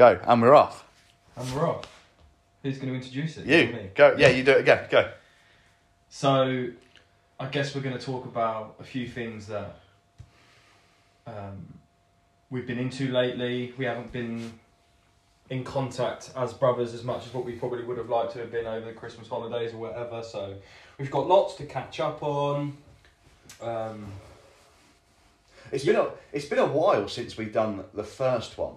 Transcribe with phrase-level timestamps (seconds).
[0.00, 0.88] Go, and we're off.
[1.36, 1.84] And we're off.
[2.62, 3.44] Who's going to introduce it?
[3.44, 3.90] You Me.
[3.94, 4.14] go.
[4.16, 4.86] Yeah, you do it again.
[4.88, 5.10] Go.
[6.08, 6.68] So,
[7.38, 9.76] I guess we're going to talk about a few things that
[11.26, 11.74] um,
[12.48, 13.74] we've been into lately.
[13.76, 14.54] We haven't been
[15.50, 18.50] in contact as brothers as much as what we probably would have liked to have
[18.50, 20.22] been over the Christmas holidays or whatever.
[20.22, 20.54] So,
[20.96, 22.74] we've got lots to catch up on.
[23.60, 24.06] Um,
[25.70, 28.76] It's been a it's been a while since we've done the first one,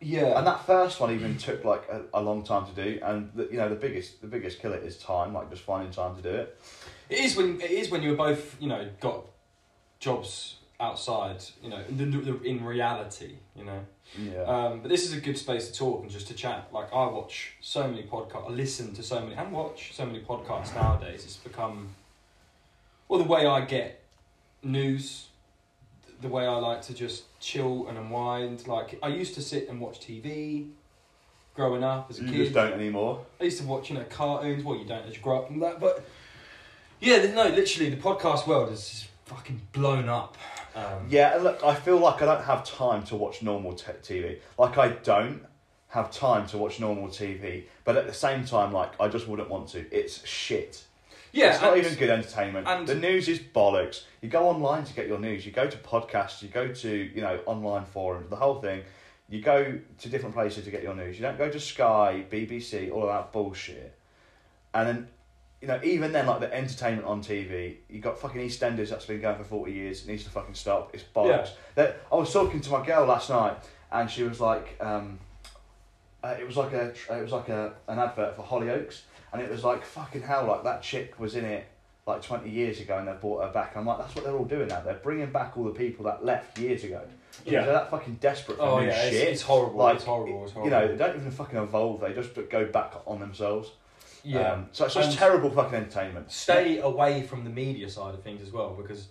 [0.00, 3.00] yeah, and that first one even took like a, a long time to do.
[3.02, 6.16] And the, you know the biggest the biggest killer is time, like just finding time
[6.16, 6.60] to do it.
[7.08, 9.26] It is when it is when you're both you know got
[10.00, 13.80] jobs outside you know the, the, in reality you know
[14.16, 14.42] Yeah.
[14.44, 17.06] um, but this is a good space to talk and just to chat like I
[17.06, 21.24] watch so many podcasts I listen to so many and watch so many podcasts nowadays
[21.24, 21.88] it's become
[23.08, 24.04] well the way I get
[24.62, 25.27] news
[26.20, 29.80] the way I like to just chill and unwind like I used to sit and
[29.80, 30.70] watch TV
[31.54, 33.24] growing up as a you kid just don't anymore.
[33.40, 34.64] I used to watch, you know, cartoons.
[34.64, 36.04] Well, you don't as you grow up and that, but
[37.00, 40.36] yeah, no, literally, the podcast world is fucking blown up.
[40.74, 44.38] Um, Yeah, look, I feel like I don't have time to watch normal t- TV.
[44.58, 45.42] Like I don't
[45.88, 49.48] have time to watch normal TV, but at the same time, like I just wouldn't
[49.48, 49.84] want to.
[49.96, 50.84] It's shit.
[51.32, 52.66] Yeah, it's not even good entertainment.
[52.68, 54.04] and- the news is bollocks.
[54.22, 55.44] You go online to get your news.
[55.46, 56.42] You go to podcasts.
[56.42, 58.28] You go to you know online forums.
[58.30, 58.82] The whole thing.
[59.30, 61.16] You go to different places to get your news.
[61.16, 63.94] You don't go to Sky, BBC, all of that bullshit.
[64.72, 65.08] And then,
[65.60, 69.20] you know, even then, like the entertainment on TV, you got fucking EastEnders that's been
[69.20, 70.02] going for forty years.
[70.04, 70.94] It needs to fucking stop.
[70.94, 71.50] It's bollocks.
[71.74, 73.56] That I was talking to my girl last night,
[73.92, 75.18] and she was like, um,
[76.24, 79.50] uh, it was like a, it was like a an advert for Hollyoaks, and it
[79.50, 81.66] was like fucking hell, like that chick was in it
[82.06, 83.76] like twenty years ago, and they brought her back.
[83.76, 84.80] I'm like, that's what they're all doing now.
[84.80, 87.02] They're bringing back all the people that left years ago.
[87.44, 87.62] Yeah.
[87.64, 89.12] they're that fucking desperate for Oh new yeah, shit.
[89.14, 89.78] it's, it's horrible.
[89.78, 90.44] Like, it's horrible.
[90.44, 92.00] It's You know, they don't even fucking evolve.
[92.00, 93.70] They just go back on themselves.
[94.24, 94.54] yeah.
[94.54, 96.32] Um, so it's just And- terrible fucking entertainment.
[96.32, 99.08] Stay away from the media side of things as well, because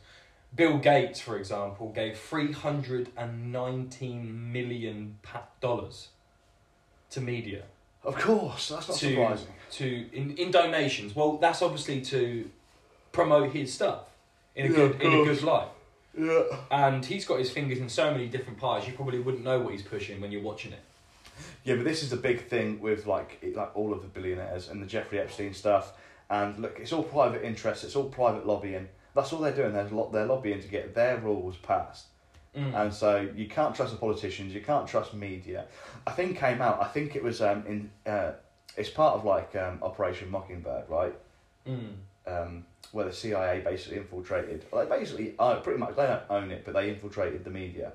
[0.55, 5.19] Bill Gates, for example, gave three hundred and nineteen million
[5.61, 6.09] dollars
[7.11, 7.63] to media.
[8.03, 9.47] Of course, that's not to surprising.
[9.71, 11.15] To in, in donations.
[11.15, 12.49] Well, that's obviously to
[13.11, 14.01] promote his stuff
[14.55, 15.69] in a Yeah, good in a good light.
[16.17, 16.43] Yeah.
[16.71, 18.87] And he's got his fingers in so many different pies.
[18.87, 20.79] You probably wouldn't know what he's pushing when you're watching it.
[21.63, 24.81] Yeah, but this is the big thing with like like all of the billionaires and
[24.81, 25.93] the Jeffrey Epstein stuff.
[26.29, 27.83] And look, it's all private interests.
[27.83, 28.89] It's all private lobbying.
[29.15, 29.73] That's all they're doing.
[29.73, 32.07] They're lo- they're lobbying to get their rules passed.
[32.55, 32.73] Mm.
[32.73, 34.53] And so you can't trust the politicians.
[34.53, 35.65] You can't trust media.
[36.05, 36.81] I think came out.
[36.81, 38.31] I think it was um in uh,
[38.77, 41.13] it's part of like um, Operation Mockingbird, right?
[41.67, 41.95] Mm.
[42.25, 44.63] um, where the CIA basically infiltrated.
[44.71, 47.91] Like basically, uh, pretty much they don't own it, but they infiltrated the media,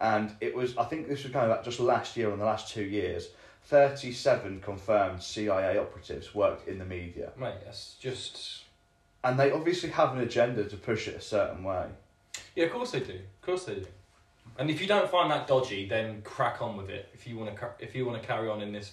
[0.00, 0.76] and it was.
[0.76, 3.30] I think this was going back just last year, in the last two years,
[3.64, 8.62] thirty-seven confirmed CIA operatives worked in the media, Mate, that's just
[9.24, 11.86] and they obviously have an agenda to push it a certain way.
[12.54, 12.66] yeah.
[12.66, 13.14] Of course they do.
[13.14, 13.86] Of course they do.
[14.58, 17.08] And if you don't find that dodgy, then crack on with it.
[17.14, 18.92] If you want to, if you want to carry on in this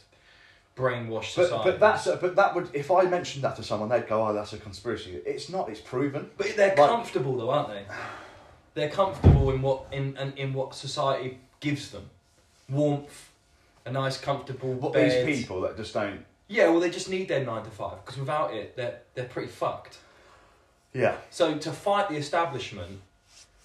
[0.76, 1.72] brainwashed But society.
[1.72, 4.54] but that's but that would if I mentioned that to someone, they'd go, "Oh, that's
[4.54, 5.70] a conspiracy." It's not.
[5.70, 6.30] It's proven.
[6.38, 7.86] But they're Like- comfortable though, aren't they?
[8.74, 12.10] They're comfortable in what in in, in what society gives them.
[12.70, 13.30] Warmth,
[13.86, 15.26] a nice comfortable But bed.
[15.28, 16.26] these people that just don't.
[16.48, 19.48] Yeah, well they just need their 9 to 5 because without it they're they're pretty
[19.48, 19.98] fucked.
[20.94, 21.16] Yeah.
[21.30, 23.02] So to fight the establishment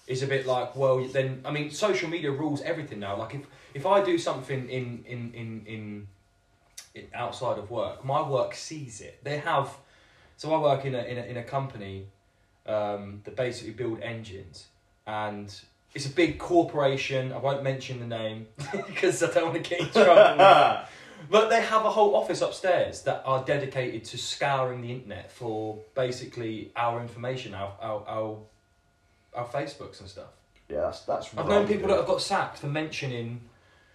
[0.07, 3.17] is a bit like, well then I mean social media rules everything now.
[3.17, 3.41] Like if
[3.73, 6.07] if I do something in in in in, in
[7.13, 9.23] outside of work, my work sees it.
[9.23, 9.75] They have
[10.37, 12.07] so I work in a in a in a company
[12.65, 14.67] um, that basically build engines
[15.07, 15.53] and
[15.93, 17.33] it's a big corporation.
[17.33, 18.47] I won't mention the name
[18.87, 20.85] because I don't want to get in trouble.
[21.29, 25.79] But they have a whole office upstairs that are dedicated to scouring the internet for
[25.93, 28.37] basically our information, our our our,
[29.35, 30.31] our Facebooks and stuff.
[30.67, 31.29] yeah, that's that's.
[31.37, 33.41] I've known people that have got sacked for mentioning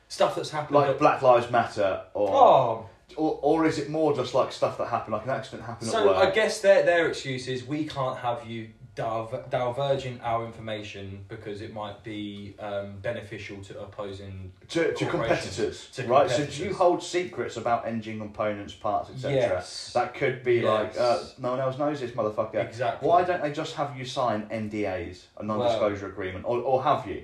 [0.08, 0.76] stuff that's happened.
[0.76, 2.30] like Black Lives Matter or.
[2.30, 5.88] oh, Or, or is it more just like stuff that happened, like an accident happened
[5.88, 6.16] at so work?
[6.16, 11.60] I guess their their excuse is we can't have you diver- diverging our information because
[11.60, 14.52] it might be um, beneficial to opposing.
[14.68, 16.28] to, to competitors, to right?
[16.28, 19.36] So do you hold secrets about engine components, parts, etc.?
[19.36, 19.92] Yes.
[19.92, 22.56] That could be like, uh, no one else knows this motherfucker.
[22.56, 23.08] Exactly.
[23.08, 27.22] Why don't they just have you sign NDAs, a non-disclosure agreement, or, or have you?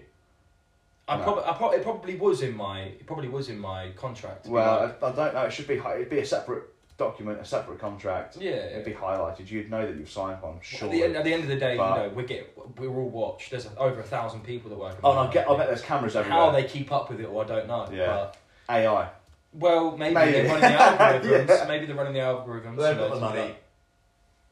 [1.09, 1.25] I No.
[1.25, 4.47] probably, I pro- it probably was in my, it probably was in my contract.
[4.47, 5.43] Well, like- I, I don't know.
[5.45, 5.75] It should be.
[5.75, 6.65] It'd be a separate
[6.97, 8.37] document, a separate contract.
[8.41, 8.51] yeah.
[8.53, 9.51] It'd be highlighted.
[9.51, 10.59] You'd know that you've signed one.
[10.63, 10.89] Sure.
[10.89, 12.89] At the, end, at the end of the day, But- you know, we get we're
[12.89, 13.51] all watched.
[13.51, 14.99] There's over a thousand people that work.
[15.03, 15.51] oh, I get.
[15.51, 16.39] I bet there's cameras everywhere.
[16.41, 17.89] How they keep up with it, or I don't know.
[17.93, 18.31] Yeah.
[18.69, 19.09] AI.
[19.55, 20.33] Well, maybe, Maybe.
[20.33, 21.49] they're running the algorithms.
[21.49, 21.65] Yeah.
[21.69, 22.77] Maybe they're running the algorithms.
[22.79, 23.55] They've got the money.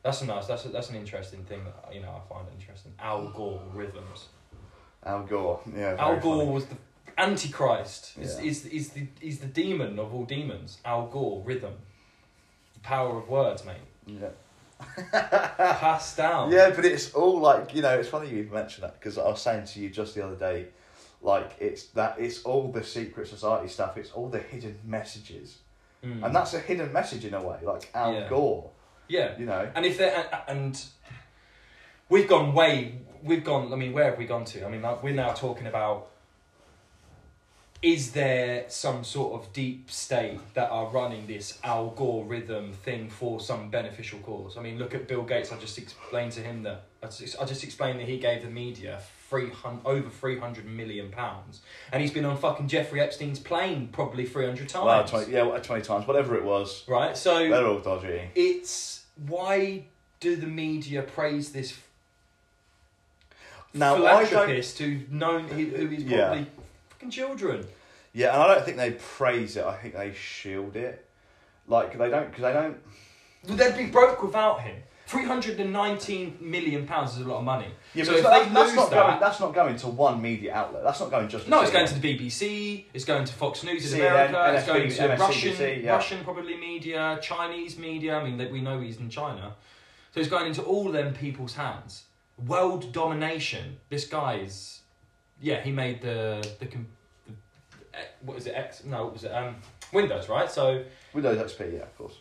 [0.03, 0.47] That's a nice.
[0.47, 2.93] That's a, that's an interesting thing that you know I find interesting.
[2.99, 4.29] Al Gore rhythms.
[5.05, 5.61] Al Gore.
[5.77, 5.97] Yeah.
[5.99, 6.51] Al Gore funny.
[6.51, 6.77] was the
[7.19, 8.17] Antichrist.
[8.19, 8.45] Is Yeah.
[8.51, 10.79] is is the is the demon of all demons.
[10.85, 11.75] Al Gore rhythm.
[12.75, 13.77] The power of words, mate.
[14.07, 14.29] Yeah.
[15.13, 16.51] Passed down.
[16.51, 17.99] Yeah, but it's all like you know.
[17.99, 20.67] It's funny you mention that because I was saying to you just the other day,
[21.23, 23.97] like it's that it's all the secret society stuff.
[23.99, 25.59] It's all the hidden messages,
[26.03, 26.25] Mm.
[26.25, 27.59] and that's a hidden message in a way.
[27.63, 28.29] Like Al Yeah.
[28.31, 28.71] Gore,
[29.09, 29.37] yeah.
[29.39, 29.71] you know.
[29.75, 30.11] And if they
[30.49, 30.83] and
[32.09, 33.73] we've gone way, we've gone.
[33.73, 34.65] I mean, where have we gone to?
[34.67, 36.09] I mean, like, we're now talking about.
[37.83, 43.71] Is there some sort of deep state that are running this algorithm thing for some
[43.71, 44.59] beneficial cause?
[44.59, 45.51] I mean, look at Bill Gates.
[45.51, 48.51] I just explained to him that I just, I just explained that he gave the
[48.51, 49.01] media
[49.31, 53.89] three hundred over three hundred million pounds, and he's been on fucking Jeffrey Epstein's plane
[53.91, 54.85] probably three hundred times.
[54.85, 56.85] Well, 20, yeah, twenty times, whatever it was.
[56.87, 58.29] Right, so They're all dodgy.
[58.35, 59.87] it's why
[60.21, 61.79] do the media praise this
[63.73, 64.27] Now, I don't.
[64.27, 66.27] philanthropist who known who who is Yeah.
[66.27, 66.47] probably
[66.91, 67.67] fucking children?
[68.13, 69.65] Yeah, and I don't think they praise it.
[69.65, 71.07] I think they shield it.
[71.69, 72.79] Like they don't, because they don't.
[73.47, 74.77] Well, They'd be broke without him.
[75.07, 77.67] Three hundred and nineteen million pounds is a lot of money.
[77.95, 79.21] Yeah, so but if that's, they that's lose not that, going.
[79.21, 80.85] That's not going to one media outlet.
[80.85, 81.49] That's not going just.
[81.49, 82.85] no, it's going to the BBC.
[82.95, 84.55] It's going to Fox News in CNN, America.
[84.57, 85.91] It's going to Russian, yeah.
[85.93, 88.17] Russian probably media, Chinese media.
[88.19, 89.55] I mean, that we know he's in China,
[90.15, 92.05] so it's going into all them people's hands.
[92.47, 93.79] World domination.
[93.89, 94.81] This guy's,
[95.41, 96.77] yeah, he made the the, the
[97.95, 98.55] eh, what is it?
[98.55, 98.85] X?
[98.85, 99.31] No, what was it?
[99.33, 99.57] Um,
[99.93, 100.51] Windows, right?
[100.51, 102.19] So Windows XP, yeah, of course.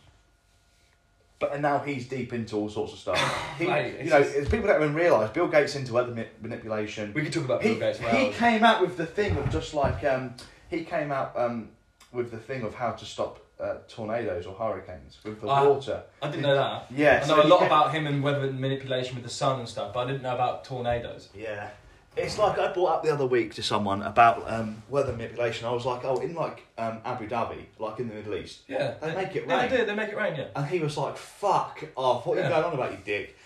[1.38, 3.46] But and now he's deep into all sorts of stuff.
[3.58, 6.22] He, Mate, you know, just- it's people don't even realise Bill Gates into weather ma-
[6.42, 7.12] manipulation.
[7.14, 7.98] we could talk about He, Bill Gates.
[7.98, 10.34] for he came out with the thing of just like um,
[10.68, 11.70] he came out um,
[12.12, 15.64] with the thing of how to stop uh, tornadoes or hurricanes with the Ah.
[15.68, 16.02] water.
[16.22, 16.86] I didn't know that.
[16.90, 19.58] Yeah, I so know a lot came- about him and weather manipulation with the sun
[19.60, 21.28] and stuff, but I didn't know about tornadoes.
[21.34, 21.68] Yeah.
[22.16, 25.66] It's like I brought up the other week to someone about um, weather manipulation.
[25.68, 28.94] I was like, oh, in like um, Abu Dhabi, like in the Middle East, Yeah,
[29.00, 29.70] They make it Yeah, rain.
[29.70, 29.84] they do.
[29.86, 30.34] They make it rain.
[30.36, 30.46] Yeah.
[30.56, 32.50] and he was like, fuck off, what are you Yeah.
[32.50, 33.36] going on about, you dick?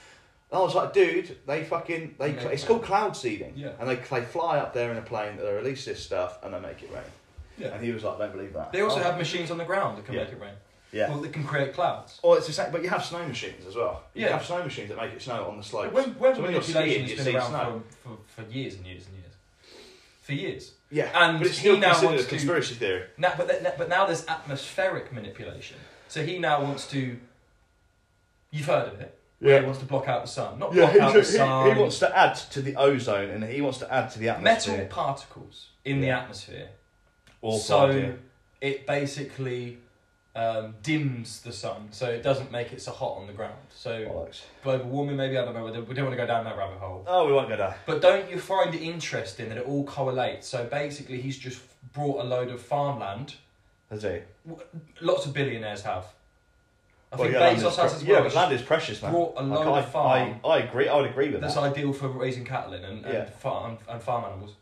[0.51, 3.53] And I was like, dude, they fucking, they, They it's it called cloud seeding.
[3.55, 3.73] Yeah.
[3.79, 6.55] And they, they fly up there in a plane, that they release this stuff, and
[6.55, 7.03] they make it rain.
[7.59, 7.69] Yeah.
[7.69, 8.73] And he was like, don't believe that.
[8.73, 9.03] They also Oh.
[9.03, 10.25] have machines on the ground that can Yeah.
[10.25, 10.55] make it rain.
[10.93, 11.09] Yeah.
[11.11, 12.21] Well, they can create clouds.
[12.23, 14.05] Or it's the same, but you have snow machines as well.
[14.15, 14.37] Yeah, You Yeah.
[14.39, 15.93] have snow machines that make it snow on the slopes.
[15.93, 17.83] When, when So when you're manipulation skiing, you has see been around snow.
[18.03, 19.33] for, for, for years and years and years.
[20.23, 20.73] For years.
[20.91, 23.03] yeah, and but it's he still now considered wants a to- conspiracy theory.
[23.19, 25.77] Now, but, th- but now there's atmospheric manipulation.
[26.09, 27.19] So he now wants to.
[28.51, 29.19] You've heard of it.
[29.41, 30.59] Where he wants to block out the sun.
[30.59, 31.75] Not Yeah, block out the sun.
[31.75, 34.77] he wants to add to the ozone and he wants to add to the atmosphere.
[34.79, 36.69] metal particles in the atmosphere.
[37.45, 38.15] Awful so idea.
[38.61, 39.79] it basically
[40.35, 43.55] um, dims the sun, so it doesn't make it so hot on the ground.
[43.75, 44.43] So Bollocks.
[44.63, 45.65] global warming, maybe I don't know.
[45.65, 47.05] We don't want to go down that rabbit hole.
[47.07, 47.77] Oh, we won't go there.
[47.87, 50.49] But don't you find it interesting that it all correlates?
[50.49, 51.61] So basically, he's just
[51.93, 53.35] brought a load of farmland.
[53.91, 54.21] Has he?
[55.01, 56.07] Lots of billionaires have.
[57.13, 58.23] I Well, think yeah, land Bezos is has pre- as Yeah, well.
[58.25, 59.13] but land is precious, man.
[59.13, 60.89] brought a load I, of farm I, I agree.
[60.89, 61.41] I would agree with that.
[61.43, 61.63] that's that.
[61.63, 63.25] ideal for raising cattle in and, and, Yeah.
[63.27, 64.55] farm, and farm animals.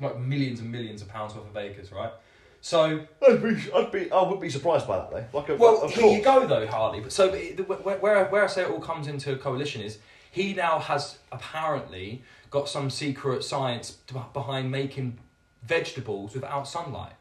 [0.00, 2.12] Like millions and millions of pounds worth of acres, right?
[2.60, 5.38] So I'd be, I'd be, I would be surprised by that though.
[5.38, 6.18] Like, a, Well, of here course.
[6.18, 7.00] you go, though, Harley.
[7.00, 9.98] But so where, where where I say it all comes into a coalition is
[10.30, 13.92] he now has apparently got some secret science
[14.32, 15.18] behind making
[15.62, 17.12] vegetables without sunlight.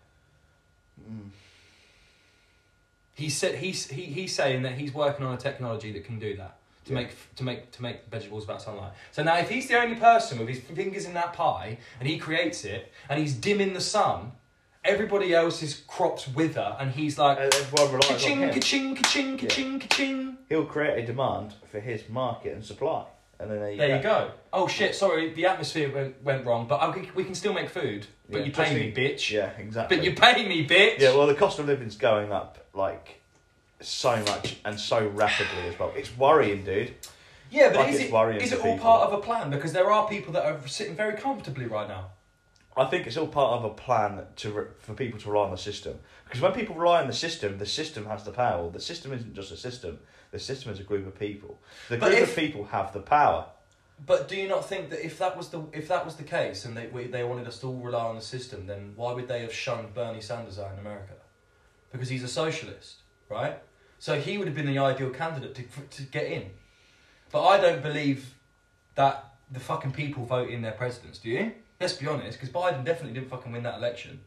[1.01, 1.29] Mm.
[3.13, 6.36] He said he's he, he's saying that he's working on a technology that can do
[6.38, 7.00] that to Yeah.
[7.00, 8.92] make to make to make vegetables without sunlight.
[9.12, 12.18] So now, if he's the only person with his fingers in that pie and he
[12.18, 14.32] creates it and he's dimming the sun,
[14.84, 17.38] everybody else's crops wither, and he's like.
[17.39, 18.54] Uh, Everyone relies on Ka-ching, him.
[18.54, 20.38] ka-ching, ka-ching, ka-ching, ka-ching.
[20.50, 23.06] He'll create a demand for his market and supply,
[23.39, 23.96] and then there you There go.
[23.98, 24.32] you go.
[24.54, 28.06] Oh shit, sorry, the atmosphere went, went wrong, but okay, we can still make food.
[28.30, 29.32] But Yeah, you pay me, bitch.
[29.32, 29.98] Yeah, exactly.
[29.98, 31.00] But you pay me, bitch.
[31.00, 33.22] Yeah, well, the cost of living's going up like
[33.82, 35.91] so much and so rapidly as well.
[35.96, 36.94] It's worrying, dude.
[37.51, 38.79] Yeah, but Like is it, worrying is it all people.
[38.79, 39.50] part of a plan?
[39.50, 42.08] Because there are people that are sitting very comfortably right now.
[42.77, 45.51] I think it's all part of a plan to re- for people to rely on
[45.51, 45.98] the system.
[46.25, 48.70] Because when people rely on the system, the system has the power.
[48.70, 50.00] The system isn't just a system.
[50.32, 51.62] The system is a group of people.
[51.88, 53.46] The But group if- of people have the power.
[54.05, 56.65] But do you not think that if that was the if that was the case
[56.65, 59.29] and they we, they wanted us to all rely on the system, then why would
[59.29, 61.13] they have shunned Bernie Sanders out in America?
[61.94, 62.96] Because he's a socialist,
[63.29, 63.58] right?
[64.00, 65.63] So he would have been the ideal candidate to
[65.98, 66.50] to get in.
[67.32, 68.34] But I don't believe
[68.96, 71.17] that the fucking people vote in their presidents.
[71.20, 71.51] Do you?
[71.79, 74.22] Let's be honest, because Biden definitely didn't fucking win that election.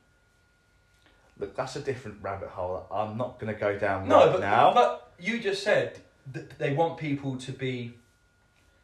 [1.39, 2.87] look, that's a different rabbit hole.
[2.91, 4.75] I'm not going to go down No, right but now.
[4.75, 5.99] but you just said
[6.33, 7.95] that they want people to be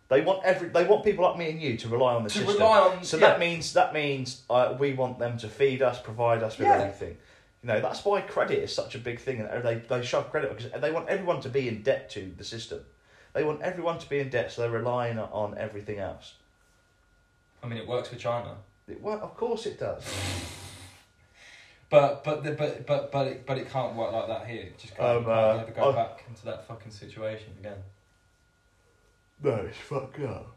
[0.09, 0.68] They want every.
[0.68, 2.54] They want people like me and you to rely on the to system.
[2.56, 3.04] rely on.
[3.04, 3.26] so yeah.
[3.28, 6.75] that means that means uh, we want them to feed us, provide us with Yeah.
[6.78, 7.16] everything.
[7.64, 10.54] You know that's why credit is such a big thing, and they they shove credit
[10.54, 12.80] because they want everyone to be in debt to the system.
[13.33, 16.35] They want everyone to be in debt, so they're relying on everything else.
[17.62, 18.56] I mean, it works for China,
[18.87, 20.04] It, well, of course it does.
[21.88, 24.64] but but the, but but but it, but it can't work like that here.
[24.64, 27.78] It just can't, Um, uh, ever go I- back into that fucking situation again.
[29.42, 30.54] No, it's fucked up.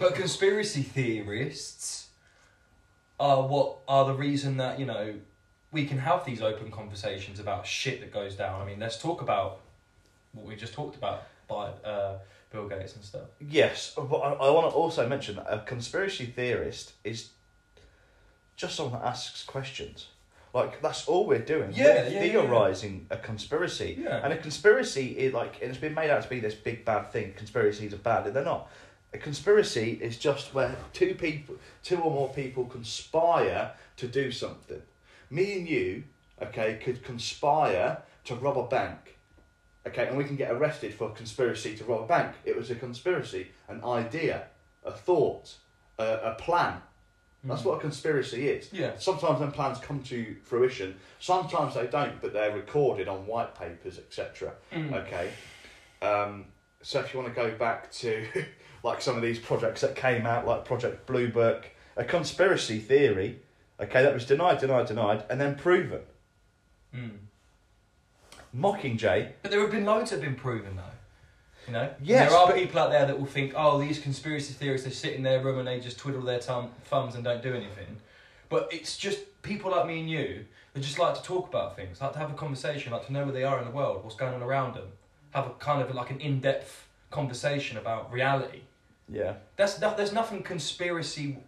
[0.00, 2.05] But conspiracy theorists
[3.18, 5.14] are what are the reason that you know
[5.72, 8.60] we can have these open conversations about shit that goes down.
[8.60, 9.60] I mean, let's talk about
[10.32, 12.18] what we just talked about by uh,
[12.50, 13.28] Bill Gates and stuff.
[13.40, 17.30] Yes, but I, I want to also mention that a conspiracy theorist is
[18.56, 20.08] just someone that asks questions.
[20.54, 21.72] Like that's all we're doing.
[21.74, 22.32] Yeah, we're yeah, yeah, yeah.
[22.32, 24.20] theorizing a conspiracy, Yeah.
[24.24, 27.34] and a conspiracy is like it's been made out to be this big bad thing.
[27.36, 28.70] Conspiracies are bad, they're not.
[29.12, 34.82] A conspiracy is just where two people, two or more people conspire to do something.
[35.30, 36.04] Me and you,
[36.42, 39.16] okay, could conspire to rob a bank,
[39.86, 42.34] okay, and we can get arrested for conspiracy to rob a bank.
[42.44, 44.46] It was a conspiracy, an idea,
[44.84, 45.54] a thought,
[45.98, 46.80] a, a plan.
[47.44, 48.72] That's what a conspiracy is.
[48.72, 48.92] Yeah.
[48.98, 50.96] Sometimes when plans come to fruition.
[51.20, 54.52] Sometimes they don't, but they're recorded on white papers, etc.
[54.72, 54.92] Mm.
[54.92, 55.30] Okay.
[56.02, 56.46] Um,
[56.82, 58.26] so if you want to go back to
[58.86, 61.66] like some of these projects that came out, like Project Blue Book,
[61.96, 63.40] a conspiracy theory,
[63.80, 66.00] okay, that was denied, denied, denied, and then proven.
[66.94, 67.10] Mm.
[68.56, 70.82] Mockingjay, But there have been loads that have been proven though.
[71.66, 71.90] You know?
[72.00, 74.92] Yes, There are but- people out there that will think, oh, these conspiracy theorists, they
[74.92, 77.96] sit in their room and they just twiddle their thumb, thumbs and don't do anything.
[78.48, 82.00] But it's just people like me and you that just like to talk about things,
[82.00, 84.14] like to have a conversation, like to know where they are in the world, what's
[84.14, 84.86] going on around them.
[85.32, 88.60] Have a kind of like an in depth conversation about reality.
[89.08, 91.38] Yeah, That's no, there's nothing conspiracy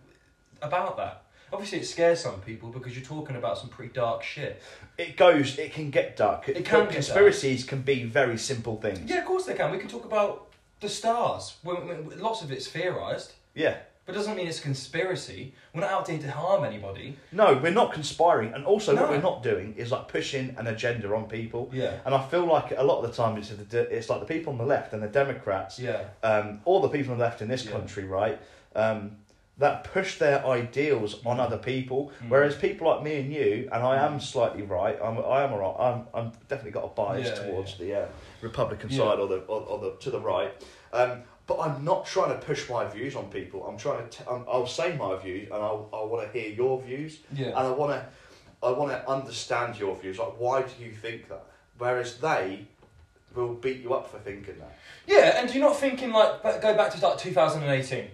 [0.63, 1.23] about that.
[1.53, 4.63] Obviously, it scares some people because you're talking about some pretty dark shit.
[4.99, 6.49] it goes, it can get dark.
[6.49, 9.09] It can But get conspiracies can be very simple things.
[9.11, 9.73] Yeah, of course they can.
[9.73, 11.57] We can talk about the stars.
[11.63, 13.79] When, when, lots of it's theorised, Yeah.
[14.09, 15.53] But it doesn't mean it's a conspiracy.
[15.75, 17.15] We're not out there to harm anybody.
[17.31, 21.15] No, we're not conspiring, and also what we're not doing is like pushing an agenda
[21.15, 21.69] on people.
[21.75, 21.99] Yeah.
[22.07, 24.51] And I feel like a lot of the time it's the, it's like the people
[24.51, 26.05] on the left and the Democrats, Yeah.
[26.23, 27.73] um, or the people on the left in this Yeah.
[27.73, 28.41] country, right,
[28.75, 29.19] um,
[29.59, 32.11] that push their ideals on other people.
[32.25, 32.31] Mm.
[32.31, 35.77] Whereas people like me and you, and I am slightly right, I'm I am alright.
[35.79, 38.07] I'm I'm definitely got a bias Yeah, towards the uh,
[38.41, 39.01] Republican Yeah.
[39.01, 40.55] side or the or, or the to the right.
[40.95, 43.67] Um, but I'm not trying to push my views on people.
[43.67, 44.19] I'm trying to.
[44.19, 47.47] T- I'm, I'll say my views, and I'll, I want to hear your views, Yeah.
[47.49, 48.07] and I want to.
[48.63, 50.19] I want to understand your views.
[50.19, 51.45] Like, why do you think that?
[51.79, 52.67] Whereas they
[53.35, 54.77] will beat you up for thinking that.
[55.07, 58.09] Yeah, and you're not thinking like go back to like 2018,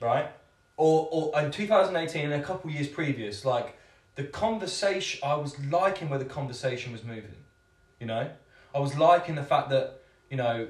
[0.00, 0.28] right?
[0.76, 3.76] Or or in 2018 and a couple years previous, like
[4.16, 5.20] the conversation.
[5.24, 7.34] I was liking where the conversation was moving.
[8.00, 8.28] You know,
[8.74, 10.68] I was liking the fact that you know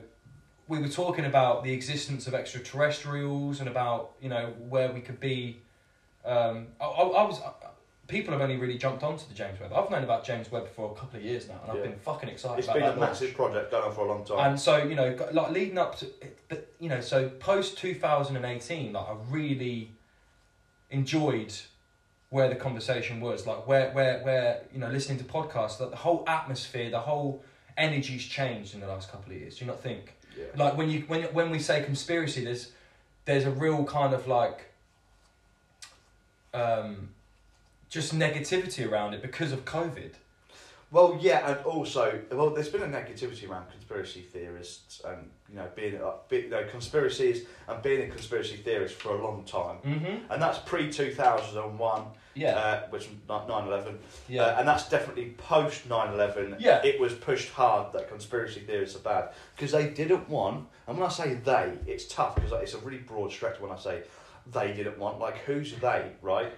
[0.69, 5.19] we were talking about the existence of extraterrestrials and about you know where we could
[5.19, 5.59] be.
[6.25, 7.41] Um, I, I, I was.
[8.07, 9.71] People have only really jumped onto the James Webb.
[9.75, 11.91] I've known about James Webb for a couple of years now, and I've Yeah.
[11.91, 13.11] been fucking excited It's about been a that launch.
[13.11, 14.39] massive project going on for a long time.
[14.51, 16.07] And so you know, like leading up to,
[16.49, 19.93] but you know, so post two thousand and eighteen, like I really
[20.91, 21.55] enjoyed
[22.31, 25.97] where the conversation was, like where where where you know, listening to podcasts, like the
[25.97, 27.43] whole atmosphere, the whole
[27.77, 29.59] energy's changed in the last couple of years.
[29.59, 30.15] Do you not think?
[30.39, 30.45] Yeah.
[30.57, 32.73] Like when you when when we say conspiracy, there's
[33.25, 34.67] there's a real kind of like
[36.55, 37.11] um,
[37.89, 40.13] just negativity around it because of COVID.
[40.91, 45.67] Well, yeah, and also, well, there's been a negativity around conspiracy theorists and you know
[45.75, 49.77] being uh, be, you know, conspiracies and being a conspiracy theorist for a long time,
[49.85, 50.33] Mm-hmm.
[50.33, 52.05] and that's pre two thousand and one,
[52.39, 52.59] Yeah.
[52.59, 54.43] uh, which was nine eleven, yeah.
[54.43, 56.57] uh, and that's definitely post 9-11.
[56.59, 56.85] Yeah.
[56.85, 60.67] it was pushed hard that conspiracy theorists are bad because they didn't want.
[60.87, 63.77] And when I say they, it's tough because it's a really broad stretch when I
[63.77, 64.03] say
[64.53, 65.19] they didn't want.
[65.19, 66.53] Like who's they, right?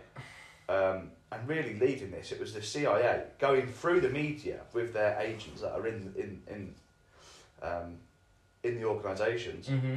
[0.68, 5.18] Um, and really leading this, it was the CIA going through the media with their
[5.20, 6.74] agents that are in in in
[7.62, 7.98] um,
[8.62, 9.94] in the organisations, mm-hmm.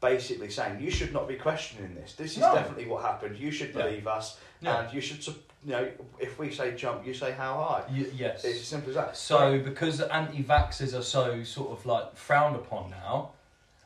[0.00, 2.14] Basically saying you should not be questioning this.
[2.14, 2.54] This is No.
[2.54, 3.36] definitely what happened.
[3.38, 3.82] You should Yeah.
[3.82, 4.80] believe us, Yeah.
[4.84, 5.26] and you should.
[5.64, 7.84] You know, if we say jump, you say how high.
[7.90, 8.44] Y- yes.
[8.44, 9.16] It's as simple as that.
[9.16, 13.32] So, because anti-vaxxers are so sort of like frowned upon now,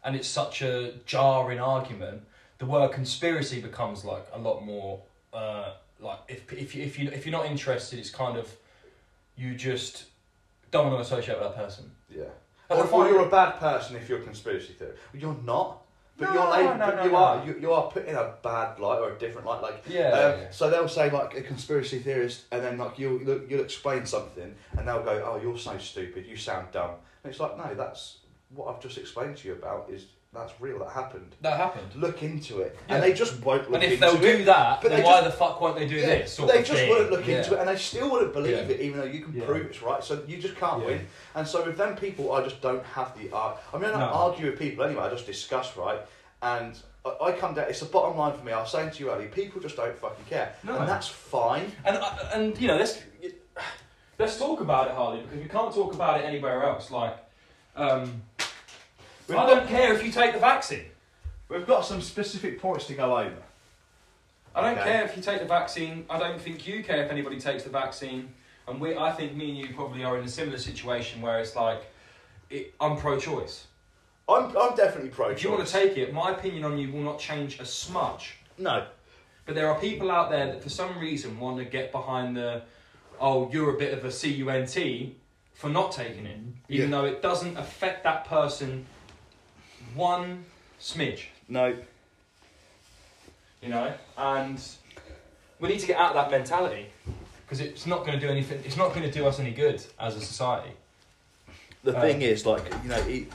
[0.05, 2.27] and it's such a jarring argument,
[2.59, 5.01] the word conspiracy becomes like a lot more
[5.33, 8.55] uh, like if if you if you if you're not interested, it's kind of
[9.37, 10.05] you just
[10.71, 11.91] don't want to associate with that person.
[12.11, 12.25] Yeah.
[12.69, 15.01] Or, or you're a bad person if you're a conspiracy theorist.
[15.15, 15.80] You're not.
[16.21, 18.35] But No, you're labeled, no, but no, you are you, you are put in a
[18.43, 19.63] bad light or a different light.
[19.63, 20.11] Like Yeah.
[20.11, 24.05] um, so they'll say like a conspiracy theorist, and then like you'll you'll you'll explain
[24.07, 26.27] something, and they'll go, "Oh, you're so stupid.
[26.27, 26.93] You sound dumb."
[27.25, 28.19] And it's like, no, that's
[28.55, 29.89] what I've just explained to you about.
[29.91, 30.79] Is that's real?
[30.79, 31.35] That happened.
[31.41, 31.89] that happened.
[31.97, 32.95] Look into it, Yeah.
[32.95, 34.39] and they just won't look And if they'll it.
[34.39, 36.37] do that, but then why just- the fuck won't they do Yeah, this?
[36.37, 36.89] they just thing.
[36.89, 37.39] wouldn't look Yeah.
[37.39, 40.03] into it, and they still wouldn't believe it, even though you can prove it's right.
[40.05, 41.07] So you just can't win.
[41.35, 43.59] And so with them people, I just don't have the art.
[43.75, 44.07] I mean, I don't No.
[44.07, 45.03] argue with people anyway.
[45.05, 46.01] I just discuss right,
[46.43, 47.67] and I, I come down.
[47.69, 48.53] It's the bottom line for me.
[48.53, 50.77] I was saying to you earlier, people just don't fucking care, No.
[50.79, 51.73] and that's fine.
[51.85, 53.01] And uh, and you know, let's
[54.19, 56.91] let's talk about it, Harley, because we can't talk about it anywhere else.
[56.93, 57.17] Like,
[57.75, 58.23] um,
[59.31, 60.87] We've I don't care if you take the vaccine.
[61.49, 63.43] we've got some specific points to go over.
[64.55, 64.91] I don't Okay.
[64.91, 66.05] care if you take the vaccine.
[66.11, 68.33] I don't think you care if anybody takes the vaccine.
[68.67, 71.55] And we, I think me and you probably are in a similar situation where it's
[71.57, 71.83] like,
[72.51, 73.67] it, I'm pro-choice.
[74.29, 75.29] I'm, I'm definitely pro.
[75.31, 78.37] If you want to take it, my opinion on you will not change a smudge.
[78.59, 78.87] no,
[79.47, 82.63] But there are people out there that for some reason want to get behind the,
[83.21, 85.15] oh, you're a bit of a CUNT
[85.55, 86.97] for not taking it, even Yeah.
[86.99, 88.87] though it doesn't affect that person
[89.95, 90.45] one
[90.81, 91.77] smidge, no,
[93.63, 93.93] you know?
[94.17, 94.61] And
[95.59, 96.87] we need to get out of that mentality
[97.45, 99.83] because it's not going to do anything, it's not going to do us any good
[99.99, 100.71] as a society.
[101.85, 103.29] the Uh, thing is, like, you know, it,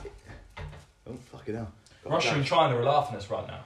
[1.07, 1.71] oh fucking hell.
[2.05, 3.62] Russia and China are laughing at us right now.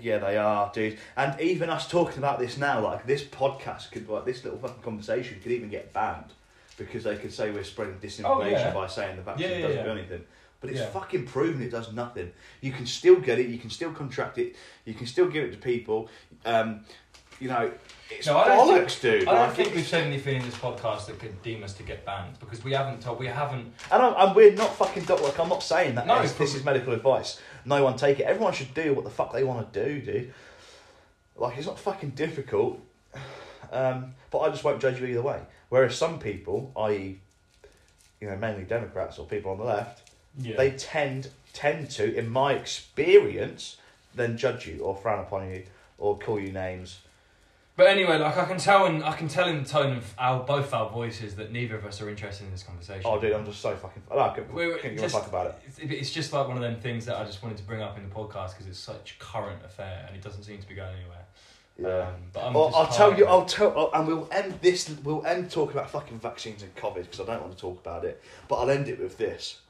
[0.00, 0.98] Yeah, they are, dude.
[1.16, 4.82] And even us talking about this now, like this podcast could, like this little fucking
[4.82, 6.32] conversation could even get banned
[6.76, 8.74] because they could say we're spreading disinformation Oh, yeah.
[8.74, 10.24] by saying the vaccine Yeah, yeah, doesn't do anything.
[10.60, 10.86] But it's Yeah.
[10.86, 12.32] fucking proven it does nothing.
[12.60, 13.46] You can still get it.
[13.48, 14.56] You can still contract it.
[14.84, 16.08] You can still give it to people.
[16.44, 16.84] Um,
[17.38, 17.70] you know,
[18.10, 19.22] it's No, I don't dude.
[19.28, 21.82] I don't Like, think we've said anything in this podcast that could deem us to
[21.82, 25.20] get banned because we haven't told, we haven't And, I'm, and we're not fucking doc-
[25.20, 27.38] like I'm not saying that No, this, this is medical advice.
[27.66, 28.22] No one take it.
[28.22, 30.32] Everyone should do what the fuck they want to do, dude.
[31.36, 32.80] Like it's not fucking difficult.
[33.70, 35.40] Um, but I just won't judge you either way.
[35.68, 37.18] Whereas some people, i.e.,
[38.20, 40.05] you know, mainly Democrats or people on the left,
[40.38, 40.56] yeah.
[40.56, 43.78] they tend tend to, in my experience,
[44.14, 45.62] then judge you or frown upon you
[45.98, 47.00] or call you names.
[47.76, 50.42] But anyway, like I can tell, in I can tell in the tone of our
[50.42, 53.02] both our voices that neither of us are interested in this conversation.
[53.04, 54.02] Oh, dude, I'm just so fucking.
[54.10, 55.54] I couldn't, We're- couldn't give a fuck about it.
[55.66, 57.98] It's, it's just like one of them things that I just wanted to bring up
[57.98, 60.96] in the podcast because it's such current affair and it doesn't seem to be going
[60.96, 61.26] anywhere.
[61.78, 62.08] Yeah.
[62.08, 63.26] Um, but I'm Well, I'll tell you.
[63.26, 64.88] I'll tell, oh, and we'll end this.
[65.04, 68.06] We'll end talking about fucking vaccines and COVID because I don't want to talk about
[68.06, 68.22] it.
[68.48, 69.60] But I'll end it with this.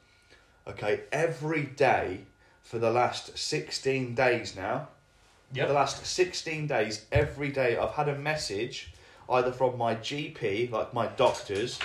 [0.67, 2.21] Okay, every day
[2.61, 4.89] for the last sixteen days now.
[5.53, 8.91] For the last sixteen days, every day I've had a message
[9.29, 11.79] either from my GP, like my doctors,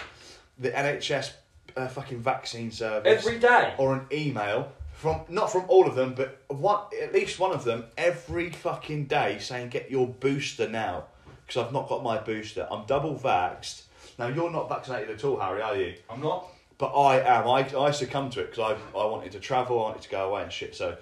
[0.59, 1.33] the NHS
[1.77, 3.75] uh, fucking vaccine service, every day.
[3.79, 7.65] or an email from not from all of them, but one at least one of
[7.65, 11.05] them every fucking day saying get your booster now
[11.47, 12.67] because I've not got my booster.
[12.71, 13.83] I'm double vaxxed.
[14.19, 15.95] Now you're not vaccinated at all, Harry, are you?
[16.11, 16.49] I'm not.
[16.83, 17.47] But I am.
[17.47, 20.29] I I succumbed to it because I I wanted to travel, I wanted to go
[20.29, 20.75] away and shit.
[20.75, 20.97] So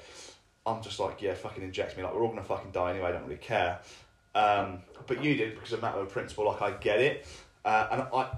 [0.67, 2.03] I'm just like yeah, fucking inject me.
[2.03, 3.09] Like we're all gonna fucking die anyway.
[3.09, 3.79] I don't really care.
[4.35, 6.45] Um, but you did because of a matter of principle.
[6.45, 7.27] Like I get it,
[7.65, 8.29] uh, and I.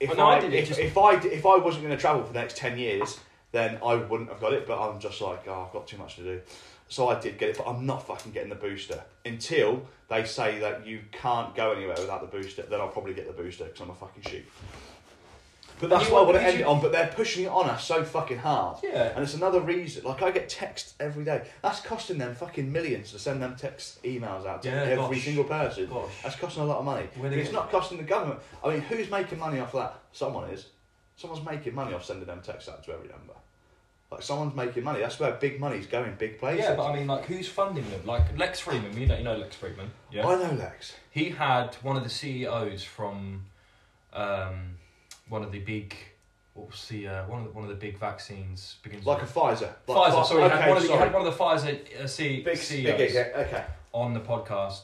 [0.00, 2.22] If Well, no, I I, if, just- if I if I wasn't going to travel
[2.24, 3.20] for the next ten years,
[3.52, 4.66] then I wouldn't have got it.
[4.66, 6.40] But I'm just like, oh, I've got too much to do.
[6.88, 10.58] So I did get it, but I'm not fucking getting the booster until they say
[10.60, 12.62] that you can't go anywhere without the booster.
[12.62, 14.50] Then I'll probably get the booster because I'm a fucking sheep.
[15.78, 16.80] But that's what I want- to end it on.
[16.80, 18.78] But they're pushing it on us so fucking hard.
[18.82, 19.12] Yeah.
[19.14, 20.04] And it's another reason.
[20.04, 21.46] Like I get texts every day.
[21.62, 25.24] That's costing them fucking millions to send them text emails out to Yeah, every gosh.
[25.24, 25.86] single person.
[25.86, 26.10] Gosh.
[26.22, 27.06] That's costing a lot of money.
[27.20, 28.40] But it's not costing the government.
[28.64, 29.98] I mean, who's making money off that?
[30.12, 30.66] Someone is.
[31.16, 33.32] Someone's making money off sending them texts out to every number.
[34.10, 35.00] Like someone's making money.
[35.00, 36.64] That's where big money's going, big places.
[36.64, 38.06] Yeah, but I mean, like, who's funding them?
[38.06, 39.88] Like Lex Fridman, you know, you know Lex Fridman.
[40.12, 40.26] Yeah.
[40.26, 40.94] I know Lex.
[41.10, 43.46] He had one of the CEOs from
[44.12, 44.75] um,
[45.28, 45.94] one of the big,
[46.54, 49.26] what was the uh, one of the, one of the big vaccines begins Like a
[49.26, 49.72] Pfizer.
[49.86, 50.12] Like Pfizer.
[50.12, 51.00] Pfi- Sorry, had okay, one of the, sorry.
[51.00, 53.64] had one of the Pfizer uh, C- big, CEOs big, yeah, okay.
[53.92, 54.80] on the podcast,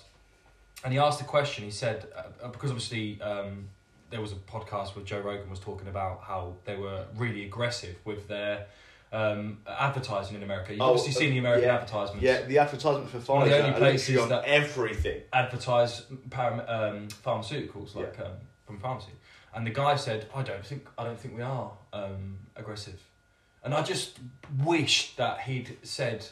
[0.85, 1.65] and he asked a question.
[1.65, 2.07] He said
[2.43, 3.69] uh, because obviously um,
[4.11, 7.97] there was a podcast where Joe Rogan was talking about how they were really aggressive
[8.05, 8.67] with their
[9.13, 10.73] um, advertising in America.
[10.73, 11.75] You've Oh, obviously seen the American yeah.
[11.77, 12.23] advertisements.
[12.23, 15.21] Yeah, the advertisement for Pfizer One of the only places that- everything.
[15.33, 18.33] advertise param- um, pharmaceuticals like um,
[18.67, 19.11] from pharmacy,
[19.55, 23.01] and the guy said, "I don't think I don't think we are um, aggressive,"
[23.65, 24.19] and I just
[24.65, 26.27] wish that he'd said,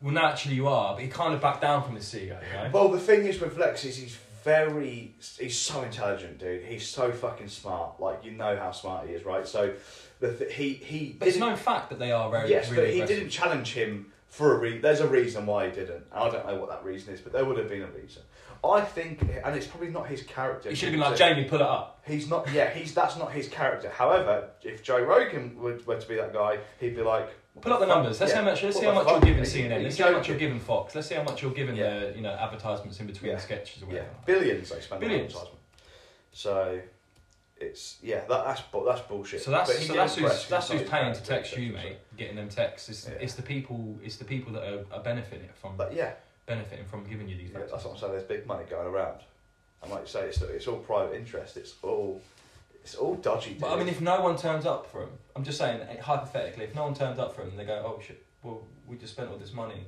[0.00, 2.70] Well, naturally you are, but he kind of backed down from his ego, know?
[2.72, 6.62] Well, the thing is with Lex is he's very, he's so intelligent, dude.
[6.64, 7.98] He's so fucking smart.
[8.00, 9.46] Like you know how smart he is, right?
[9.48, 9.72] So,
[10.20, 11.16] the th- he he.
[11.18, 13.16] But it's known fact that they are very Yes, really but he aggressive.
[13.16, 14.82] didn't challenge him for a reason.
[14.82, 16.04] There's a reason why he didn't.
[16.12, 18.22] I don't know what that reason is, but there would have been a reason.
[18.70, 20.68] I think, and it's probably not his character.
[20.70, 22.02] He should have been like, Jamie, pull it up.
[22.06, 22.50] He's not.
[22.52, 23.88] Yeah, he's that's not his character.
[23.90, 27.28] However, if Joe Rogan were, were to be that guy, he'd be like,
[27.60, 28.18] Pull up the numbers.
[28.20, 28.38] Let's Yeah.
[28.40, 28.62] see how much.
[28.64, 29.82] Let's see how much you're giving CNN.
[29.84, 30.94] Let's see how much you're giving Fox.
[30.94, 32.00] Let's see how much you're giving Yeah.
[32.00, 33.36] the you know advertisements in between Yeah.
[33.36, 34.08] the sketches or yeah, whatever.
[34.26, 35.34] billions they spend Billions.
[35.34, 35.60] on advertisement.
[36.32, 36.80] So,
[37.56, 39.42] it's yeah, that, that's that's bullshit.
[39.42, 41.98] So that's so that's who's that's who's paying to text you, mate.
[42.16, 42.88] Getting them texts.
[42.88, 43.14] It's, Yeah.
[43.20, 43.98] it's the people.
[44.02, 46.14] It's the people that are, are benefiting from But yeah,
[46.46, 47.50] benefiting from giving you these.
[47.52, 48.12] yeah, that's what I'm saying.
[48.12, 49.20] There's big money going around,
[49.82, 51.56] and like you say, it's it's all private interest.
[51.56, 52.20] It's all
[52.82, 53.56] it's all dodgy.
[53.58, 56.64] But I mean, if no one turns up for him, I'm just saying eh, hypothetically,
[56.64, 59.30] if no one turns up for him, they go, "Oh shit, well, we just spent
[59.30, 59.84] all this money."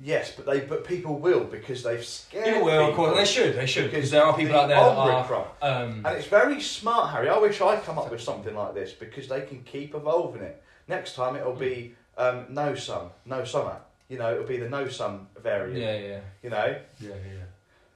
[0.00, 2.44] yes, but they but people will because they've scared.
[2.44, 4.76] People will, of course, they should, they should, because there are people the out there
[4.78, 5.82] that are.
[5.82, 7.28] Um, And it's very smart, Harry.
[7.28, 10.62] I wish I'd come up with something like this because they can keep evolving it.
[10.86, 13.78] Next time it'll be um, no sun, no summer.
[14.08, 15.78] You know, it'll be the no sum variant.
[15.78, 17.44] yeah, yeah, You know, yeah, yeah,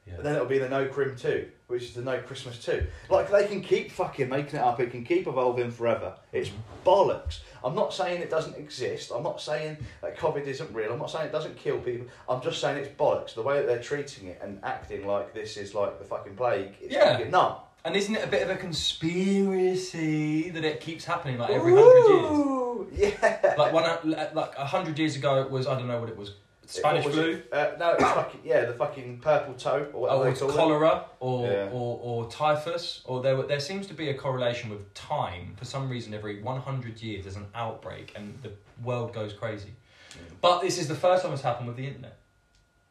[0.07, 0.14] yeah.
[0.16, 2.87] and then it'll be the no crim two, which is the no Christmas two.
[3.09, 4.79] Like they can keep fucking making it up.
[4.79, 6.14] It can keep evolving forever.
[6.33, 6.88] It's mm-hmm.
[6.88, 7.40] bollocks.
[7.64, 9.11] I'm not saying it doesn't exist.
[9.14, 10.92] I'm not saying that COVID isn't real.
[10.92, 12.09] I'm not saying it doesn't kill people.
[12.29, 13.35] I'm just saying it's bollocks.
[13.35, 16.75] The way that they're treating it and acting like this is like the fucking plague.
[16.81, 17.12] It's Yeah.
[17.16, 17.64] fucking nut.
[17.85, 22.87] And isn't it a bit of a conspiracy that it keeps happening like every hundred
[22.92, 23.12] years?
[23.21, 23.55] Yeah.
[23.59, 26.33] Like one, like a hundred years ago, it was I don't know what it was,
[26.66, 27.49] Spanish was flu, it?
[27.53, 30.51] Uh, no, it's fucking yeah, the fucking purple toe or whatever or they it's call
[30.51, 30.55] it.
[30.55, 31.68] cholera, or, Yeah.
[31.73, 35.55] or or typhus, or there there seems to be a correlation with time.
[35.59, 38.53] For some reason, every one hundred years there's an outbreak, and the
[38.85, 39.71] world goes crazy.
[40.12, 40.35] Mm.
[40.40, 42.16] But this is the first time it's happened with the internet,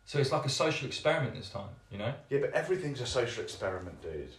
[0.06, 1.70] so it's like a social experiment this time.
[1.92, 2.14] You know?
[2.30, 4.30] Yeah, but everything's a social experiment, dude.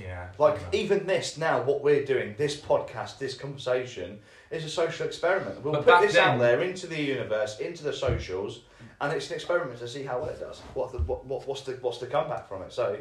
[0.00, 0.28] Yeah.
[0.38, 5.62] Like even this now, what we're doing, this podcast, this conversation, is a social experiment.
[5.62, 8.60] We'll But put back this then- out there into the universe, into the socials,
[9.00, 10.60] and it's an experiment to see how well it does.
[10.74, 12.72] What the what, what what's the what's the comeback from it?
[12.72, 12.98] So,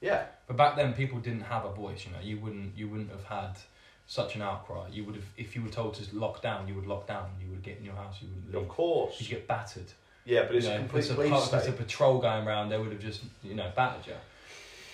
[0.00, 2.06] yeah, But back then, people didn't have a voice.
[2.06, 3.58] You know, you wouldn't you wouldn't have had
[4.06, 4.88] such an outcry.
[4.90, 7.28] You would have if you were told to lock down, you would lock down.
[7.40, 8.16] You would get in your house.
[8.22, 8.68] You wouldn't of leave.
[8.70, 9.20] course.
[9.20, 9.92] You'd get battered.
[10.24, 11.60] Yeah, but it's you a know, complete if it's a, police pa- if it's a
[11.72, 11.76] state.
[11.78, 14.14] patrol going around, they would have just you know battered you.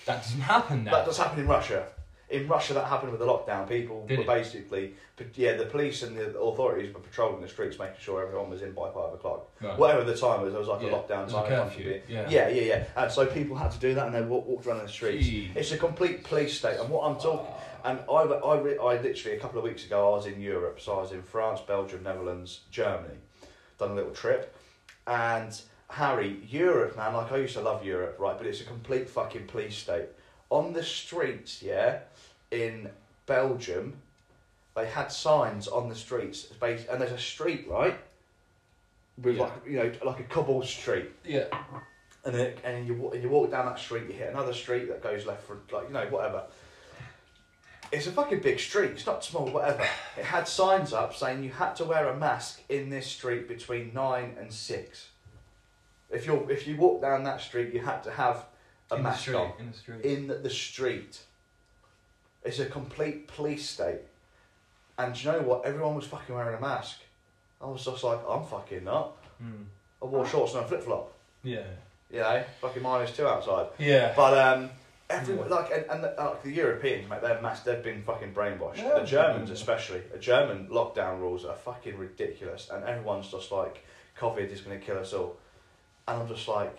[0.06, 0.92] That doesn't happen now.
[0.92, 1.86] That does happen in Russia.
[2.28, 3.68] In Russia, that happened with the lockdown.
[3.68, 4.26] People Did were it?
[4.26, 4.94] basically,
[5.34, 8.72] yeah, the police and the authorities were patrolling the streets, making sure everyone was in
[8.72, 9.48] by five o'clock.
[9.60, 9.78] Right.
[9.78, 11.44] Whatever the time was, there was like Yeah, a lockdown time.
[11.44, 12.28] it had to curfew, yeah.
[12.28, 12.84] yeah, yeah, yeah.
[12.96, 15.24] And so people had to do that, and they walked, walked around the streets.
[15.24, 15.52] Gee.
[15.54, 16.80] It's a complete police state.
[16.80, 17.46] And what I'm talking,
[17.84, 20.80] and I, I, I literally a couple of weeks ago, I was in Europe.
[20.80, 23.14] So I was in France, Belgium, Netherlands, Germany.
[23.78, 24.52] Done a little trip,
[25.06, 25.60] and
[25.96, 27.14] Harry, Europe, man.
[27.14, 28.36] Like I used to love Europe, right?
[28.36, 30.08] But it's a complete fucking police state.
[30.50, 32.00] On the streets, yeah,
[32.50, 32.90] in
[33.24, 33.94] Belgium,
[34.74, 37.96] they had signs on the streets, and there's a street, right?
[39.22, 39.42] With Yeah.
[39.44, 41.46] like you know, like a cobbled street Yeah.
[42.26, 45.02] and then and you and you walk down that street, you hit another street that
[45.02, 46.44] goes left for like you know whatever.
[47.90, 48.90] It's a fucking big street.
[48.90, 49.84] It's not small, whatever.
[50.18, 53.94] It had signs up saying you had to wear a mask in this street between
[53.94, 55.08] nine and six.
[56.10, 58.44] If you if you walk down that street, you had to have
[58.90, 59.36] a in the mask street.
[59.36, 60.00] on In the street.
[60.04, 61.20] in the street.
[62.44, 64.00] It's a complete police state.
[64.98, 65.64] And do you know what?
[65.66, 67.00] Everyone was fucking wearing a mask.
[67.60, 69.16] I was just like, I'm fucking not.
[69.42, 69.64] Mm.
[70.02, 71.12] I wore shorts and a flip flop.
[71.42, 71.64] Yeah.
[72.10, 73.66] You know, fucking minus two outside.
[73.78, 74.12] Yeah.
[74.14, 74.70] But um,
[75.10, 77.60] everyone like and, and the, uh, like the Europeans, mate, they're mass.
[77.62, 78.76] They've been fucking brainwashed.
[78.78, 79.00] Yeah.
[79.00, 83.84] The Germans, especially, the German lockdown rules are fucking ridiculous, and everyone's just like,
[84.18, 85.36] COVID is going to kill us all,
[86.08, 86.76] and I'm just like,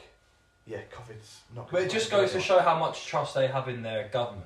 [0.65, 1.71] yeah, COVID's not.
[1.71, 4.45] But it just goes to show how much trust they have in their government.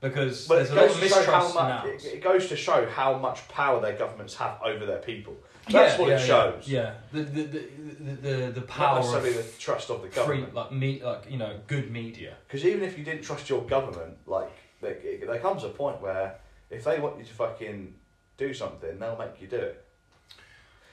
[0.00, 1.84] Because But there's it a lot goes of to show how mistrust now.
[1.84, 2.04] much.
[2.04, 5.36] It, it goes to show how much power their governments have over their people.
[5.68, 6.66] That's what it shows.
[6.66, 7.58] Yeah, the the the
[8.00, 10.54] the, the, the Not power necessarily of the trust of the free, government.
[10.54, 12.34] like me, like you know, good media.
[12.46, 14.50] Because even if you didn't trust your government, like
[14.80, 16.36] there, there comes a point where
[16.70, 17.92] if they want you to fucking
[18.38, 19.84] do something, they'll make you do it.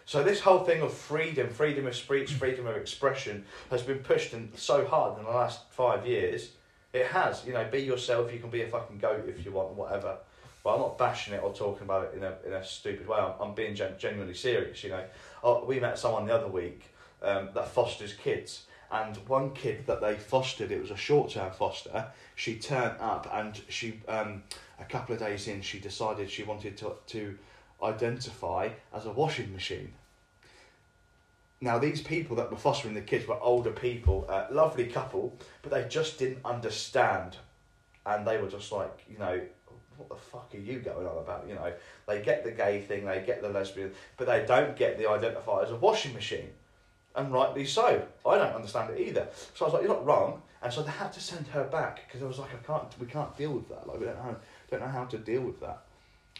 [0.07, 4.31] So this whole thing of freedom, freedom of speech, freedom of expression has been pushed
[4.31, 6.51] in so hard in the last five years.
[6.93, 8.31] It has, you know, be yourself.
[8.31, 10.15] You can be a fucking goat if you want, whatever.
[10.63, 13.17] But I'm not bashing it or talking about it in a in a stupid way.
[13.17, 14.81] I'm, I'm being gen- genuinely serious.
[14.81, 15.03] You know,
[15.43, 16.85] oh, we met someone the other week
[17.21, 21.51] um, that fosters kids, and one kid that they fostered, it was a short term
[21.51, 22.07] foster.
[22.35, 24.43] She turned up, and she um,
[24.79, 27.37] a couple of days in, she decided she wanted to to
[27.83, 29.93] identify as a washing machine.
[31.59, 35.71] now these people that were fostering the kids were older people, uh, lovely couple, but
[35.71, 37.37] they just didn't understand,
[38.05, 39.41] and they were just like, you know,
[39.97, 41.47] what the fuck are you going on about?
[41.47, 41.73] You know,
[42.07, 45.63] they get the gay thing, they get the lesbian, but they don't get the identifier
[45.63, 46.49] as a washing machine,
[47.15, 48.05] and rightly so.
[48.25, 49.27] I don't understand it either.
[49.55, 52.05] So I was like, you're not wrong, and so they had to send her back
[52.05, 53.87] because I was like, I can't, we can't deal with that.
[53.87, 54.35] Like we don't know,
[54.69, 55.81] don't know how to deal with that.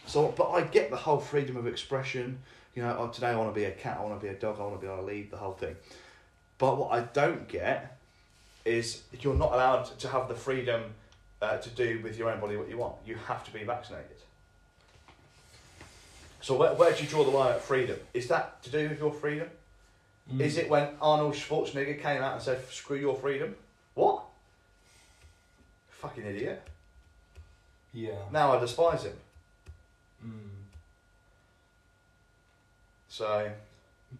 [0.08, 2.38] So, but I get the whole freedom of expression.
[2.74, 4.38] You know, oh, today I want to be a cat, I want to be a
[4.38, 5.76] dog, I want to be on a lead, the whole thing.
[6.56, 7.98] But what I don't get
[8.64, 10.82] is you're not allowed to have the freedom
[11.42, 12.94] uh, to do with your own body what you want.
[13.06, 14.16] You have to be vaccinated.
[16.40, 17.98] So where, where do you draw the line at freedom?
[18.14, 19.48] Is that to do with your freedom?
[20.32, 20.40] Mm.
[20.40, 23.56] Is it when Arnold Schwarzenegger came out and said, "Screw your freedom"?
[23.94, 24.22] What?
[25.90, 26.62] Fucking idiot.
[27.92, 28.12] Yeah.
[28.32, 29.14] Now I despise him.
[30.24, 30.48] Mm.
[33.08, 33.50] So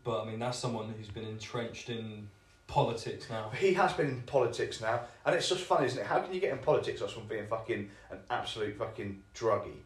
[0.04, 2.28] But I mean, that's someone who's been entrenched in
[2.66, 3.50] politics now.
[3.58, 6.06] he has been in politics now, and it's just funny, isn't it?
[6.06, 9.80] How can you get in politics just from being fucking an absolute fucking druggie?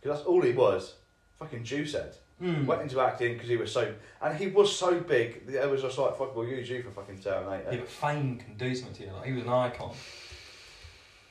[0.00, 0.94] Because that's all he was.
[1.38, 2.16] Fucking Jew said.
[2.42, 2.66] Mm.
[2.66, 5.42] Went into acting because he was so, and he was so big.
[5.48, 7.70] It was just like, fuck, we'll use you for fucking Terminator.
[7.70, 9.12] Yeah, but fame can do something to you.
[9.12, 9.94] Like, he was an icon.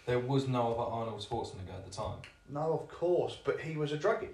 [0.05, 2.17] There was no other Arnold Schwarzenegger at the time.
[2.49, 4.29] No, of course, but he was a druggie.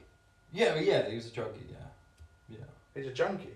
[0.51, 1.69] Yeah, yeah, he was a druggie.
[1.69, 2.65] Yeah, yeah.
[2.95, 3.49] He's a junkie.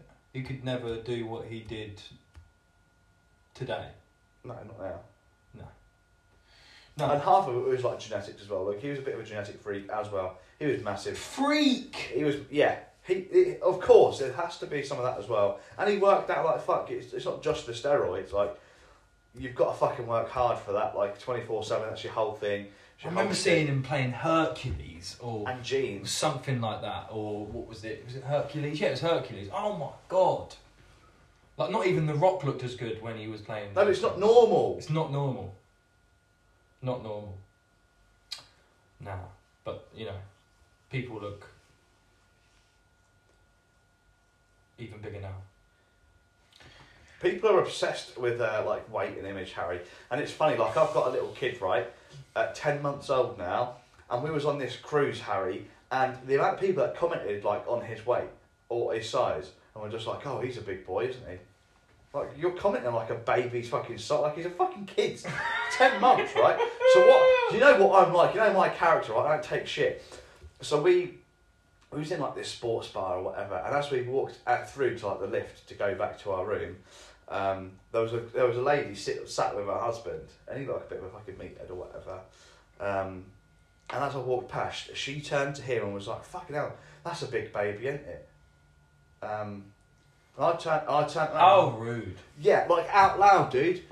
[0.00, 0.12] Yeah.
[0.32, 2.00] He could never do what he did
[3.54, 3.86] today.
[4.44, 5.00] No, not now.
[7.00, 7.10] No.
[7.10, 8.64] And half of it was like genetics as well.
[8.64, 10.38] Like he was a bit of a genetic freak as well.
[10.58, 11.16] He was massive.
[11.16, 11.96] Freak.
[12.14, 12.76] He was, yeah.
[13.02, 15.60] He, he of course, there has to be some of that as well.
[15.78, 16.90] And he worked out like fuck.
[16.90, 18.32] It's, it's not just the steroids.
[18.32, 18.54] Like
[19.38, 20.96] you've got to fucking work hard for that.
[20.96, 21.88] Like twenty four seven.
[21.88, 22.66] That's your whole thing.
[23.02, 26.10] I remember seeing him playing Hercules or and jeans.
[26.10, 28.04] something like that, or what was it?
[28.04, 28.78] Was it Hercules?
[28.78, 29.48] Yeah, it was Hercules.
[29.52, 30.54] Oh my god!
[31.56, 33.72] Like not even The Rock looked as good when he was playing.
[33.74, 34.76] No, it's not normal.
[34.78, 35.54] It's not normal.
[36.82, 37.36] Not normal.
[39.00, 39.28] Now,
[39.64, 40.16] but you know,
[40.90, 41.46] people look
[44.78, 45.36] even bigger now.
[47.22, 49.80] People are obsessed with uh, like weight and image, Harry.
[50.10, 50.56] And it's funny.
[50.56, 51.86] Like I've got a little kid, right,
[52.36, 53.76] at ten months old now,
[54.10, 57.64] and we was on this cruise, Harry, and the amount of people that commented like
[57.66, 58.28] on his weight
[58.68, 61.36] or his size, and we're just like, oh, he's a big boy, isn't he?
[62.12, 65.20] Like you're commenting like a baby's fucking size, like he's a fucking kid,
[65.72, 66.58] ten months, right?
[66.92, 67.50] So what?
[67.50, 68.34] Do you know what I'm like?
[68.34, 69.26] You know my character, right?
[69.26, 70.02] I don't take shit.
[70.60, 71.18] So we
[71.92, 74.98] we was in like this sports bar or whatever, and as we walked out through
[74.98, 76.76] to like the lift to go back to our room,
[77.30, 80.66] um, there was a there was a lady sit, sat with her husband, and he
[80.66, 82.20] looked like a bit of a fucking meathead or whatever.
[82.80, 83.24] Um,
[83.90, 87.22] and as I walked past, she turned to him and was like, "Fucking hell, that's
[87.22, 88.28] a big baby, isn't it?"
[89.22, 89.64] Um,
[90.36, 91.42] and I turned, I turned around.
[91.42, 92.16] Oh, rude.
[92.40, 93.82] Yeah, like out loud, dude.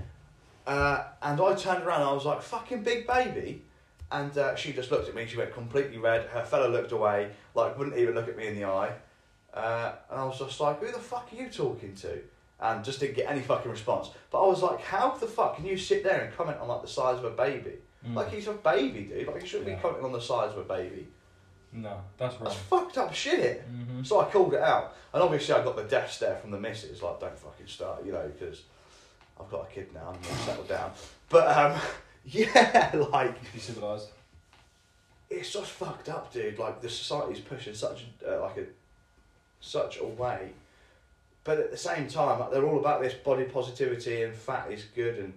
[0.66, 3.62] Uh, and I turned around and I was like, fucking big baby.
[4.10, 6.26] And uh, she just looked at me, she went completely red.
[6.26, 8.92] Her fella looked away, like wouldn't even look at me in the eye.
[9.52, 12.20] Uh, and I was just like, who the fuck are you talking to?
[12.60, 14.10] And just didn't get any fucking response.
[14.32, 16.82] But I was like, how the fuck can you sit there and comment on like
[16.82, 17.74] the size of a baby?
[18.06, 18.14] Mm.
[18.16, 19.28] Like he's a baby, dude.
[19.28, 19.76] Like you shouldn't Yeah.
[19.76, 21.06] be commenting on the size of a baby.
[21.72, 22.44] No, that's wrong.
[22.44, 23.62] That's fucked up shit.
[23.62, 26.58] hmm So I called it out, and obviously I got the death stare from the
[26.58, 28.62] missus, like don't fucking start, you know, because
[29.40, 30.90] I've got a kid now, I'm gonna settle down.
[31.28, 31.80] But um,
[32.24, 34.08] yeah, like Be civilized.
[35.30, 36.58] it's just fucked up, dude.
[36.58, 38.64] Like the society's pushing such uh, like a
[39.60, 40.50] such a way,
[41.48, 45.16] but at the same time, they're all about this body positivity and fat is good
[45.16, 45.32] and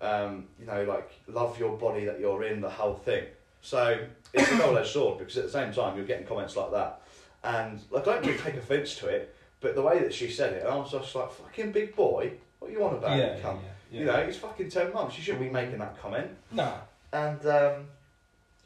[0.00, 3.24] um, you know like love your body that you're in, the whole thing.
[3.60, 3.98] So
[4.32, 7.02] it's a double-edged sword because at the same time you're getting comments like that,
[7.42, 10.54] and like, I don't really take offence to it, but the way that she said
[10.54, 13.18] it, I was just like, "Fucking big boy, what you on about?
[13.18, 13.54] yeah, you yeah,
[13.90, 15.18] yeah, You know, he's fucking ten months.
[15.18, 16.30] You shouldn't be making that comment.
[16.52, 16.78] Nah.
[17.12, 17.74] And um,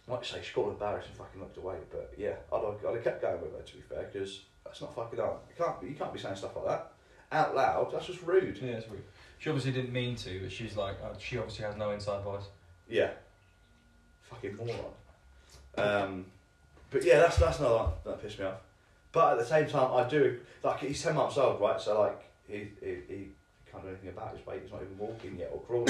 [0.07, 1.79] like I say, she got embarrassed and fucking looked away.
[1.91, 4.81] But yeah, I'd have, I'd have kept going with her to be fair, because that's
[4.81, 5.37] not fucking on.
[5.49, 6.93] You can't be- you can't be saying stuff like that
[7.33, 7.93] out loud.
[7.93, 8.57] That's just rude.
[8.63, 9.03] Yeah, it's rude.
[9.39, 12.45] She obviously didn't mean to, but she's like, uh, she obviously has no inside voice.
[12.89, 13.11] Yeah,
[14.23, 14.75] fucking moron.
[15.77, 16.27] Um,
[16.91, 18.61] but yeah, that's that's another one that pissed me off.
[19.13, 21.81] But at the same time, I do like he's ten months old, right?
[21.81, 23.29] So like he he, he
[23.71, 24.61] can't do anything about his weight.
[24.63, 25.87] He's not even walking yet or crawling.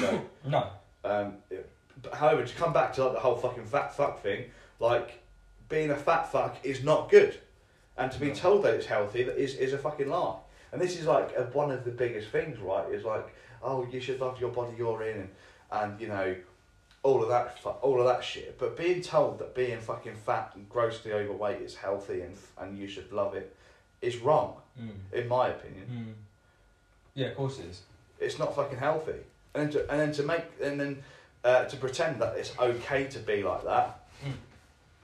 [0.00, 0.22] go.
[0.46, 0.68] No.
[1.04, 1.68] Um, it-
[2.02, 4.46] but however, to come back to like the whole fucking fat fuck thing,
[4.78, 5.20] like
[5.68, 7.36] being a fat fuck is not good,
[7.96, 10.36] and to be told that it's healthy that is is a fucking lie.
[10.72, 12.88] And this is like a, one of the biggest things, right?
[12.92, 15.28] Is like, oh, you should love your body you're in, and,
[15.72, 16.36] and you know,
[17.02, 18.58] all of that, all of that shit.
[18.58, 22.86] But being told that being fucking fat and grossly overweight is healthy and and you
[22.88, 23.54] should love it
[24.00, 24.56] is wrong.
[24.80, 24.92] Mm.
[25.12, 25.86] in my opinion.
[25.92, 26.12] Mm.
[27.14, 27.82] Yeah, of course it is.
[28.18, 29.18] It's not fucking healthy.
[29.54, 31.02] And then to, and then to make and then
[31.44, 34.32] uh, to pretend that it's okay to be like that Mm.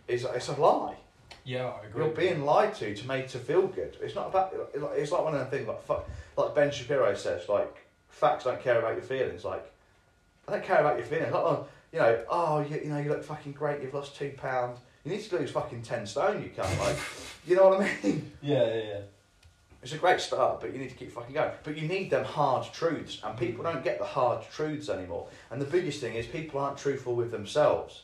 [0.08, 0.96] is it's a lie.
[1.46, 2.04] Yeah, I agree.
[2.04, 3.96] You're being lied to to make to feel good.
[4.02, 4.52] It's not about.
[4.74, 8.60] It's like one of the things like fuck, like Ben Shapiro says, like facts don't
[8.60, 9.44] care about your feelings.
[9.44, 9.72] Like
[10.48, 11.32] I don't care about your feelings.
[11.32, 13.80] Like, oh, you know, oh, you, you know, you look fucking great.
[13.80, 14.80] You've lost two pounds.
[15.04, 16.42] You need to lose fucking ten stone.
[16.42, 16.96] You can't like,
[17.46, 18.32] you know what I mean?
[18.42, 19.00] Yeah, yeah, yeah.
[19.82, 21.52] It's a great start, but you need to keep fucking going.
[21.62, 25.28] But you need them hard truths, and people don't get the hard truths anymore.
[25.52, 28.02] And the biggest thing is people aren't truthful with themselves.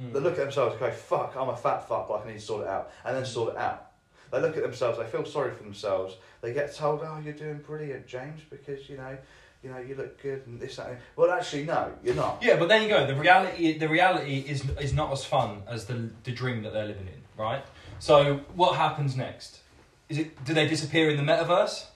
[0.00, 0.12] Mm.
[0.12, 2.40] They look at themselves and go, fuck, I'm a fat fuck, like I need to
[2.40, 2.90] sort it out.
[3.04, 3.90] And then sort it out.
[4.30, 6.16] They look at themselves, they feel sorry for themselves.
[6.40, 9.18] They get told, oh, you're doing brilliant, James, because, you know,
[9.62, 11.00] you know, you look good and this, that.
[11.14, 12.42] Well, actually, no, you're not.
[12.42, 13.06] Yeah, but there you go.
[13.06, 16.86] The reality, the reality is is not as fun as the the dream that they're
[16.86, 17.64] living in, right?
[18.00, 19.60] So what happens next?
[20.08, 21.86] Is it do they disappear in the metaverse?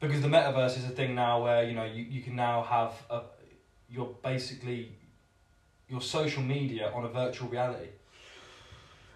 [0.00, 2.92] Because the metaverse is a thing now where you know you, you can now have
[3.10, 3.22] a,
[3.88, 4.97] you're basically
[5.88, 7.88] your social media on a virtual reality.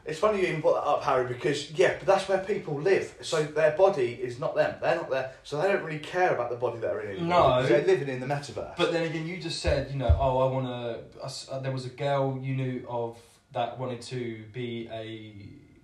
[0.05, 3.15] It's funny you even brought that up, Harry, because, yeah, but that's where people live.
[3.21, 4.75] So their body is not them.
[4.83, 5.33] They're not there.
[5.45, 7.19] So they don't really care about the body they're in.
[7.19, 7.67] anymore, No.
[7.67, 8.77] They're living in the metaverse.
[8.77, 11.53] But then again, you just said you know oh I want to.
[11.53, 13.17] Uh, there was a girl you knew of
[13.53, 15.35] that wanted to be a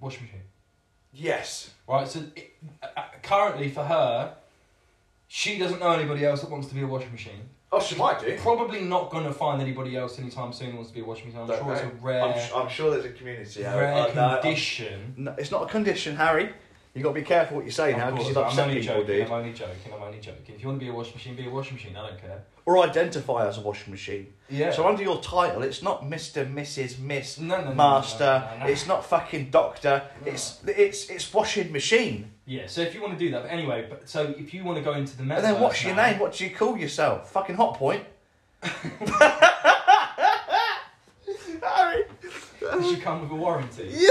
[0.01, 0.41] washing machine.
[1.13, 1.71] yes.
[1.87, 4.35] Right, so it, uh, uh, currently for her,
[5.29, 7.49] she doesn't know anybody else that wants to be a washing machine.
[7.71, 8.35] Oh, she might do.
[8.39, 11.35] Probably not going to find anybody else anytime soon who wants to be a machine.
[11.37, 13.63] I'm Don't sure it's a rare, I'm, s- I'm sure there's a community.
[13.63, 13.81] Harry.
[13.85, 15.15] rare I know, I'm- condition.
[15.19, 16.51] No, it's not a condition, Harry.
[16.99, 18.95] You've got to be careful what you say now because you've I'm upset only people,
[18.97, 19.07] joking.
[19.07, 19.27] dude.
[19.27, 19.93] I'm only joking.
[19.95, 20.55] I'm only joking.
[20.57, 21.97] If you want to be a washing machine, be a washing machine.
[21.97, 22.43] I don't care.
[22.67, 24.33] Or identify as a washing machine.
[24.51, 24.73] Yeah.
[24.73, 28.45] So under your title, it's not Mr., Mrs., Miss, no, no, no, Master.
[28.51, 28.71] no, no, no.
[28.73, 30.03] It's not fucking Doctor.
[30.27, 32.33] It's it's it's washing machine.
[32.47, 32.67] Yeah.
[32.67, 34.83] So if you want to do that, but anyway, but so if you want to
[34.85, 36.19] go into the metaverse, and then what's your now- name?
[36.19, 37.31] What do you call yourself?
[37.31, 38.03] Fucking Hotpoint.
[41.63, 42.05] Harry.
[42.61, 43.89] Does you come with a warranty?
[43.93, 44.09] Yeah.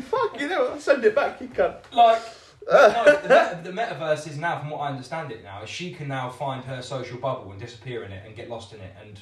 [0.00, 0.78] Fucking hell.
[0.78, 1.76] Send it back, you cunt.
[1.92, 2.22] Like,
[2.70, 5.92] no, the, meta- the metaverse is now, from what I understand it now, is she
[5.92, 8.94] can now find her social bubble and disappear in it and get lost in it
[9.00, 9.20] and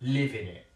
[0.00, 0.66] live in it.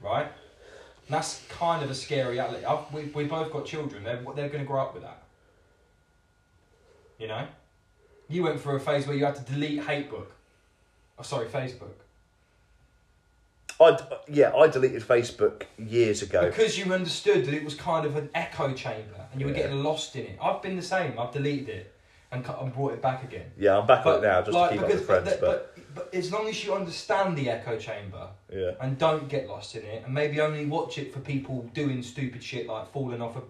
[0.00, 0.26] Right?
[0.26, 2.64] And that's kind of a scary reality.
[2.64, 4.04] I've, we, we both got children.
[4.04, 5.22] They're, they're going to grow up with that.
[7.18, 7.46] You know?
[8.28, 10.26] You went through a phase where you had to delete Hatebook.
[11.18, 11.94] Oh, sorry, Facebook.
[13.80, 16.46] I yeah, I deleted Facebook years ago.
[16.46, 19.62] Because you understood that it was kind of an echo chamber and you were Yeah.
[19.62, 20.38] getting lost in it.
[20.42, 21.18] I've been the same.
[21.18, 21.94] I've deleted it
[22.32, 23.50] and, cut- and brought it back again.
[23.56, 25.40] Yeah, I'm back on it now just like, to keep because, up with friends, but,
[25.40, 28.72] but, but, but as long as you understand the echo chamber yeah.
[28.80, 32.42] and don't get lost in it, and maybe only watch it for people doing stupid
[32.42, 33.42] shit like falling off a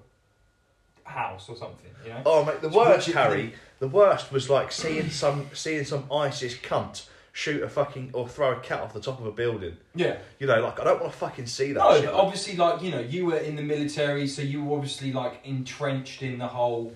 [1.08, 2.22] house or something, you know.
[2.26, 3.54] Oh mate, the watch worst, Harry.
[3.78, 7.06] The worst was like seeing some seeing some ISIS cunt
[7.38, 9.76] shoot a fucking or throw a cat off the top of a building.
[9.94, 10.18] Yeah.
[10.40, 11.78] You know, like I don't want to fucking see that.
[11.78, 12.06] No, shit.
[12.06, 15.40] but obviously, like you know, you were in the military, so you were obviously like
[15.44, 16.92] entrenched in the whole.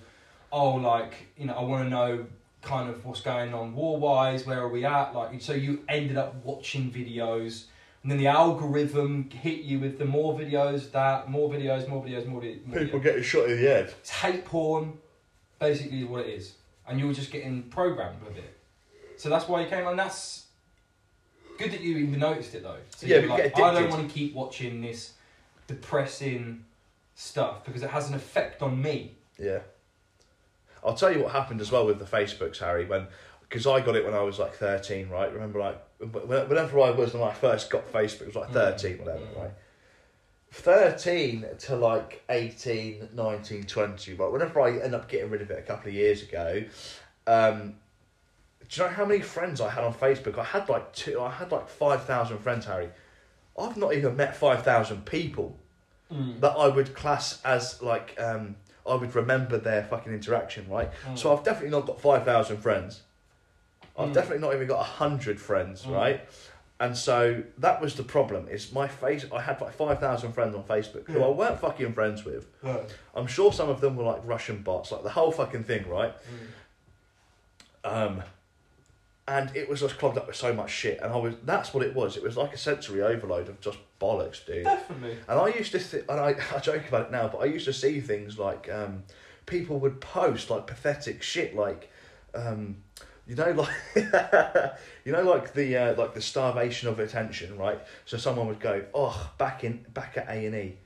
[0.50, 2.26] Oh, like you know, I want to know
[2.60, 4.44] kind of what's going on war wise.
[4.44, 5.14] Where are we at?
[5.14, 7.66] Like, so you ended up watching videos,
[8.02, 12.26] and then the algorithm hit you with the more videos, that more videos, more videos,
[12.26, 13.02] more, vi- more People videos.
[13.04, 13.94] getting shot in the head.
[14.00, 14.98] It's hate porn,
[15.60, 16.54] basically, is what it is,
[16.88, 18.51] and you were just getting programmed with it.
[19.22, 20.46] So that's why you came, and that's
[21.56, 22.78] good that you even noticed it though.
[22.96, 25.12] So Yeah, you're like, get I don't want to keep watching this
[25.68, 26.64] depressing
[27.14, 29.18] stuff because it has an effect on me.
[29.38, 29.60] Yeah.
[30.84, 33.06] I'll tell you what happened as well with the Facebooks, Harry, when
[33.42, 35.32] because I got it when I was like thirteen, right?
[35.32, 38.54] Remember, like whenever I was when I first got Facebook, it was like Mm.
[38.54, 39.38] thirteen, whatever, Mm.
[39.40, 39.50] right?
[40.50, 44.32] 13 to like 18, 19, 20, right?
[44.32, 46.64] Whenever I end up getting rid of it a couple of years ago,
[47.28, 47.76] um,
[48.72, 50.38] do you know how many friends I had on Facebook?
[50.38, 52.88] I had like two, I had like 5,000 friends, Harry.
[53.58, 55.56] I've not even met 5,000 people
[56.40, 58.56] that I would class as like, um,
[58.86, 60.90] I would remember their fucking interaction, right?
[61.06, 61.18] Mm.
[61.18, 63.02] So I've definitely not got 5,000 friends.
[63.98, 64.14] I've Mm.
[64.14, 65.94] definitely not even got 100 friends, Mm.
[65.94, 66.20] right?
[66.80, 68.48] And so that was the problem.
[68.48, 69.24] Is my face?
[69.32, 71.26] I had like five thousand friends on Facebook who Yeah.
[71.26, 72.46] I weren't fucking friends with.
[72.62, 72.80] Yeah.
[73.14, 76.14] I'm sure some of them were like Russian bots, like the whole fucking thing, right?
[77.84, 77.90] Mm.
[77.92, 78.22] Um,
[79.28, 81.84] and it was just clogged up with so much shit, and I was that's what
[81.84, 82.16] it was.
[82.16, 84.64] It was like a sensory overload of just bollocks, dude.
[84.64, 85.16] Definitely.
[85.28, 87.66] And I used to, th- and I, I joke about it now, but I used
[87.66, 89.04] to see things like um,
[89.46, 91.90] people would post like pathetic shit, like
[92.34, 92.78] um,
[93.26, 93.50] you know,
[93.94, 94.72] like
[95.04, 97.80] you know, like the uh, like the starvation of attention, right?
[98.06, 100.76] So someone would go, "Oh, back in back at A and E,"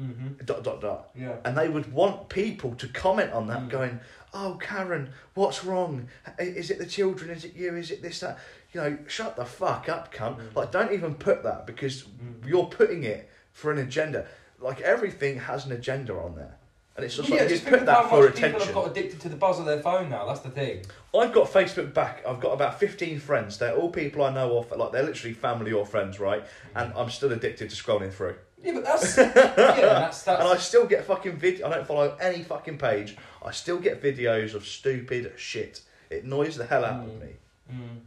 [0.00, 0.44] Mm-hmm.
[0.44, 1.10] Dot dot dot.
[1.18, 1.34] Yeah.
[1.44, 3.68] And they would want people to comment on that, Mm.
[3.70, 4.00] going,
[4.32, 6.08] "Oh, Karen, what's wrong?
[6.38, 7.30] Is it the children?
[7.30, 7.74] Is it you?
[7.76, 8.38] Is it this that?"
[8.72, 10.38] You know, shut the fuck up, cunt.
[10.38, 10.54] Mm.
[10.54, 12.46] Like, don't even put that because Mm.
[12.46, 14.26] you're putting it for an agenda.
[14.60, 16.56] Like everything has an agenda on there,
[16.94, 19.28] and it's just yeah, like just put that for much people have got addicted to
[19.30, 20.26] the buzz of their phone now.
[20.26, 20.84] That's the thing.
[21.18, 22.22] I've got Facebook back.
[22.28, 23.56] I've got about fifteen friends.
[23.58, 24.70] They're all people I know of.
[24.70, 26.44] Like they're literally family or friends, right?
[26.74, 28.36] And I'm still addicted to scrolling through.
[28.62, 30.40] Yeah, but that's yeah, that's that's.
[30.40, 31.66] And I still get fucking video.
[31.68, 33.16] I don't follow any fucking page.
[33.44, 35.80] I still get videos of stupid shit.
[36.10, 37.20] It annoys the hell out of Mm.
[37.20, 37.28] me.
[37.72, 38.00] Mm.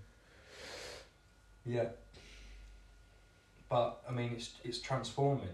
[1.65, 1.85] Yeah.
[3.69, 5.47] But I mean, it's it's transforming.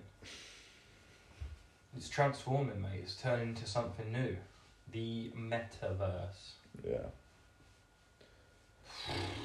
[1.95, 2.99] It's transforming, mate.
[3.03, 4.35] It's turning into something new.
[4.91, 6.51] The metaverse.
[6.85, 6.97] Yeah.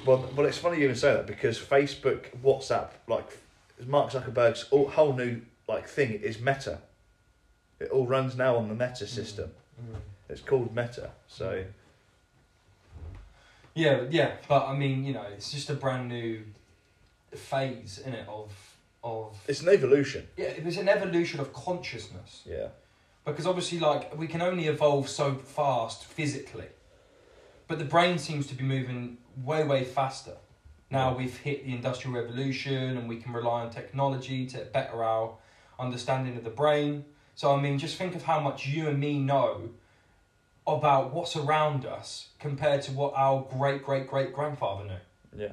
[0.05, 3.37] Well, well, it's funny you even say that because Facebook, WhatsApp, like
[3.85, 6.79] Mark Zuckerberg's whole new like thing is Meta.
[7.79, 9.51] It all runs now on the Meta system.
[9.81, 9.97] Mm.
[10.29, 11.11] It's called Meta.
[11.27, 11.65] So
[13.73, 16.43] Yeah, yeah, but I mean, you know, it's just a brand new
[17.33, 18.51] phase in it of
[19.03, 20.27] of it's an evolution.
[20.37, 22.41] yeah, it was an evolution of consciousness.
[22.45, 22.69] Yeah.
[23.25, 26.67] Because obviously, like, we can only evolve so fast physically.
[27.67, 30.33] But the brain seems to be moving way, way faster.
[30.89, 35.35] Now we've hit the Industrial Revolution and we can rely on technology to better our
[35.79, 37.05] understanding of the brain.
[37.35, 39.71] So, I mean, just think of how much you and me know
[40.67, 45.43] about what's around us compared to what our great, great, great grandfather knew.
[45.43, 45.51] Yeah.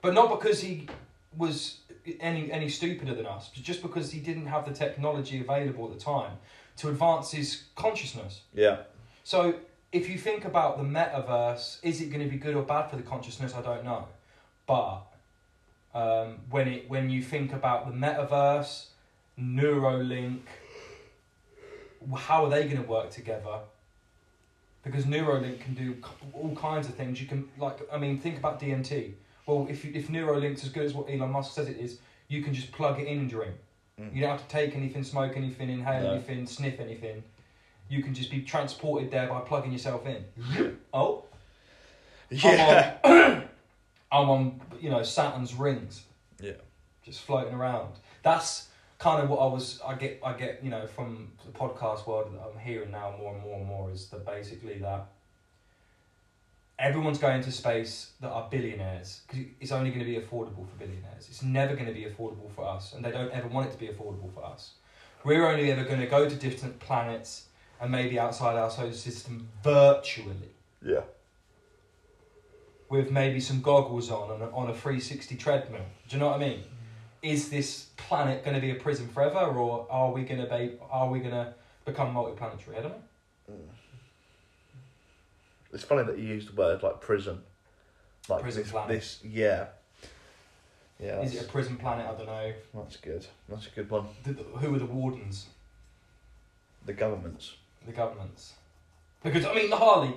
[0.00, 0.88] But not because he
[1.36, 1.78] was
[2.20, 5.98] any any stupider than us, but just because he didn't have the technology available at
[5.98, 6.38] the time
[6.78, 8.42] to advance his consciousness.
[8.54, 8.82] Yeah.
[9.24, 9.56] So
[9.92, 12.96] if you think about the metaverse, is it going to be good or bad for
[12.96, 13.54] the consciousness?
[13.54, 14.06] I don't know.
[14.68, 15.00] But
[15.94, 18.84] um, when it when you think about the metaverse,
[19.40, 20.42] Neuralink,
[22.16, 23.58] how are they going to work together?
[24.84, 25.96] Because Neuralink can do
[26.32, 27.20] all kinds of things.
[27.20, 29.14] You can like I mean, think about DMT.
[29.46, 31.98] Well, if you, if Neuralink's as good as what Elon Musk says it is,
[32.28, 33.54] you can just plug it in and drink.
[33.98, 34.14] Mm.
[34.14, 36.12] You don't have to take anything, smoke anything, inhale No.
[36.12, 37.22] anything, sniff anything.
[37.88, 40.76] You can just be transported there by plugging yourself in.
[40.92, 41.24] oh,
[42.30, 43.44] Yeah.
[44.10, 46.04] I'm on, you know, Saturn's rings.
[46.40, 46.52] Yeah.
[47.04, 47.94] Just floating around.
[48.22, 49.80] That's kind of what I was.
[49.86, 50.20] I get.
[50.24, 50.62] I get.
[50.62, 53.90] You know, from the podcast world that I'm hearing now more and more and more
[53.90, 55.06] is that basically that
[56.78, 60.76] everyone's going to space that are billionaires because it's only going to be affordable for
[60.78, 61.26] billionaires.
[61.28, 63.78] It's never going to be affordable for us, and they don't ever want it to
[63.78, 64.72] be affordable for us.
[65.24, 67.46] We're only ever going to go to different planets
[67.80, 70.50] and maybe outside our solar system virtually
[70.84, 71.00] yeah.
[72.88, 75.82] With maybe some goggles on on a, on a 360 treadmill.
[76.08, 76.62] Do you know what I mean?
[77.22, 80.76] Is this planet going to be a prison forever, or are we going to be
[80.90, 82.78] are we going to become multiplanetary?
[82.78, 83.02] I don't know.
[83.52, 83.56] Mm.
[85.72, 87.40] It's funny that you used the word like prison.
[88.28, 88.88] Like Prison this, planet.
[88.88, 89.66] this yeah.
[91.00, 91.20] Yeah.
[91.20, 92.06] Is it a prison planet?
[92.06, 92.52] I don't know.
[92.74, 93.24] that's good.
[93.48, 94.06] That's a good one.
[94.24, 95.46] The, the- who are the wardens?
[96.84, 97.54] The governments.
[97.86, 98.54] The governments.
[99.22, 100.14] Because I mean, the Harley.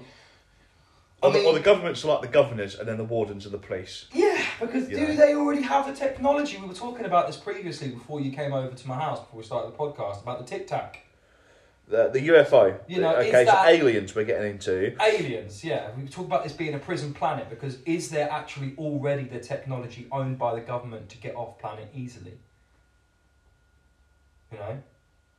[1.24, 3.50] I Or the, or the governments are like the governors and then the wardens are
[3.50, 4.06] the police.
[4.12, 5.16] Yeah, because do know.
[5.16, 6.58] they already have the technology?
[6.58, 9.46] We were talking about this previously before you came over to my house before we
[9.46, 11.02] started the podcast about the Tic Tac.
[11.88, 12.80] The, the UFO.
[12.88, 14.96] You know, okay, so aliens we're getting into.
[15.04, 15.90] Aliens, yeah.
[15.96, 20.08] We talk about this being a prison planet because is there actually already the technology
[20.12, 22.38] owned by the government to get off planet easily?
[24.52, 24.82] You know?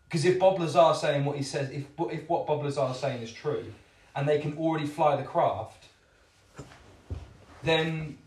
[0.05, 3.23] Because if Bob Lazar saying what he says, if if what Bob Lazar is saying
[3.23, 3.65] is true,
[4.15, 5.87] and they can already fly the craft,
[7.63, 8.19] then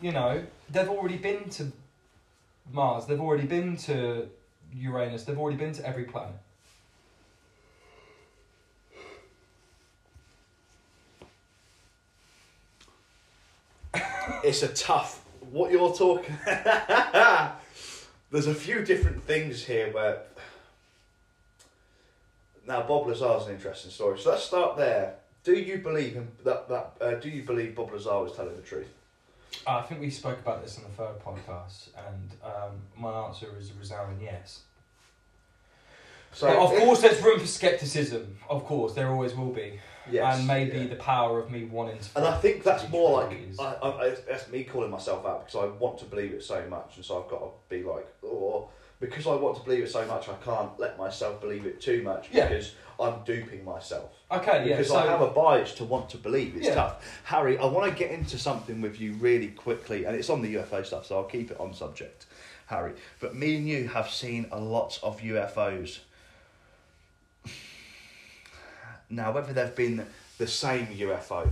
[0.00, 1.72] you know they've already been to
[2.72, 4.28] Mars, they've already been to
[4.74, 6.34] Uranus, they've already been to every planet.
[14.42, 15.24] It's a tough.
[15.50, 16.36] What you're talking.
[18.30, 20.22] There's a few different things here where.
[22.66, 24.18] Now Bob Lazar's an interesting story.
[24.18, 25.16] So let's start there.
[25.42, 26.92] Do you believe him that that?
[27.00, 28.88] Uh, do you believe Bob Lazar was telling the truth?
[29.66, 33.70] I think we spoke about this in the third podcast, and um, my answer is
[33.70, 34.60] a resounding yes.
[36.32, 38.38] So But of if- course, there's room for skepticism.
[38.48, 39.78] Of course, there always will be,
[40.10, 40.86] yes, and maybe yeah.
[40.88, 42.08] the power of me wanting to.
[42.16, 45.62] And I think that's more like is- I, I, that's me calling myself out because
[45.62, 48.68] I want to believe it so much, and so I've got to be like, oh.
[49.00, 52.02] Because I want to believe it so much, I can't let myself believe it too
[52.02, 52.48] much Yeah.
[52.48, 54.10] because I'm duping myself.
[54.30, 54.76] Okay, yeah.
[54.76, 56.74] Because so I have a bias to want to believe it's Yeah.
[56.74, 57.20] tough.
[57.24, 60.54] Harry, I want to get into something with you really quickly, and it's on the
[60.54, 62.26] UFO stuff, so I'll keep it on subject,
[62.66, 62.92] Harry.
[63.20, 65.98] But me and you have seen a lot of UFOs.
[69.10, 70.06] Now, whether they've been
[70.38, 71.50] the same UFO,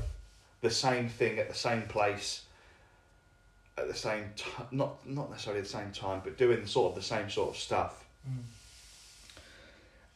[0.62, 2.42] the same thing at the same place,
[3.78, 6.96] at the same time, not not necessarily at the same time, but doing sort of
[6.96, 8.04] the same sort of stuff.
[8.28, 8.42] Mm.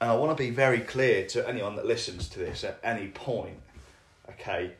[0.01, 3.09] And I want to be very clear to anyone that listens to this at any
[3.09, 3.61] point,
[4.29, 4.73] okay?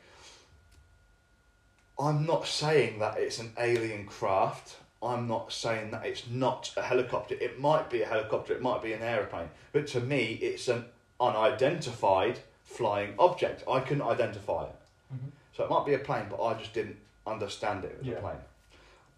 [1.99, 4.77] I'm not saying that it's an alien craft.
[5.03, 7.35] I'm not saying that it's not a helicopter.
[7.41, 9.49] It might be a helicopter, it might be an aeroplane.
[9.73, 10.85] But to me, it's an
[11.19, 13.65] unidentified flying object.
[13.67, 14.77] I couldn't identify it.
[15.15, 15.31] Mhm.
[15.57, 18.17] So it might be a plane, but I just didn't understand it as Yeah.
[18.17, 18.43] a plane.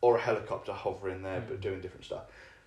[0.01, 1.61] Or a helicopter hovering there, but Mhm.
[1.61, 2.25] doing different stuff.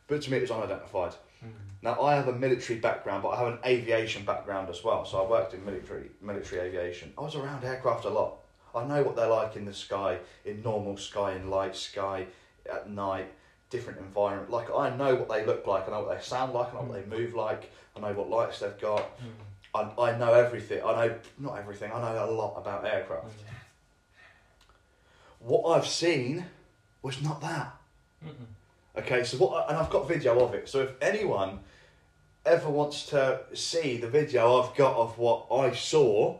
[0.07, 1.15] But to me, it was unidentified.
[1.43, 1.53] Mm.
[1.81, 5.05] Now I have a military background, but I have an aviation background as well.
[5.05, 7.13] So I worked in military military aviation.
[7.17, 8.37] I was around aircraft a lot.
[8.75, 12.27] I know what they're like in the sky, in normal sky, in light sky,
[12.69, 13.31] at night,
[13.69, 14.49] different environment.
[14.51, 15.87] Like I know what they look like.
[15.87, 16.69] I know what they sound like.
[16.73, 17.71] I know what they move like.
[17.95, 19.03] I know what lights they've got.
[19.19, 19.31] Mm.
[19.97, 20.83] I, I know everything.
[20.83, 21.91] I know not everything.
[21.91, 23.33] I know a lot about aircraft.
[25.39, 26.45] What I've seen
[27.01, 27.75] was not that.
[28.25, 28.99] Mm-mm.
[29.01, 30.67] Okay, so what, and I've got video of it.
[30.69, 31.59] So if anyone
[32.45, 36.37] ever wants to see the video I've got of what I saw,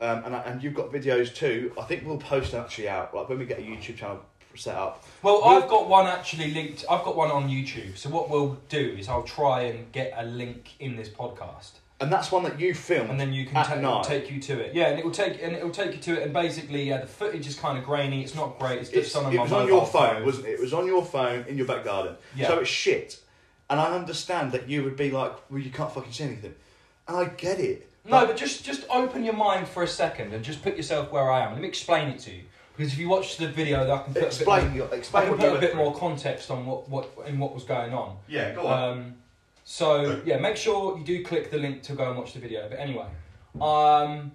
[0.00, 3.14] um, and I- and you've got videos too, I think we'll post actually out.
[3.14, 4.20] Like when we get a YouTube channel
[4.56, 5.04] set up.
[5.22, 6.84] Well, We'll- I've got one actually linked.
[6.90, 7.96] I've got one on YouTube.
[7.96, 12.10] So what we'll do is I'll try and get a link in this podcast, And
[12.10, 14.04] that's one that you film, and then you can At ta- night.
[14.04, 14.74] take you to it.
[14.74, 16.22] Yeah, and it will take and it will take you to it.
[16.22, 18.22] And basically, yeah, the footage is kind of grainy.
[18.22, 18.78] It's not great.
[18.80, 20.52] It's just It's, on it was on your phone, wasn't it?
[20.52, 22.16] It was on your phone in your back garden.
[22.34, 22.48] Yeah.
[22.48, 23.20] So it's shit.
[23.68, 26.54] And I understand that you would be like, well, you can't fucking see anything.
[27.06, 27.90] And I get it.
[28.06, 31.30] No, but just just open your mind for a second and just put yourself where
[31.30, 31.52] I am.
[31.52, 32.44] Let me explain it to you.
[32.76, 35.28] Because if you watch the video, I can put explain a bit more, I explain
[35.28, 38.16] can put a bit more context on what what and what was going on.
[38.26, 39.16] Yeah, go Um,
[39.70, 42.68] so yeah, make sure you do click the link to go and watch the video.
[42.68, 43.06] But anyway,
[43.60, 44.32] um,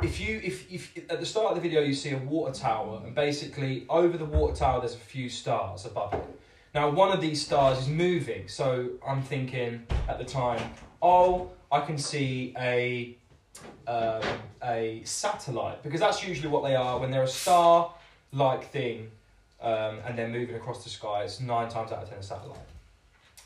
[0.00, 3.02] if you if, if at the start of the video you see a water tower
[3.04, 6.24] and basically over the water tower there's a few stars above it.
[6.76, 10.62] Now one of these stars is moving, so I'm thinking at the time,
[11.02, 13.16] oh, I can see a
[13.88, 14.22] um,
[14.62, 19.10] a satellite because that's usually what they are when they're a star-like thing
[19.60, 21.24] um, and they're moving across the sky.
[21.24, 22.71] It's nine times out of ten a satellite.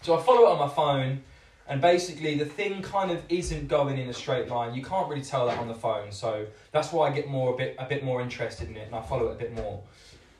[0.06, 1.24] So I follow it on my phone,
[1.66, 4.72] and basically the thing kind of isn't going in a straight line.
[4.72, 7.56] You can't really tell that on the phone, so that's why I get more a
[7.56, 9.82] bit a bit more interested in it, and I follow it a bit more.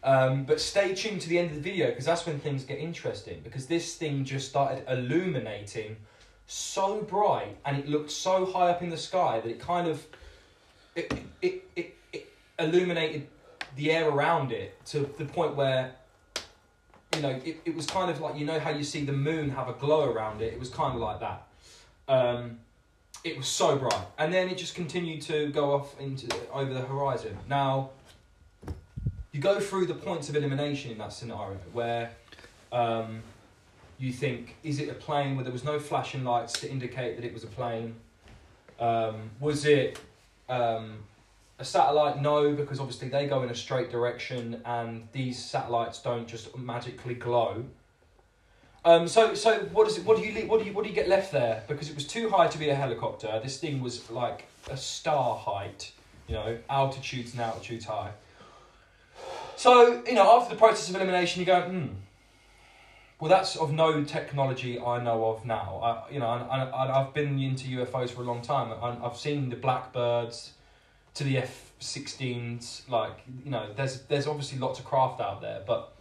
[0.05, 2.79] Um, but stay tuned to the end of the video because that's when things get
[2.79, 3.41] interesting.
[3.43, 5.97] Because this thing just started illuminating
[6.47, 10.07] so bright, and it looked so high up in the sky that it kind of
[10.95, 11.13] it
[11.43, 13.27] it, it, it illuminated
[13.75, 15.91] the air around it to the point where
[17.17, 19.51] you know, it, it was kind of like, you know how you see the moon
[19.51, 20.53] have a glow around it?
[20.53, 21.47] It was kind of like that.
[22.09, 22.59] Um,
[23.25, 24.07] it was so bright.
[24.19, 27.37] And then it just continued to go off into over the horizon.
[27.49, 27.91] Now,
[29.33, 32.11] you go through the points of elimination in that scenario where
[32.73, 33.23] um,
[33.99, 37.25] you think, is it a plane where there was no flashing lights to indicate that
[37.25, 37.97] it was a plane?
[38.79, 39.99] Um, was it
[40.49, 40.99] um,
[41.59, 42.21] a satellite?
[42.21, 47.15] No, because obviously they go in a straight direction, and these satellites don't just magically
[47.15, 47.65] glow.
[48.85, 50.05] Um, so, so what is it?
[50.05, 51.65] What do you what do you what do you get left there?
[51.67, 53.41] Because it was too high to be a helicopter.
[53.43, 55.91] This thing was like a star height.
[56.29, 58.11] You know, altitudes and altitudes high.
[59.57, 61.87] So you know, after the process of elimination, you go, hmm.
[63.19, 65.81] Well, that's of no technology I know of now.
[65.83, 68.71] I, you know, I, I, I've been into UFOs for a long time.
[68.71, 70.53] I, I've seen the Blackbirds,
[71.17, 72.83] to the F sixteens.
[72.89, 75.93] Like you know, there's there's obviously lots of craft out there, but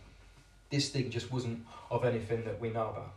[0.70, 3.13] this thing just wasn't of anything that we know about.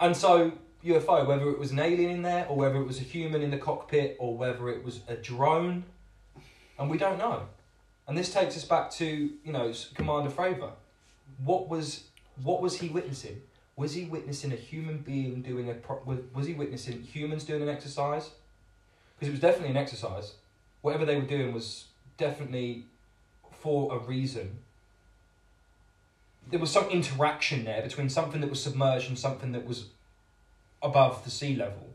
[0.00, 0.52] And so
[0.84, 3.50] UFO, whether it was an alien in there, or whether it was a human in
[3.50, 5.84] the cockpit, or whether it was a drone,
[6.78, 7.42] and we don't know.
[8.06, 10.72] And this takes us back to you know Commander Fravor.
[11.44, 12.04] What was
[12.42, 13.42] what was he witnessing?
[13.76, 17.62] Was he witnessing a human being doing a pro- was, was he witnessing humans doing
[17.62, 18.30] an exercise?
[19.16, 20.34] Because it was definitely an exercise
[20.84, 21.86] whatever they were doing was
[22.18, 22.84] definitely
[23.50, 24.58] for a reason.
[26.50, 29.86] There was some interaction there between something that was submerged and something that was
[30.82, 31.88] above the sea level.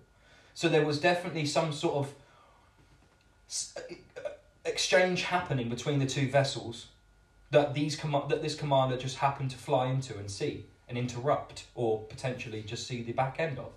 [0.56, 4.30] So there was definitely some sort of uh,
[4.66, 6.88] exchange happening between the two vessels
[7.52, 11.66] that these com- that this commander just happened to fly into and see and interrupt
[11.76, 13.72] or potentially just see the back end of.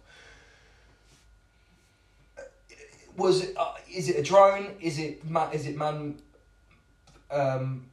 [3.17, 3.57] Was it?
[3.57, 4.75] Uh, is it a drone?
[4.81, 6.19] Is it ma- Is it man?
[7.31, 7.87] Um,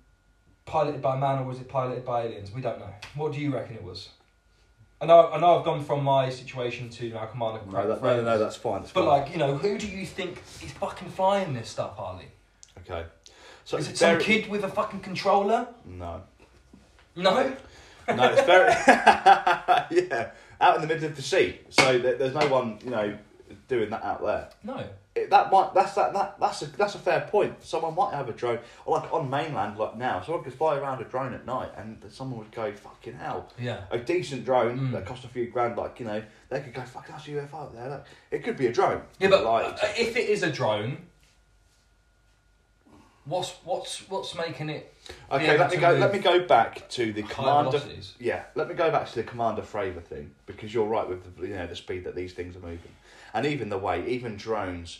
[0.66, 2.52] piloted by man or was it piloted by aliens?
[2.54, 2.94] We don't know.
[3.16, 4.10] What do you reckon it was?
[5.02, 5.30] I know.
[5.32, 5.58] I know.
[5.60, 7.62] I've gone from my situation to now Commander.
[7.72, 8.82] No, that, no, no, no, that's fine.
[8.82, 9.22] That's But fine.
[9.22, 12.26] like, you know, who do you think is fucking flying this stuff, Harley?
[12.80, 13.06] okay.
[13.66, 15.68] So Is it some very- kid with a fucking controller?
[15.86, 16.22] No.
[17.16, 17.56] No.
[18.08, 18.70] No, it's very
[20.10, 21.60] yeah out in the middle of the sea.
[21.70, 23.18] So there- there's no one you know
[23.68, 24.50] doing that out there.
[24.64, 24.84] No.
[25.28, 27.64] That might that's that, that that's a that's a fair point.
[27.64, 31.02] Someone might have a drone, or like on mainland, like now, someone could fly around
[31.02, 33.52] a drone at night, and someone would go fucking hell.
[33.60, 33.82] Yeah.
[33.92, 34.92] A decent drone Mm.
[34.92, 37.64] that cost a few grand, like you know, they could go fuck that's a UFO
[37.64, 37.90] up there.
[37.90, 38.06] Look.
[38.32, 39.02] It could be a drone.
[39.20, 40.98] Yeah, but like uh, if it is a drone,
[43.26, 44.94] what's what's what's making it?
[45.32, 45.94] okay, let me go.
[45.94, 47.72] Let me go back to the commander.
[47.72, 48.16] velocities?
[48.20, 51.48] Yeah, let me go back to the Commander Fravor thing because you're right with the
[51.48, 52.92] you know the speed that these things are moving,
[53.34, 55.00] and even the way even drones,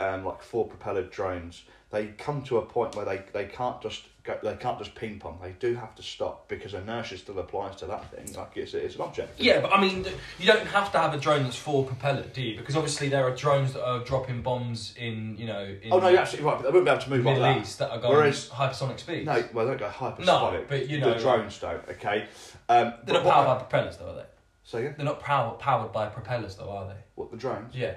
[0.00, 4.04] um, like four propeller drones, they come to a point where they, they can't just
[4.22, 5.38] go they can't just ping pong.
[5.42, 8.32] They do have to stop because inertia still applies to that thing.
[8.34, 9.40] Like it's it's an object.
[9.40, 10.06] Yeah, but I mean,
[10.38, 12.56] you don't have to have a drone that's four propeller, do you?
[12.56, 16.08] Because obviously there are drones that are dropping bombs in, you know, in Oh no,
[16.08, 16.56] you're absolutely right.
[16.58, 17.60] But they wouldn't be able to move like Middle that.
[17.60, 19.26] East that are going Whereas- hypersonic speeds.
[19.26, 20.26] No, well they don't go hypersonic.
[20.26, 21.86] No, but, you know, the drones don't.
[21.88, 22.26] Okay.
[22.68, 24.24] Um, they're not powered by propellers, though, are they?
[24.62, 27.00] So yeah, They're not power, powered by propellers, though, are they?
[27.16, 27.74] what the drones?
[27.74, 27.96] Yeah.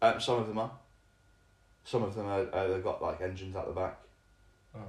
[0.00, 0.70] Um, some of them are.
[1.84, 2.46] Some of them are.
[2.52, 3.98] Uh, they've got like engines at the back.
[4.74, 4.80] Oh.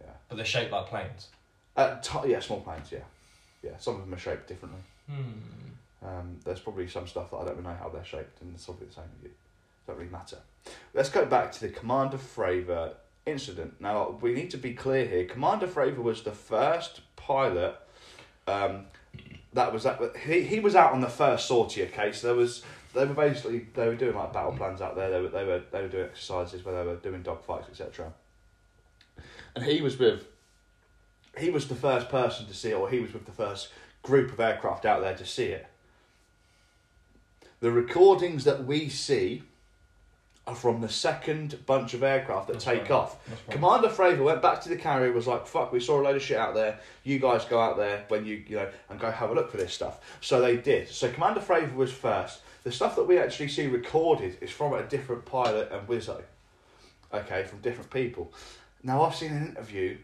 [0.00, 0.12] Yeah.
[0.28, 1.28] But they're shaped like planes.
[1.76, 2.90] Uh, t- yeah, small planes.
[2.90, 3.00] Yeah,
[3.62, 3.76] yeah.
[3.78, 4.80] Some of them are shaped differently.
[5.10, 6.06] Hmm.
[6.06, 8.64] Um, there's probably some stuff that I don't really know how they're shaped, and it's
[8.64, 9.36] probably the same with you.
[9.86, 10.38] Don't really matter.
[10.94, 12.94] Let's go back to the Commander Fravor
[13.24, 13.80] incident.
[13.80, 15.24] Now we need to be clear here.
[15.24, 17.76] Commander Fravor was the first pilot.
[18.46, 18.86] Um,
[19.52, 20.00] that was that.
[20.24, 21.84] He he was out on the first sortie.
[21.84, 22.62] Okay, so there was
[22.96, 25.10] they were basically they were doing like battle plans out there.
[25.10, 28.12] They were they were they were doing exercises where they were doing dogfights, etc.
[29.54, 30.26] And he was with.
[31.38, 33.68] He was the first person to see it, or he was with the first
[34.02, 35.66] group of aircraft out there to see it.
[37.60, 39.42] The recordings that we see
[40.46, 42.90] are from the second bunch of aircraft that That's take right.
[42.92, 43.28] off.
[43.28, 43.50] Right.
[43.56, 46.22] Commander Fravor went back to the carrier, was like, "Fuck, we saw a load of
[46.22, 46.78] shit out there.
[47.04, 49.58] You guys go out there when you you know and go have a look for
[49.58, 50.88] this stuff." So they did.
[50.88, 52.40] So Commander Fravor was first.
[52.66, 56.20] The stuff that we actually see recorded is from a different pilot and Wizzo.
[57.14, 58.32] Okay, from different people.
[58.82, 59.98] Now I've seen an interview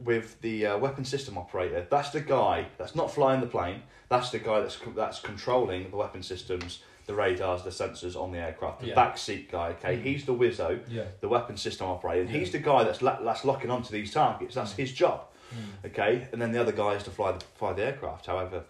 [0.00, 1.86] with the uh, weapon system operator.
[1.88, 3.82] That's the guy that's not flying the plane.
[4.08, 8.32] That's the guy that's co- that's controlling the weapon systems, the radars, the sensors on
[8.32, 8.80] the aircraft.
[8.80, 8.94] The Yeah.
[8.96, 9.68] back seat guy.
[9.68, 10.02] Okay, Mhm.
[10.02, 11.04] he's the Wizzo Yeah.
[11.20, 12.22] the weapon system operator.
[12.22, 12.38] And Yeah.
[12.40, 14.56] He's the guy that's la- that's locking onto these targets.
[14.56, 14.76] That's Mm.
[14.78, 15.20] his job.
[15.50, 15.86] Hmm.
[15.86, 18.26] Okay, and then the other guy is to fly the fly the aircraft.
[18.26, 18.64] However,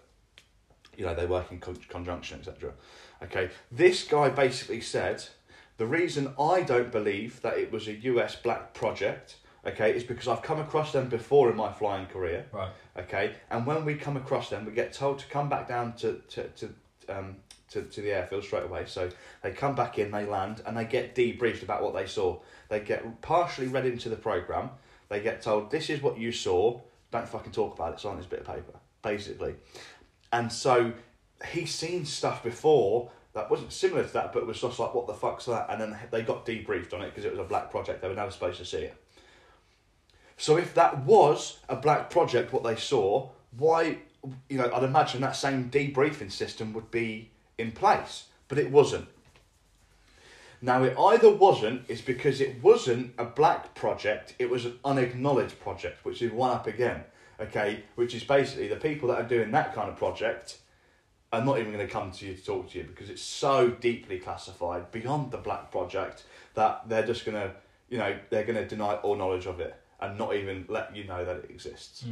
[1.01, 2.73] you know they work in con- conjunction, etc.
[3.23, 5.23] Okay, this guy basically said
[5.77, 9.37] the reason I don't believe that it was a US black project.
[9.65, 12.45] Okay, is because I've come across them before in my flying career.
[12.51, 12.69] Right.
[12.97, 16.21] Okay, and when we come across them, we get told to come back down to
[16.29, 16.69] to to
[17.09, 17.37] um,
[17.71, 18.83] to, to the airfield straight away.
[18.85, 19.09] So
[19.41, 22.39] they come back in, they land, and they get debriefed about what they saw.
[22.69, 24.69] They get partially read into the program.
[25.09, 26.79] They get told, "This is what you saw.
[27.11, 27.95] Don't fucking talk about it.
[27.95, 29.55] It's on this bit of paper." Basically,
[30.31, 30.93] and so
[31.51, 35.13] he's seen stuff before that wasn't similar to that, but was just like, "What the
[35.13, 38.01] fuck's that?" And then they got debriefed on it because it was a black project.
[38.01, 38.95] They were never supposed to see it.
[40.37, 43.99] So if that was a black project, what they saw, why,
[44.49, 47.29] you know, I'd imagine that same debriefing system would be
[47.59, 49.07] in place, but it wasn't.
[50.59, 55.59] Now, it either wasn't, is because it wasn't a black project, it was an unacknowledged
[55.59, 57.03] project, which is one up again,
[57.41, 57.83] okay?
[57.95, 60.57] Which is basically the people that are doing that kind of project
[61.33, 63.69] are not even going to come to you to talk to you because it's so
[63.69, 66.23] deeply classified beyond the black project
[66.55, 67.53] that they're just going to,
[67.89, 71.05] you know, they're going to deny all knowledge of it and not even let you
[71.05, 72.03] know that it exists.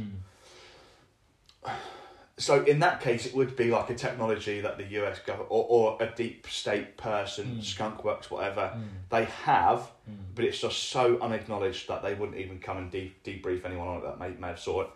[1.64, 1.70] Hmm.
[2.40, 5.66] So in that case, it would be like a technology that the US go or,
[5.68, 7.60] or a deep state person, Mm.
[7.60, 8.82] skunkworks, whatever, Hmm.
[9.10, 10.14] they have, Hmm.
[10.34, 13.98] but it's just so unacknowledged that they wouldn't even come and de- debrief anyone on
[13.98, 14.90] it that may, may have saw it.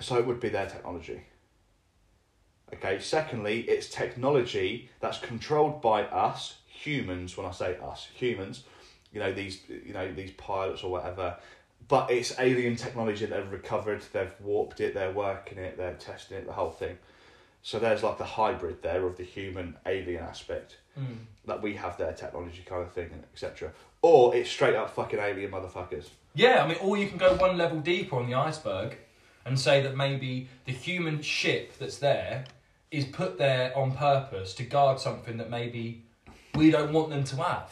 [0.00, 1.22] So it would be their technology.
[2.74, 2.98] Okay.
[3.00, 7.34] Secondly, it's technology that's controlled by us humans.
[7.36, 8.64] When I say us humans,
[9.10, 11.38] you know these you know these pilots or whatever.
[11.88, 14.02] But it's alien technology that they've recovered.
[14.12, 14.92] They've warped it.
[14.94, 15.76] They're working it.
[15.78, 16.46] They're testing it.
[16.46, 16.98] The whole thing.
[17.62, 21.14] So there's like the hybrid there of the human alien aspect Hmm.
[21.46, 23.70] that we have their technology kind of thing, etc.
[24.02, 26.08] Or it's straight up fucking alien motherfuckers.
[26.34, 28.96] Yeah, I mean, or you can go one level deeper on the iceberg
[29.44, 32.44] and say that maybe the human ship that's there
[32.90, 36.02] is put there on purpose to guard something that maybe
[36.54, 37.70] we don't want them to have.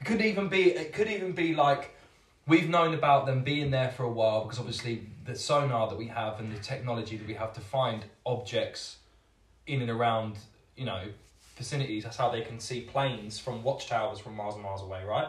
[0.00, 1.94] It could even be it could even be like
[2.48, 6.06] we've known about them being there for a while because obviously the sonar that we
[6.06, 8.96] have and the technology that we have to find objects
[9.66, 10.36] in and around,
[10.76, 11.02] you know,
[11.56, 12.04] vicinities.
[12.04, 15.28] That's how they can see planes from watchtowers from miles and miles away, right?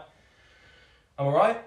[1.17, 1.57] Am I right?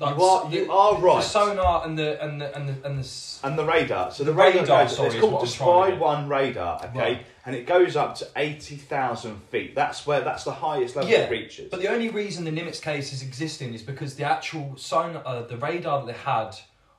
[0.00, 1.22] You are- you are right.
[1.22, 3.38] The sonar and the and the and the and the.
[3.44, 4.10] And the radar.
[4.10, 5.92] So the, The radar, radar, sorry, it's called the Spy.
[5.94, 7.26] One radar, okay, Right.
[7.46, 9.74] And it goes up to eighty thousand feet.
[9.74, 11.70] That's where that's the highest level Yeah, it reaches.
[11.70, 15.42] But the only reason the Nimitz case is existing is because the actual sonar, uh,
[15.42, 16.56] the radar that they had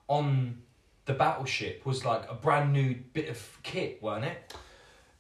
[0.08, 0.62] on
[1.06, 4.54] the battleship was like a brand new bit of kit, weren't it?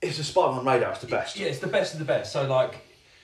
[0.01, 0.91] it's a SPY-1 radar.
[0.91, 1.35] It's the best.
[1.37, 2.31] Yeah, it's the best of the best.
[2.31, 2.75] So like,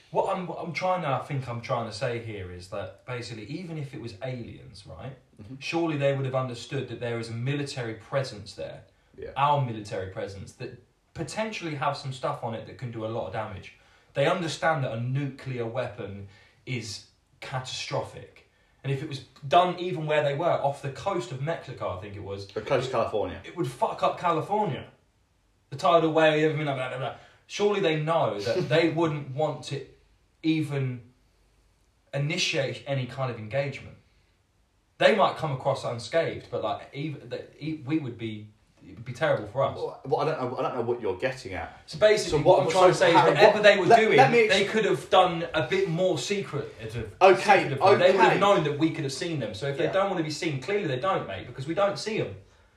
[0.10, 3.06] what I'm what I'm trying to I think I'm trying to say here is that
[3.06, 5.14] basically, even if it was aliens, right?
[5.41, 5.58] Mhm.
[5.60, 8.82] Surely they would have understood that there is a military presence there,
[9.18, 9.30] Yeah.
[9.38, 10.82] our military presence that
[11.14, 13.76] potentially have some stuff on it that can do a lot of damage.
[14.14, 16.28] They understand that a nuclear weapon
[16.66, 17.05] is
[17.39, 18.49] catastrophic.
[18.84, 22.01] And if it was done even where they were, off the coast of Mexico, I
[22.01, 23.39] think it was, The coast of California.
[23.43, 24.86] it would fuck up California.
[25.70, 26.89] The tidal wave, everything like that.
[26.89, 27.16] blah, blah.
[27.47, 29.86] Surely they know that they wouldn't want to
[30.43, 31.01] even
[32.14, 33.95] initiate any kind of engagement.
[34.97, 37.32] They might come across unscathed, but like even
[37.86, 38.47] we would be
[38.88, 39.75] it would be terrible for us.
[39.75, 40.57] Well, well, I don't know.
[40.57, 41.79] I don't know what you're getting at.
[41.86, 43.99] So basically, So what, what- I'm trying to say is whatever what- they were let-
[43.99, 46.73] doing, let ex- they could have done a bit more secret.
[46.82, 46.93] Okay,
[47.63, 47.95] secretively.
[47.97, 49.53] They would have known that we could have seen them.
[49.53, 49.88] So if Yeah.
[49.88, 52.36] they don't want to be seen, clearly they don't, mate, because we don't see them.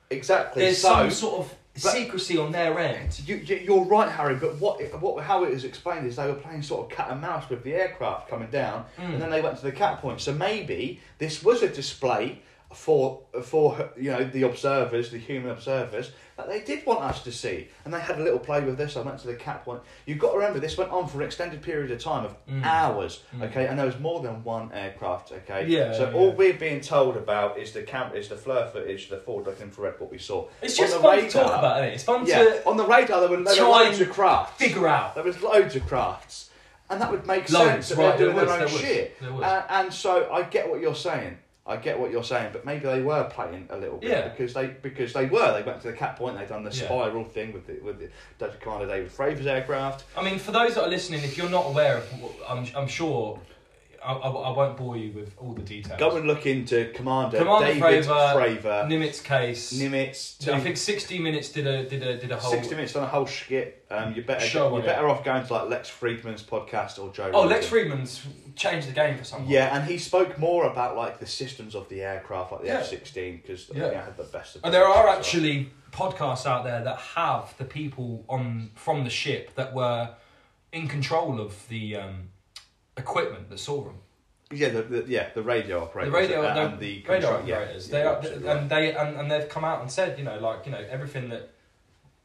[0.09, 0.61] Exactly.
[0.63, 3.19] There's so, some sort of secrecy on their end.
[3.25, 4.35] You, you- you're right, Harry.
[4.35, 7.19] But what, what, how it was explained is they were playing sort of cat and
[7.19, 9.13] mouse with the aircraft coming down, Mm.
[9.13, 10.21] and then they went to the cap point.
[10.21, 12.41] So maybe this was a display
[12.75, 17.31] for for you know the observers, the human observers, that they did want us to
[17.31, 18.97] see, and they had a little play with this.
[18.97, 19.81] I went to the cap point.
[20.05, 22.63] You've got to remember this went on for an extended period of time of Mm.
[22.63, 23.21] hours.
[23.35, 23.43] Mm.
[23.49, 25.31] Okay, and there was more than one aircraft.
[25.31, 26.15] Okay, Yeah, So yeah.
[26.15, 29.99] all we're being told about is the camp, is the FLIR footage, the forward-looking infrared,
[29.99, 30.47] what we saw.
[30.61, 31.93] It's On just fun to talk about, it?
[31.93, 34.57] It's fun yeah, to on the radar there were, there were loads of crafts.
[34.57, 35.15] figure out.
[35.15, 36.49] There was loads of crafts,
[36.89, 38.91] and that would make Loads, sense that right, they're doing there their was, own there
[38.91, 39.33] was, shit.
[39.33, 39.43] was.
[39.43, 41.37] Uh, and so I get what you're saying.
[41.67, 44.27] I get what you're saying, but maybe they were playing a little bit Yeah.
[44.27, 45.51] because they because they were.
[45.51, 46.37] They went to the cap point.
[46.37, 46.85] They done the Yeah.
[46.85, 50.03] spiral thing with the with the Dutch Commander David Fravor's aircraft.
[50.15, 52.13] I mean, for those that are listening, if you're not aware of,
[52.47, 53.39] I'm, I'm sure,
[54.05, 55.99] I, I, I won't bore you with all the details.
[55.99, 59.73] Go and look into Commander, Commander David Fravor, Fravor, Nimitz case.
[59.73, 60.47] Nimitz.
[60.47, 62.51] I think 60 minutes did a did a did a whole.
[62.51, 63.85] 60 minutes on a whole skit.
[63.89, 64.85] Um, you better Show you're it.
[64.85, 67.31] better off going to like Lex Fridman's podcast or Joe.
[67.33, 67.49] Oh, Rogan.
[67.49, 68.25] Lex Fridman's
[68.55, 69.49] changed the game for someone.
[69.49, 72.79] Yeah, and he spoke more about like the systems of the aircraft, like the Yeah.
[72.79, 73.91] F sixteen, because Yeah.
[73.91, 74.05] yeah.
[74.05, 74.55] had the best.
[74.57, 79.09] Of And there are actually podcasts out there that have the people on from the
[79.09, 80.09] ship that were
[80.73, 82.29] in control of the um,
[82.97, 83.95] equipment that saw them.
[84.51, 87.87] yeah, the, the yeah the radio The operators radio, and, the and the radio operators.
[87.89, 88.69] yeah, they are, absolutely and right.
[88.69, 91.49] they and, and they've come out and said, you know, like you know everything that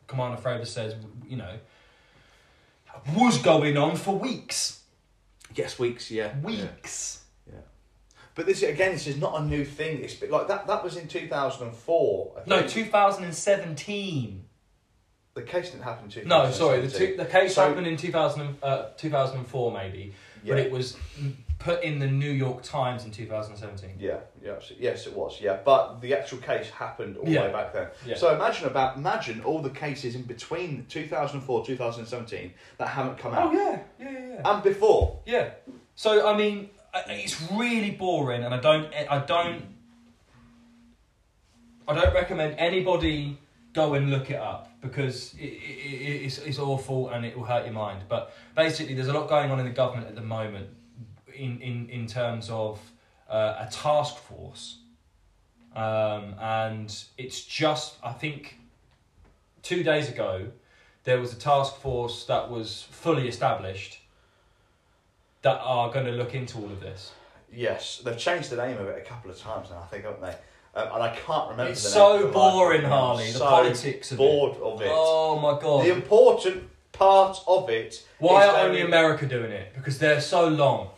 [0.07, 0.95] Commander Fravor says,
[1.29, 1.55] you know,
[3.17, 4.83] was going on for weeks.
[5.55, 7.23] yes, weeks, yeah, weeks.
[7.51, 7.59] yeah.
[8.35, 10.03] But this again, this is not a new thing.
[10.03, 10.67] It's like that.
[10.67, 12.43] That was in two thousand and four.
[12.47, 14.45] No, 2017.
[15.35, 16.25] the case didn't happen in two.
[16.25, 20.13] No, sorry, the, two, the case So- happened in 2000, and- uh, 2004 maybe,
[20.43, 20.55] Yeah.
[20.55, 20.97] but it was
[21.59, 23.97] put in the New York Times in 2017.
[23.99, 25.41] Yeah, yeah, yes, it was.
[25.41, 27.47] Yeah, but the actual case happened all the Yeah.
[27.47, 27.89] way back then.
[28.07, 28.17] Yeah.
[28.17, 33.49] So imagine about imagine all the cases in between 2004 2017 that haven't come out
[33.49, 34.51] Oh yeah, yeah, yeah, yeah.
[34.55, 35.19] and before.
[35.27, 35.51] Yeah.
[35.95, 36.71] So I mean,
[37.09, 39.63] it's really boring, and I don't, I don't,
[41.87, 43.37] I don't recommend anybody
[43.75, 47.65] go and look it up because it, it, it's, it's awful and it will hurt
[47.65, 48.03] your mind.
[48.09, 50.69] But basically, there's a lot going on in the government at the moment
[51.35, 52.81] in in in terms of
[53.29, 54.79] uh, a task force,
[55.75, 58.59] um, and it's just I think
[59.63, 60.49] two days ago
[61.05, 64.01] there was a task force that was fully established
[65.43, 67.13] that are going to look into all of this.
[67.53, 69.81] Yes, they've changed the name of it a couple of times now.
[69.83, 70.37] I think, haven't they?
[70.75, 71.73] Um, and I can't remember.
[71.73, 72.83] It's so name boring.
[72.83, 73.33] Harley.
[73.33, 74.89] The so politics of bored of it.
[74.91, 75.85] Oh my god!
[75.85, 78.07] The important part of it.
[78.19, 79.75] Why are only America doing it?
[79.75, 80.91] Because they're so long.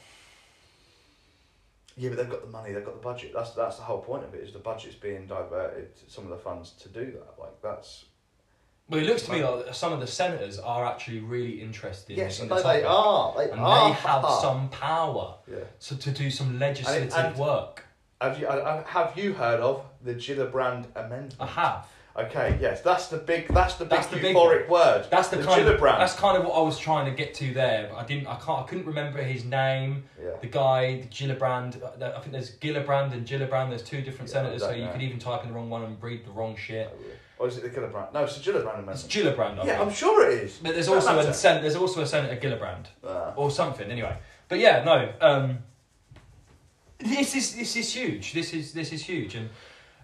[1.97, 2.73] Yeah, but they've got the money.
[2.73, 3.33] They've got the budget.
[3.35, 4.43] That's that's the whole point of it.
[4.43, 7.39] Is the budget's being diverted, some of the funds to do that.
[7.39, 8.07] Like that's
[8.89, 12.41] Well, it looks to me like some of the senators are actually really interested yes,
[12.41, 13.35] in the they topic, are.
[13.37, 13.89] They and are.
[13.89, 15.65] they have some power Yeah.
[15.79, 17.87] so to do some legislative and- work.
[18.23, 21.35] Have you uh, have you heard of the Gillibrand Amendment?
[21.41, 21.89] I have.
[22.15, 25.07] Okay, yes, that's the big that's the big That's the big euphoric word.
[25.11, 25.99] That's the, the kind of Gillibrand.
[25.99, 28.27] that's kind of what I was trying to get to there, but I didn't.
[28.29, 28.61] I can't.
[28.61, 30.05] I couldn't remember his name.
[30.23, 30.31] yeah.
[30.41, 31.83] The guy, the Gillibrand.
[31.83, 33.71] uh, I think there's Gillibrand and Gillibrand.
[33.71, 35.83] There's two different Yeah, senators, so don't you could even type in the wrong one
[35.85, 36.97] and read the wrong shit.
[37.39, 38.13] Or is it the Gillibrand?
[38.13, 39.03] No, it's the Gillibrand amendment.
[39.05, 39.59] It's Gillibrand.
[39.59, 39.89] I yeah, think.
[39.89, 40.59] I'm sure it is.
[40.63, 43.33] But there's also a sen- there's also a senator Gillibrand Ah.
[43.37, 43.91] or something.
[43.91, 44.15] Anyway,
[44.49, 45.13] but yeah, no.
[45.21, 45.59] Um,
[47.05, 48.33] this is this is huge.
[48.33, 49.51] This is this is huge, and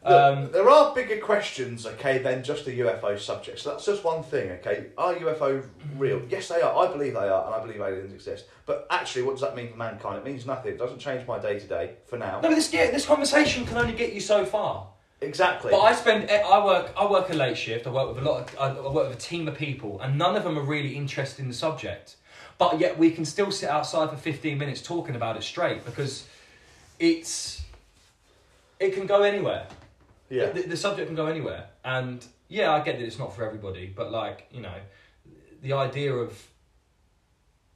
[0.05, 3.59] Look, um, there are bigger questions, okay, than just the UFO subject.
[3.59, 4.87] So that's just one thing, okay.
[4.97, 5.65] Are UFO
[5.97, 6.23] real?
[6.31, 6.87] Yes, they are.
[6.87, 8.47] I believe they are, and I believe aliens exist.
[8.65, 10.19] But actually, what does that mean for mankind?
[10.19, 10.73] It means nothing.
[10.73, 12.41] It doesn't change my day to day for now.
[12.41, 14.87] no, but this yeah, this conversation can only get you so far.
[15.21, 15.73] Exactly.
[15.73, 17.87] But I spend I work I work a late shift.
[17.89, 18.55] I work with a lot.
[18.55, 21.43] Of, I work with a team of people, and none of them are really interested
[21.43, 22.17] in the subject.
[22.57, 26.29] But yet we can still sit outside for fifteen minutes talking about it straight because
[26.99, 27.63] it's
[28.81, 29.67] it can go anywhere.
[30.31, 30.51] yeah.
[30.51, 33.87] The, the subject can go anywhere, and yeah, I get that it's not for everybody,
[33.87, 34.75] but like you know,
[35.63, 36.33] the idea of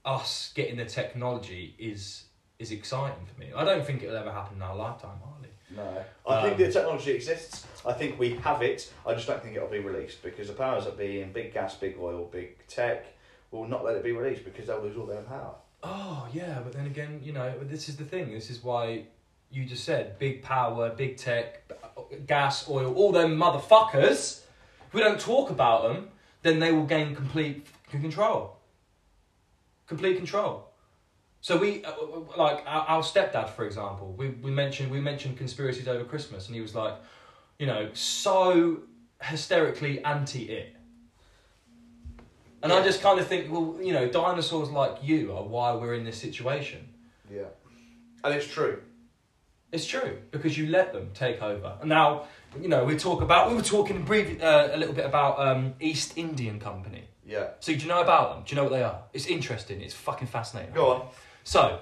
[0.04, 2.24] us getting the technology is
[2.58, 3.50] is exciting for me.
[3.56, 5.48] I don't think it'll ever happen in our lifetime, Harley.
[5.74, 7.66] No, I Um, think the technology exists.
[7.84, 8.92] I think we have it.
[9.06, 11.74] I just don't think it'll be released because the powers that be in big gas,
[11.76, 13.06] big oil, big tech
[13.50, 15.54] will not let it be released because they'll lose all their power.
[15.82, 18.32] Oh yeah, but then again, you know, this is the thing.
[18.32, 19.04] This is why
[19.50, 21.70] you just said big power, big tech,
[22.26, 24.42] gas, oil, all them motherfuckers.
[24.86, 26.08] If we don't talk about them,
[26.42, 28.58] then they will gain complete control.
[29.86, 30.68] Complete control.
[31.40, 31.92] So we, uh,
[32.36, 36.54] like our, our stepdad, for example, we, we mentioned we mentioned conspiracies over Christmas, and
[36.54, 36.94] he was like,
[37.58, 38.82] you know, so
[39.20, 40.76] hysterically anti it.
[42.62, 45.94] And I just kind of think, well, you know, dinosaurs like you are why we're
[45.94, 46.88] in this situation.
[47.30, 47.48] Yeah,
[48.22, 48.80] and it's true.
[49.72, 51.76] It's true because you let them take over.
[51.80, 52.26] And now,
[52.60, 55.74] you know, we talk about we were talking brief, uh, a little bit about um,
[55.80, 57.04] East Indian Company.
[57.24, 58.42] Yeah, So do you know about them?
[58.44, 58.98] Do you know what they are?
[59.12, 59.80] It's interesting.
[59.80, 60.74] It's fucking fascinating.
[60.74, 61.06] go on.
[61.44, 61.78] So,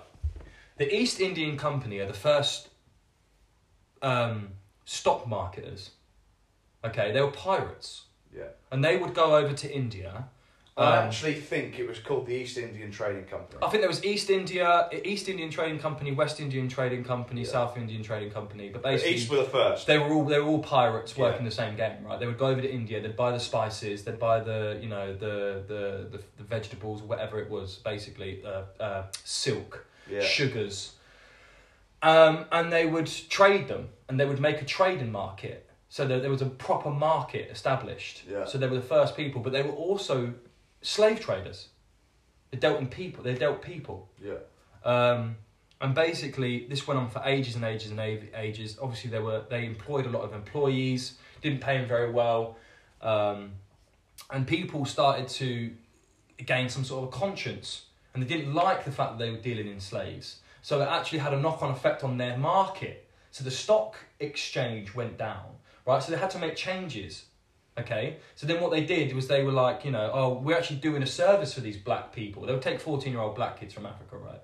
[0.76, 2.68] the East Indian Company are the first
[4.02, 4.50] um,
[4.84, 5.90] stock marketers.
[6.84, 8.02] Okay, they were pirates,
[8.34, 10.28] Yeah, and they would go over to India.
[10.80, 13.58] I Um, actually think it was called the East Indian Trading Company.
[13.62, 17.48] I think there was East India, East Indian Trading Company, West Indian Trading Company, Yeah.
[17.48, 18.70] South Indian Trading Company.
[18.70, 19.86] But The basically, East were the first.
[19.86, 21.24] they were all they were all pirates Yeah.
[21.24, 22.18] working the same game, right?
[22.18, 25.12] They would go over to India, they'd buy the spices, they'd buy the you know
[25.12, 30.94] the the the, the vegetables, whatever it was, basically uh, uh, silk, Yeah, sugars,
[32.02, 35.66] um, and they would trade them, and they would make a trading market.
[35.90, 38.22] So there, there was a proper market established.
[38.30, 38.44] Yeah.
[38.46, 40.32] So they were the first people, but they were also
[40.82, 41.68] slave traders.
[42.50, 43.22] They dealt in people.
[43.22, 44.08] They dealt people.
[44.22, 44.34] yeah,
[44.84, 45.36] Um,
[45.80, 48.78] and basically, this went on for ages and ages and ages.
[48.82, 52.56] Obviously, they were they employed a lot of employees, didn't pay them very well,
[53.00, 53.52] um,
[54.30, 55.70] and people started to
[56.44, 59.38] gain some sort of a conscience, and they didn't like the fact that they were
[59.38, 60.40] dealing in slaves.
[60.62, 63.06] So it actually had a knock on effect on their market.
[63.30, 65.46] So the stock exchange went down,
[65.86, 66.02] right?
[66.02, 67.24] So they had to make changes.
[67.80, 70.78] Okay, so then what they did was they were like, you know, oh, we're actually
[70.78, 72.46] doing a service for these black people.
[72.46, 74.40] They would take 14 year old black kids from Africa, right?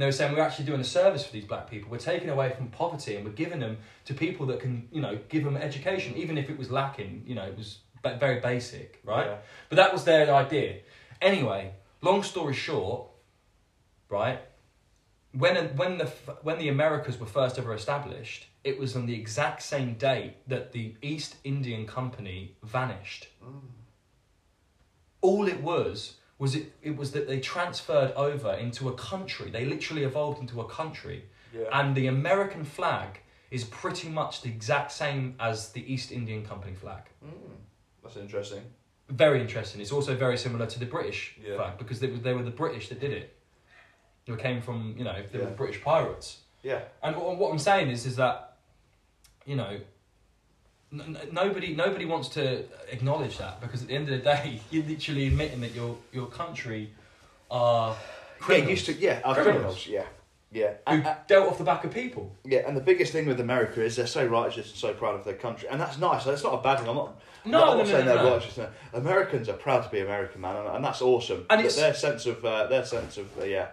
[0.00, 1.90] And they were saying, we're actually doing a service for these black people.
[1.90, 5.18] We're taking away from poverty and we're giving them to people that can, you know,
[5.28, 9.26] give them education, even if it was lacking, you know, it was very basic, right?
[9.26, 9.36] Yeah.
[9.68, 10.78] But that was their idea.
[11.20, 13.08] Anyway, long story short,
[14.08, 14.40] right?
[15.32, 16.06] When when the
[16.42, 20.72] when the Americas were first ever established, it was on the exact same date that
[20.72, 23.28] the East Indian Company vanished.
[25.22, 29.50] All it was was it, it was that they transferred over into a country.
[29.50, 31.64] They literally evolved into a country, yeah.
[31.72, 36.74] and the American flag is pretty much the exact same as the East Indian Company
[36.74, 37.02] flag.
[37.24, 37.30] Mm,
[38.02, 38.62] that's interesting.
[39.10, 39.80] Very interesting.
[39.80, 41.56] It's also very similar to the British Yeah.
[41.56, 43.36] flag because they were, they were the British that did it.
[44.26, 46.38] They came from you know they were the British pirates.
[46.62, 48.49] Yeah, And what, what I'm saying is is that
[49.46, 49.78] you know
[50.92, 54.84] n- nobody nobody wants to acknowledge that because at the end of the day you're
[54.84, 56.92] literally admitting that your your country
[57.50, 57.96] are
[58.38, 58.66] criminals.
[58.66, 59.84] yeah, used to yeah, are Criminals.
[59.84, 59.86] criminals.
[59.88, 60.04] Yeah,
[60.52, 60.68] yeah.
[60.70, 62.34] who And, uh, dealt off the back of people.
[62.44, 65.24] yeah, and the biggest thing with America is they're so righteous and so proud of
[65.24, 66.24] their country, and that's nice.
[66.24, 66.88] That's not a bad thing.
[66.88, 67.20] I'm not.
[67.44, 68.56] No, I'm no, not no, saying no, they're righteous.
[68.58, 68.68] no.
[68.92, 71.46] Americans are proud to be American, man, and, and that's awesome.
[71.50, 73.68] And it's- their sense of uh, their sense of uh, yeah,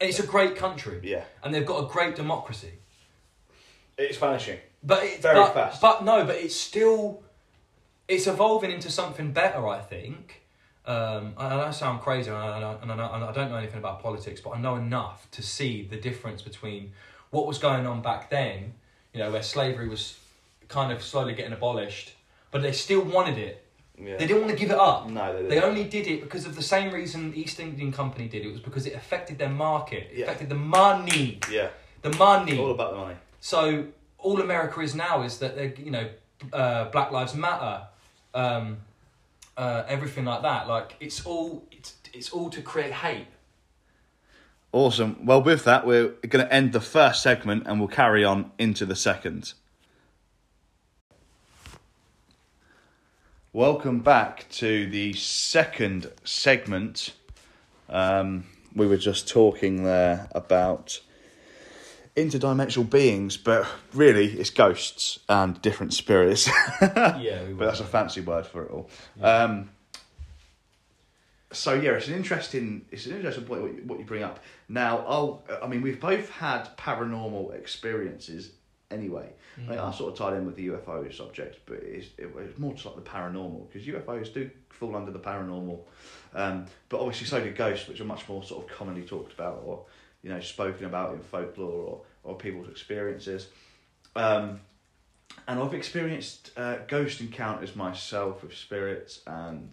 [0.00, 1.24] it's a great country yeah.
[1.42, 2.72] and they've got a great democracy.
[3.96, 4.58] It's vanishing.
[4.86, 5.80] But it, Very but, fast.
[5.80, 7.22] But no, but it's still
[8.08, 9.66] it's evolving into something better.
[9.66, 10.42] I think.
[10.86, 14.00] Um, and I sound crazy, and I, and, I, and I don't know anything about
[14.00, 16.92] politics, but I know enough to see the difference between
[17.30, 18.74] what was going on back then.
[19.12, 20.16] you know, where slavery was
[20.68, 22.12] kind of slowly getting abolished,
[22.52, 23.64] but they still wanted it.
[23.98, 24.16] Yeah.
[24.18, 25.08] They didn't want to give it up.
[25.08, 25.64] No, they They didn't.
[25.70, 28.48] only did it because of the same reason the East Indian Company did it.
[28.48, 30.10] It was because it affected their market.
[30.12, 30.24] It Yeah.
[30.26, 31.40] affected the money.
[31.50, 31.70] Yeah.
[32.02, 32.58] The money.
[32.60, 33.16] All about the money.
[33.40, 33.86] So
[34.26, 36.08] all America is now is that they, you know,
[36.52, 37.86] uh, Black Lives Matter,
[38.34, 38.78] um,
[39.56, 40.66] uh, everything like that.
[40.66, 43.28] Like it's all it's it's all to create hate.
[44.72, 45.24] Awesome.
[45.24, 48.84] Well, with that, we're going to end the first segment and we'll carry on into
[48.84, 49.54] the second.
[53.52, 57.14] Welcome back to the second segment.
[57.88, 61.00] Um, we were just talking there about
[62.16, 66.48] interdimensional beings, but really it's ghosts and different spirits.
[66.80, 68.90] yeah, we but that's a fancy word for it all.
[69.22, 69.70] Um,
[71.52, 74.40] so yeah, it's an interesting, it's an interesting point what you, what you bring up.
[74.68, 78.52] Now, I'll, I mean, we've both had paranormal experiences
[78.90, 79.30] anyway.
[79.68, 82.74] They are sort of tied in with the UFO subject, but it's, it, it's more
[82.74, 85.78] just like the paranormal because UFOs do fall under the paranormal.
[86.34, 89.62] Um, but obviously, so do ghosts, which are much more sort of commonly talked about
[89.64, 89.86] or
[90.26, 93.46] you know spoken about in folklore or or people's experiences.
[94.16, 94.60] Um,
[95.46, 99.68] and I've experienced uh, ghost encounters myself with spirits and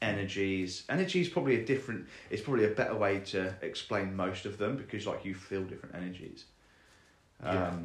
[0.00, 0.84] energies.
[0.88, 2.06] Energy is probably a different.
[2.30, 5.94] It's probably a better way to explain most of them because like you feel different
[5.94, 6.44] energies.
[7.42, 7.78] Um, Yeah.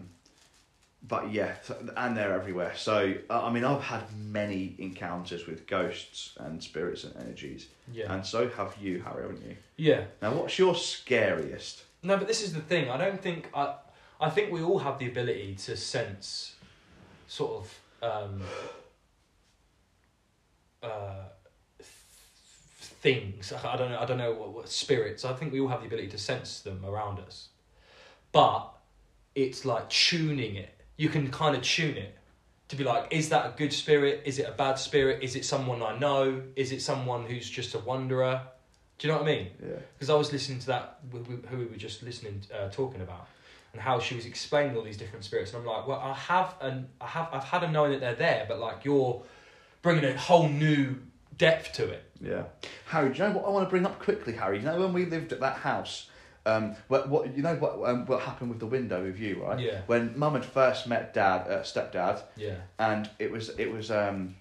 [1.08, 1.56] But yeah,
[1.96, 2.74] and they're everywhere.
[2.76, 8.12] So uh, I mean, I've had many encounters with ghosts and spirits and energies, Yeah.
[8.14, 9.56] and so have you, Harry, haven't you?
[9.78, 10.06] yeah.
[10.22, 11.84] Now, what's your scariest?
[12.08, 12.90] No, but this is the thing.
[12.90, 13.76] I don't think I.
[14.20, 16.56] I think we all have the ability to sense,
[17.28, 17.66] sort
[18.02, 18.42] of, um,
[20.82, 21.26] uh,
[21.78, 21.90] th-
[23.02, 23.52] things.
[23.52, 24.00] I don't know.
[24.00, 25.26] I don't know what, what spirits.
[25.26, 27.50] I think we all have the ability to sense them around us,
[28.32, 28.74] but
[29.36, 30.74] it's like tuning it.
[30.96, 32.18] You can kind of tune it
[32.70, 34.24] to be like, is that a good spirit?
[34.26, 35.22] Is it a bad spirit?
[35.22, 36.42] Is it someone I know?
[36.56, 38.44] Is it someone who's just a wanderer?
[38.98, 39.48] Do you know what I mean?
[39.62, 39.76] Yeah.
[39.96, 43.02] because I was listening to that with, with, who we were just listening uh, talking
[43.02, 43.28] about
[43.74, 46.56] and how she was explaining all these different spirits and I'm like well I have
[46.62, 49.22] an I have I've had a knowing that they're there but like you're
[49.84, 50.96] bringing a whole new
[51.38, 52.44] depth to it Yeah.
[52.88, 54.58] Harry, do you know what I want to bring up quickly, Harry?
[54.60, 56.10] You know when we lived at that house,
[56.48, 59.60] um, what, what you know what um, what happened with the window with you, right?
[59.60, 59.82] Yeah.
[59.86, 64.36] When Mum had first met Dad, uh, stepdad, yeah and it was it was um,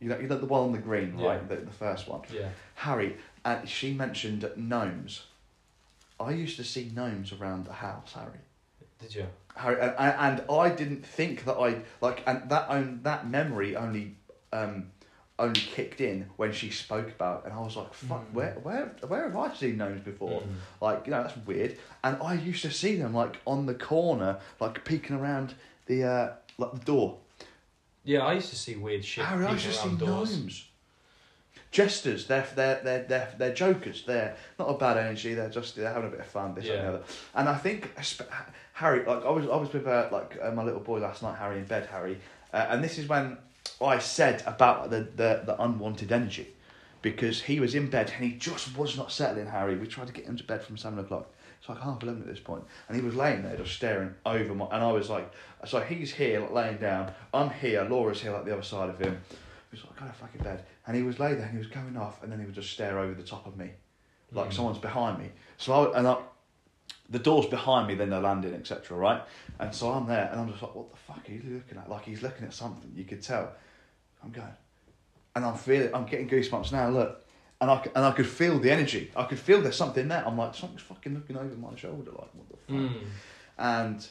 [0.00, 1.26] you know you know the one on the green, Yeah.
[1.28, 1.48] right?
[1.48, 2.22] The, the first one.
[2.32, 3.16] yeah Harry,
[3.48, 5.24] and she mentioned gnomes.
[6.20, 8.40] I used to see gnomes around the house, Harry.
[9.00, 9.26] did you
[9.56, 14.14] Harry, and, and I didn't think that I like, and that own that memory only,
[14.52, 14.90] um,
[15.38, 18.34] only kicked in when she spoke about, it, and I was like, "Fuck, Mm.
[18.34, 20.42] where, where, where have I seen gnomes before?
[20.42, 20.46] Mm.
[20.80, 24.38] Like, you know, that's weird." And I used to see them like on the corner,
[24.60, 25.54] like peeking around
[25.86, 27.18] the uh, like the door.
[28.04, 30.36] yeah I used to see weird shit Harry, I used to see doors.
[30.38, 30.67] gnomes.
[31.70, 34.04] Jesters, they're they're they're they're they're jokers.
[34.06, 35.34] They're not a bad energy.
[35.34, 36.54] They're just they're having a bit of fun.
[36.54, 37.02] This that, and the other.
[37.34, 37.90] And I think
[38.72, 41.36] Harry, like I was I was with uh, like uh, my little boy last night,
[41.38, 42.18] Harry in bed, Harry,
[42.54, 43.36] uh, and this is when
[43.84, 46.48] I said about the, the the unwanted energy,
[47.02, 49.46] because he was in bed and he just was not settling.
[49.46, 51.28] Harry, we tried to get him to bed from seven o'clock.
[51.60, 54.54] It's like half eleven at this point, and he was laying there just staring over
[54.54, 54.66] my.
[54.66, 55.30] And I was like,
[55.66, 57.12] so he's here like, laying down.
[57.34, 57.82] I'm here.
[57.84, 59.20] Laura's here like the other side of him.
[59.70, 60.64] He was like, go to fucking bed.
[60.86, 62.70] And he was laid there and he was going off, and then he would just
[62.70, 63.70] stare over the top of me,
[64.32, 64.52] like Mm.
[64.54, 65.30] someone's behind me.
[65.58, 66.16] So I, and I,
[67.10, 68.96] the door's behind me, then the landing, etc.
[68.96, 69.22] Right?
[69.58, 71.88] And so I'm there, and I'm just like, what the fuck are you looking at?
[71.90, 72.90] Like he's looking at something.
[72.94, 73.52] You could tell.
[74.22, 74.48] I'm going,
[75.36, 76.88] and I'm feeling, I'm getting goosebumps now.
[76.88, 77.24] Look,
[77.60, 79.10] and I and I could feel the energy.
[79.14, 80.24] I could feel there's something there.
[80.26, 82.10] I'm like, something's fucking looking over my shoulder.
[82.12, 82.76] Like what the fuck?
[82.76, 83.04] Mm.
[83.58, 84.06] And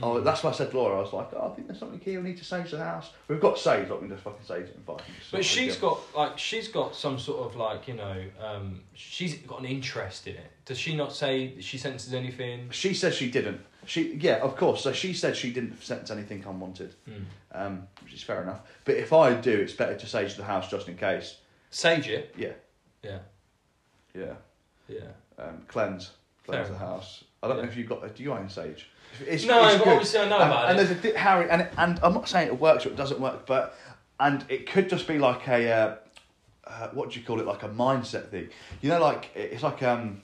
[0.00, 0.24] Oh, Mm.
[0.24, 0.96] that's why I said Laura.
[0.98, 2.20] I was like, oh, I think there's something here.
[2.20, 3.10] We need to sage the house.
[3.26, 3.88] We've got sage.
[3.88, 4.98] Like we can just fucking sage it and fine.
[5.32, 9.58] But she's got like she's got some sort of like you know um, she's got
[9.60, 10.50] an interest in it.
[10.64, 12.68] Does she not say she senses anything?
[12.70, 13.60] She says she didn't.
[13.86, 14.82] She yeah, of course.
[14.82, 17.24] So she said she didn't sense anything unwanted, Mm.
[17.52, 18.60] um, which is fair enough.
[18.84, 21.38] But if I do, it's better to sage the house just in case.
[21.70, 22.34] Sage it.
[22.36, 22.52] Yeah,
[23.02, 23.18] Yeah,
[24.14, 24.34] yeah.
[24.88, 25.00] yeah.
[25.38, 26.10] Um, cleanse,
[26.44, 26.96] cleanse Fair the enough.
[26.98, 27.24] house.
[27.42, 28.14] I don't know if you've got.
[28.14, 28.88] Do you own sage?
[29.26, 31.02] It's, no, it's but obviously I know and, about and it.
[31.02, 33.76] there's a Harry, and and I'm not saying it works or it doesn't work, but
[34.20, 35.96] and it could just be like a uh,
[36.66, 37.46] uh, what do you call it?
[37.46, 38.48] Like a mindset thing.
[38.80, 40.22] You know, like it's like um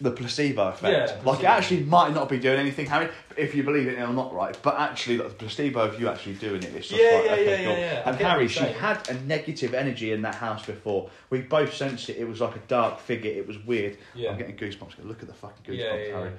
[0.00, 1.10] the placebo effect.
[1.10, 4.12] Yeah, like it actually might not be doing anything, Harry, if you believe it or
[4.12, 4.56] not, right?
[4.62, 7.32] But actually, like, the placebo of you actually doing it, it's just Yeah, like yeah,
[7.32, 7.78] okay, yeah, cool.
[7.78, 8.08] yeah, yeah.
[8.10, 11.10] And Harry, she had a negative energy in that house before.
[11.30, 12.16] We both sensed it.
[12.16, 13.30] It was like a dark figure.
[13.30, 13.96] It was weird.
[14.14, 14.30] Yeah.
[14.32, 15.04] I'm getting goosebumps.
[15.04, 16.32] Look at the fucking goosebumps, Harry.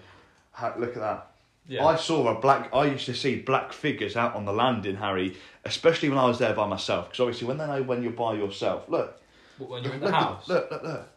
[0.77, 1.27] Look at that.
[1.67, 1.85] Yeah.
[1.85, 2.69] I saw a black.
[2.73, 6.37] I used to see black figures out on the landing, Harry, especially when I was
[6.37, 7.05] there by myself.
[7.07, 9.19] Because obviously, when they know when you're by yourself, look,
[9.57, 10.47] What, when you're in look, the at- house.
[10.47, 11.07] look, look, look,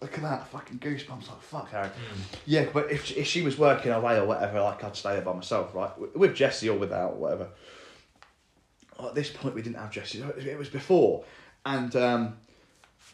[0.00, 1.28] look at that fucking goosebumps.
[1.28, 1.88] Like fuck, Harry.
[1.88, 2.18] Mm.
[2.44, 5.32] Yeah, but if if she was working away or whatever, like I'd stay there by
[5.32, 7.48] myself, right, with- with Jesse or without, or whatever.
[9.02, 10.22] At this point, we didn't have Jesse.
[10.22, 11.24] It was before,
[11.64, 12.36] and um,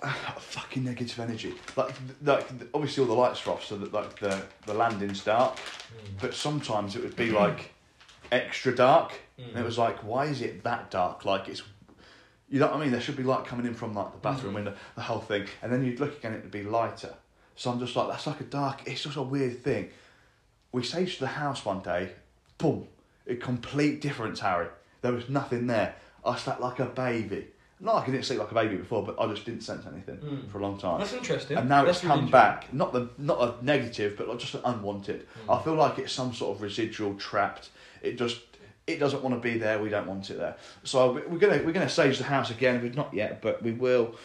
[0.39, 1.55] fucking negative energy.
[1.77, 5.57] Like, like obviously all the lights are off, so that like the the landing's dark.
[5.57, 6.21] Mm.
[6.21, 7.73] But sometimes it would be like
[8.31, 9.65] extra dark, and it Mm.
[9.65, 11.25] was like, why is it that dark?
[11.25, 11.63] Like it's.
[12.51, 12.93] You know what I mean?
[12.93, 14.57] There should be light coming in from like the bathroom Mm.
[14.57, 17.15] window, the whole thing, and then you'd look again, it'd be lighter.
[17.57, 18.83] So I'm just like, that's like a dark.
[18.87, 19.91] It's just a weird thing.
[20.73, 22.13] We staged the house one day,
[22.57, 22.87] boom,
[23.27, 24.69] a complete difference, Harry.
[25.03, 25.97] There was nothing there.
[26.25, 27.49] I slept like a baby.
[27.81, 30.17] Not like I didn't sleep like a baby before, but I just didn't sense anything
[30.17, 30.51] Mm.
[30.51, 30.99] for a long time.
[30.99, 31.57] That's interesting.
[31.57, 32.73] And now That's it's really come back.
[32.75, 35.27] Not the not a negative, but like just an unwanted.
[35.47, 35.59] Mm.
[35.59, 37.71] I feel like it's some sort of residual trapped.
[38.03, 38.41] It just
[38.89, 39.81] it doesn't want to be there.
[39.81, 40.57] We don't want it there.
[40.83, 42.83] So we- we're gonna we're gonna stage the house again.
[42.83, 44.17] We've not yet, but we will.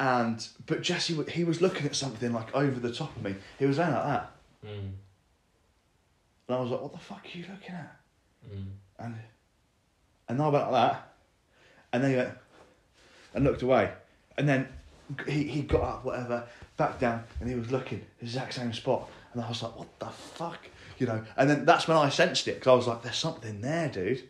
[0.00, 3.36] And but Jesse he was looking at something like over the top of me.
[3.60, 4.30] He was there like that,
[4.66, 4.92] Mm.
[6.48, 7.96] and I was like, "What the fuck are you looking at?"
[8.52, 8.66] Mm.
[8.98, 9.14] And
[10.28, 11.12] and I went like that,
[11.92, 12.30] and then he went
[13.34, 13.92] and looked away,
[14.38, 14.68] and then
[15.26, 16.44] he he got up whatever
[16.76, 20.06] back down, and he was looking exact same spot, and I was like, what the
[20.06, 20.58] fuck,
[20.98, 21.22] you know?
[21.36, 24.28] And then that's when I sensed it because I was like, there's something there, dude.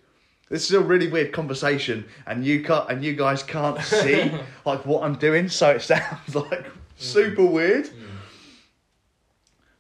[0.51, 4.31] This is a really weird conversation, and you can't and you guys can't see
[4.67, 7.87] like what I'm doing, so it sounds like super weird.
[7.87, 8.09] Mm.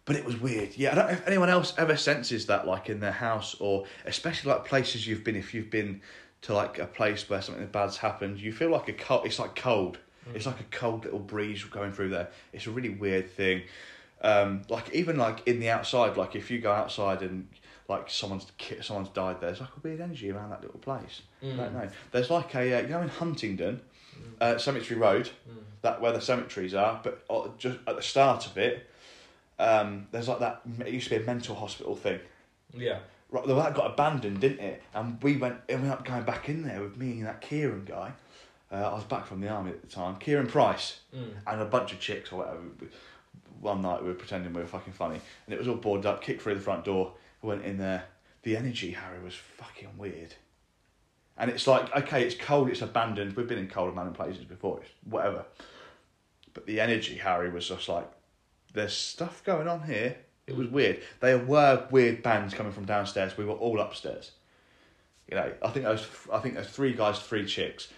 [0.07, 0.77] But it was weird.
[0.77, 3.85] Yeah, I don't know if anyone else ever senses that, like in their house, or
[4.05, 5.37] especially like places you've been.
[5.37, 6.03] If you've been
[6.45, 9.27] to like a place where something bad's happened, you feel like a cold.
[9.27, 9.99] It's like cold.
[10.35, 12.29] It's like a cold little breeze going through there.
[12.55, 13.63] It's a really weird thing.
[14.23, 17.47] Um, like even like in the outside, like if you go outside and
[17.89, 18.47] like someone's
[18.81, 21.21] someone's died there, there's like a weird energy around that little place.
[21.43, 21.73] I don't Mm.
[21.75, 21.91] know.
[22.13, 23.83] There's like a uh, you know in Huntingdon,
[24.41, 25.59] uh, Cemetery Road, Mm.
[25.83, 28.89] that where the cemeteries are, but uh, just at the start of it,
[29.59, 30.63] um, there's like that.
[30.81, 32.21] It used to be a mental hospital thing.
[32.73, 33.01] Yeah.
[33.35, 34.81] Right, well, that got abandoned, didn't it?
[34.95, 38.13] And we went, we up going back in there with me and that Kieran guy.
[38.71, 40.15] Uh, I was back from the army at the time.
[40.21, 41.33] Kieran Price Mm.
[41.45, 42.61] and a bunch of chicks or whatever.
[43.61, 46.23] One night we were pretending we were fucking funny, and it was all boarded up.
[46.23, 48.05] Kicked through the front door, went in there.
[48.45, 50.35] The energy, Harry, was fucking weird.
[51.37, 53.35] And it's like, okay, it's cold, it's abandoned.
[53.35, 55.45] We've been in cold abandoned places before, it's whatever.
[56.53, 58.09] But the energy, Harry, was just like,
[58.75, 60.19] there's stuff going on here.
[60.47, 61.03] It was weird.
[61.21, 63.37] There were weird bands coming from downstairs.
[63.37, 64.33] We were all upstairs.
[65.29, 67.89] You know, I think there was, I think there's three guys, three chicks,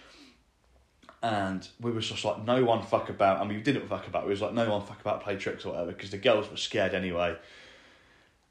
[1.21, 3.41] and we was just like, no one fuck about.
[3.41, 4.23] I mean, we didn't fuck about.
[4.23, 6.57] We was like, no one fuck about, play tricks or whatever, because the girls were
[6.57, 7.35] scared anyway.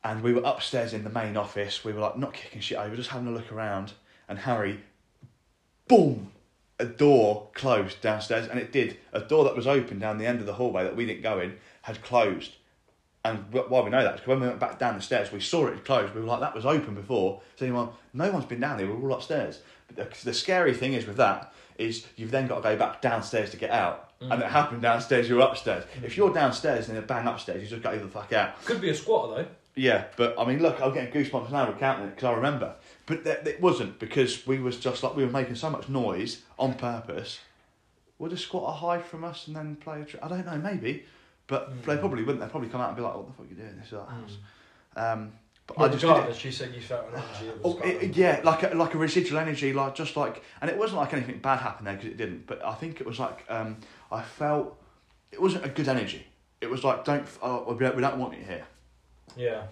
[0.04, 1.84] And we were upstairs in the main office.
[1.84, 3.92] We were like not kicking shit over, just having a look around.
[4.28, 4.80] And Harry,
[5.88, 6.32] boom,
[6.78, 8.98] a door closed downstairs, and it did.
[9.12, 11.40] A door that was open down the end of the hallway that we didn't go
[11.40, 12.56] in had closed.
[13.26, 15.40] And why we know that is because when we went back down the stairs, we
[15.40, 16.14] saw it closed.
[16.14, 17.40] We were like, that was open before.
[17.56, 18.86] So anyone, no one's been down there.
[18.86, 19.60] We're all upstairs.
[19.88, 23.02] But the, the scary thing is with that is you've then got to go back
[23.02, 24.12] downstairs to get out.
[24.20, 24.48] And it mm.
[24.48, 25.28] happened downstairs.
[25.28, 25.84] You're upstairs.
[26.02, 28.64] If you're downstairs and then bang upstairs, you just got to the fuck out.
[28.64, 29.48] Could be a squatter though.
[29.74, 32.76] Yeah, but I mean, look, I'm getting goosebumps now recounting it because I remember.
[33.04, 36.40] But th- it wasn't because we was just like we were making so much noise
[36.58, 37.40] on purpose.
[38.18, 40.24] Would a squatter hide from us and then play a trick?
[40.24, 41.04] I don't know, maybe,
[41.46, 41.84] but Mm.
[41.84, 42.40] they probably wouldn't.
[42.40, 43.76] They'd probably come out and be like, "What the fuck are you doing?
[43.78, 44.36] This is our house."
[44.96, 45.32] Um,
[45.66, 47.58] but I But just regardless, you said you felt an energy.
[47.64, 51.00] Oh, it, yeah, like a, like a residual energy, like just like, and it wasn't
[51.00, 52.46] like anything bad happened there because it didn't.
[52.46, 53.76] But I think it was like um,
[54.12, 54.76] I felt
[55.32, 56.26] it wasn't a good energy.
[56.60, 58.64] It was like, don't, we don't, we don't want you here
[59.36, 59.62] Yeah.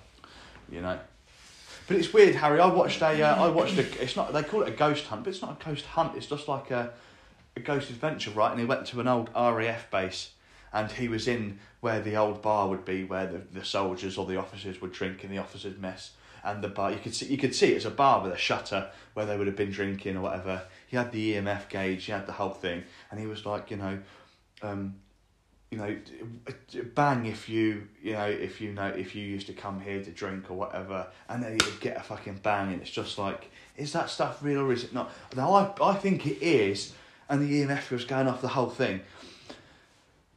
[0.70, 0.98] you know.
[1.86, 2.60] But it's weird, Harry.
[2.60, 4.02] I watched a, uh, I watched a.
[4.02, 4.32] It's not.
[4.32, 6.16] They call it a ghost hunt, but it's not a ghost hunt.
[6.16, 6.92] It's just like a,
[7.56, 8.50] a ghost adventure, right?
[8.50, 10.30] And he went to an old RAF base,
[10.74, 14.26] and he was in where the old bar would be, where the, the soldiers or
[14.26, 16.10] the officers would drink in the officers' mess.
[16.42, 18.90] And the bar, you could see, you could see it's a bar with a shutter
[19.14, 20.62] where they would have been drinking or whatever.
[20.88, 23.76] He had the EMF gauge, he had the whole thing, and he was like, you
[23.76, 23.98] know,
[24.62, 24.96] um,
[25.70, 25.96] you know,
[26.94, 30.10] bang if you, you know, if you know, if you used to come here to
[30.10, 33.50] drink or whatever, and then you would get a fucking bang, and it's just like,
[33.76, 35.12] is that stuff real or is it not?
[35.36, 36.94] Now I, I think it is,
[37.28, 39.00] and the EMF was going off the whole thing.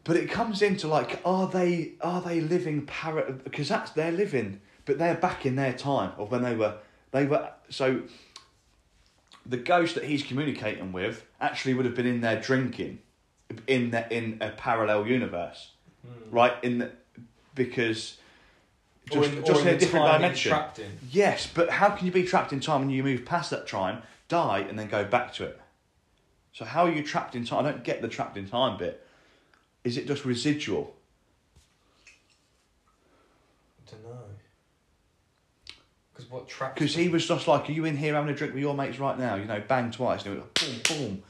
[0.07, 3.33] But it comes into like, are they, are they living para?
[3.33, 6.75] Because that's they're living, but they're back in their time of when they were,
[7.11, 8.03] they were so.
[9.45, 12.99] The ghost that he's communicating with actually would have been in there drinking,
[13.67, 15.71] in the, in a parallel universe
[16.07, 16.11] Mm.
[16.31, 16.53] right?
[16.63, 16.91] In the,
[17.55, 18.17] because
[19.11, 20.49] Just- in, just in in a different dimension.
[20.51, 20.91] Trapped in.
[21.11, 24.03] Yes, but how can you be trapped in time when you move past that time,
[24.29, 25.59] die, and then go back to it?
[26.53, 27.65] So how are you trapped in time?
[27.65, 29.05] I don't get the trapped in time bit.
[29.87, 30.93] Is it just residual?
[33.79, 34.19] I don't know.
[36.13, 36.75] Because what trapped?
[36.75, 38.99] Because he was just like, are you in here having a drink with your mates
[38.99, 39.35] right now?
[39.35, 41.23] You know, bang twice, and it went boom, boom.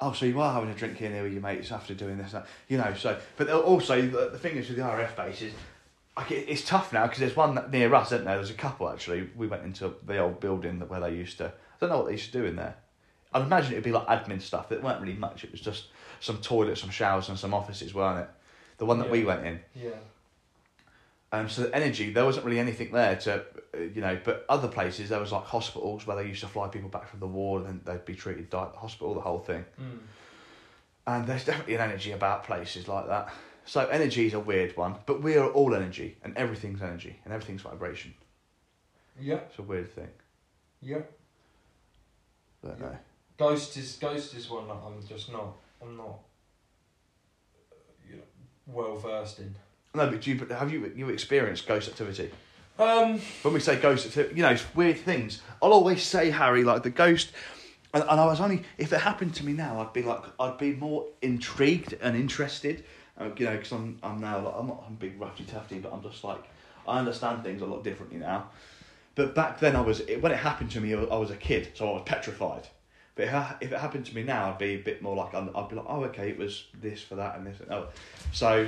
[0.00, 2.16] Oh, so you are having a drink here and there with your mates after doing
[2.16, 2.46] this, that.
[2.68, 2.94] you know.
[2.94, 5.52] So, but also the, the thing is with the RF bases,
[6.16, 8.36] like it, it's tough now because there's one near us, isn't there?
[8.36, 9.28] There's a couple actually.
[9.36, 11.48] We went into the old building that where they used to.
[11.48, 11.50] I
[11.80, 12.76] don't know what they used to do in there.
[13.34, 14.72] I'd imagine it'd be like admin stuff.
[14.72, 15.44] It weren't really much.
[15.44, 15.88] It was just
[16.22, 18.30] some toilets, some showers, and some offices, weren't it?
[18.78, 19.60] The one that we went in.
[19.74, 19.90] Yeah.
[21.32, 23.44] Um, so the energy, there wasn't really anything there to,
[23.74, 26.90] you know, but other places there was like hospitals where they used to fly people
[26.90, 29.64] back from the war and then they'd be treated at the hospital, the whole thing.
[29.80, 29.98] Mm.
[31.06, 33.32] And there's definitely an energy about places like that.
[33.64, 37.32] So energy is a weird one, but we are all energy and everything's energy and
[37.32, 38.14] everything's vibration.
[39.20, 39.36] Yeah.
[39.48, 40.08] It's a weird thing.
[40.80, 40.98] Yeah.
[42.62, 42.86] I don't Yeah.
[42.86, 42.98] know.
[43.38, 45.54] Ghost is Ghost is one that I'm just not.
[45.82, 46.18] I'm not.
[47.70, 47.76] uh,
[48.08, 48.22] You know,
[48.66, 49.54] well versed in.
[49.94, 52.30] No, but do you, but have you you experienced ghost activity?
[52.78, 53.20] Um.
[53.42, 55.42] when we say ghost activity, you know, it's weird things.
[55.62, 57.30] I'll always say, Harry, like the ghost,
[57.92, 60.56] and, and I was only, if it happened to me now, I'd be like, I'd
[60.56, 62.84] be more intrigued and interested,
[63.20, 65.92] uh, you know, because I'm, I'm now, like, I'm not, I'm big roughy tufty, but
[65.92, 66.42] I'm just like,
[66.88, 68.48] I understand things a lot differently now.
[69.14, 71.72] But back then, I was, it, when it happened to me, I was a kid,
[71.74, 72.66] so I was petrified.
[73.14, 75.34] But if, I, if it happened to me now, I'd be a bit more like,
[75.34, 77.88] I'd be like, oh, okay, it was this for that and this and oh.
[78.32, 78.66] So,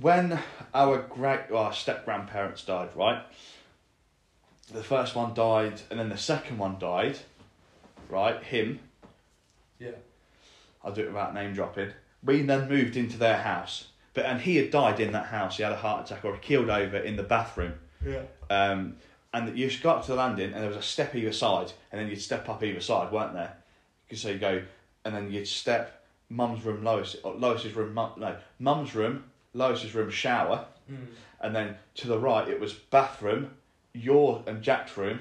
[0.00, 0.38] when
[0.74, 3.22] our great, well, our step grandparents died, right?
[4.72, 7.18] The first one died, and then the second one died,
[8.10, 8.42] right?
[8.42, 8.80] Him,
[9.78, 9.92] Yeah.
[10.84, 11.92] I'll do it without name dropping.
[12.22, 15.56] We then moved into their house, but and he had died in that house.
[15.56, 17.74] He had a heart attack or he killed over in the bathroom.
[18.04, 18.22] Yeah.
[18.50, 18.96] Um,
[19.36, 22.00] and you got up to the landing, and there was a step either side, and
[22.00, 23.54] then you'd step up either side, weren't there?
[24.14, 24.62] So you go,
[25.04, 30.10] and then you'd step mum's room, Lois, Lois's room, mum, no, mum's room, Lois's room,
[30.10, 31.06] shower, Mm.
[31.40, 33.50] and then to the right it was bathroom,
[33.92, 35.18] your and Jack's room,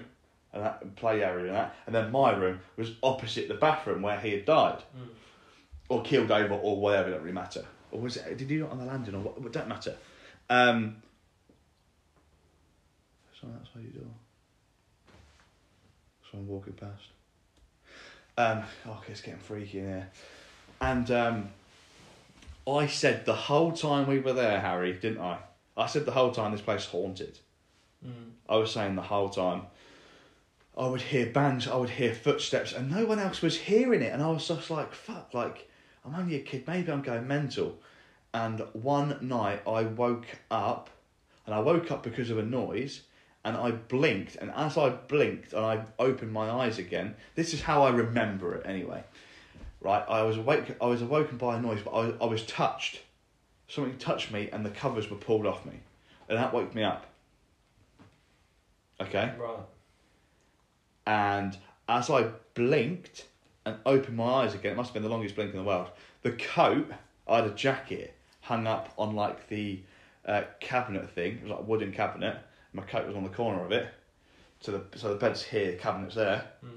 [0.54, 4.20] and that play area and that, and then my room was opposite the bathroom where
[4.20, 5.08] he had died Mm.
[5.90, 7.10] or killed over or whatever.
[7.10, 7.66] It don't really matter.
[7.92, 8.38] Or was it?
[8.38, 9.46] Did he do it on the landing or what?
[9.46, 9.96] It don't matter.
[10.50, 11.02] Um,
[13.40, 14.12] someone outside your door.
[16.30, 17.04] Someone walking past.
[18.38, 20.10] Um, oh, okay, it's getting freaky in here.
[20.82, 21.50] And um,
[22.68, 25.38] I said the whole time we were there, Harry, didn't I?
[25.78, 27.40] I said the whole time this place haunted.
[28.06, 28.32] Mm.
[28.50, 29.64] I was saying the whole time.
[30.78, 34.12] I would hear bangs, I would hear footsteps, and no one else was hearing it.
[34.12, 35.70] And I was just like, fuck, like,
[36.04, 37.80] I'm only a kid, maybe I'm going mental.
[38.34, 40.90] And one night I woke up,
[41.46, 43.04] and I woke up because of a noise,
[43.46, 44.36] and I blinked.
[44.36, 48.56] And as I blinked and I opened my eyes again, this is how I remember
[48.56, 49.04] it anyway.
[49.80, 50.76] Right, I was awake.
[50.82, 53.02] I was awoken by a noise, but I, I was touched.
[53.68, 55.80] Something touched me, and the covers were pulled off me,
[56.28, 57.06] and that woke me up.
[59.00, 59.32] Okay.
[59.40, 59.60] Right.
[61.06, 61.56] And
[61.88, 63.26] as I blinked
[63.64, 65.90] and opened my eyes again, it must have been the longest blink in the world.
[66.24, 66.92] The coat,
[67.28, 69.82] I had a jacket hung up on like the
[70.26, 71.38] uh, cabinet thing.
[71.38, 72.38] It was like a wooden cabinet.
[72.76, 73.88] My coat was on the corner of it.
[74.60, 76.46] So the so the bed's here, the cabinet's there.
[76.64, 76.70] Mm.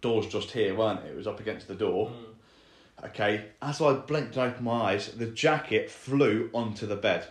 [0.00, 1.12] Door's just here, weren't it?
[1.12, 2.10] It was up against the door.
[2.10, 3.06] Mm.
[3.06, 3.46] Okay.
[3.60, 7.26] As I blinked and opened my eyes, the jacket flew onto the bed.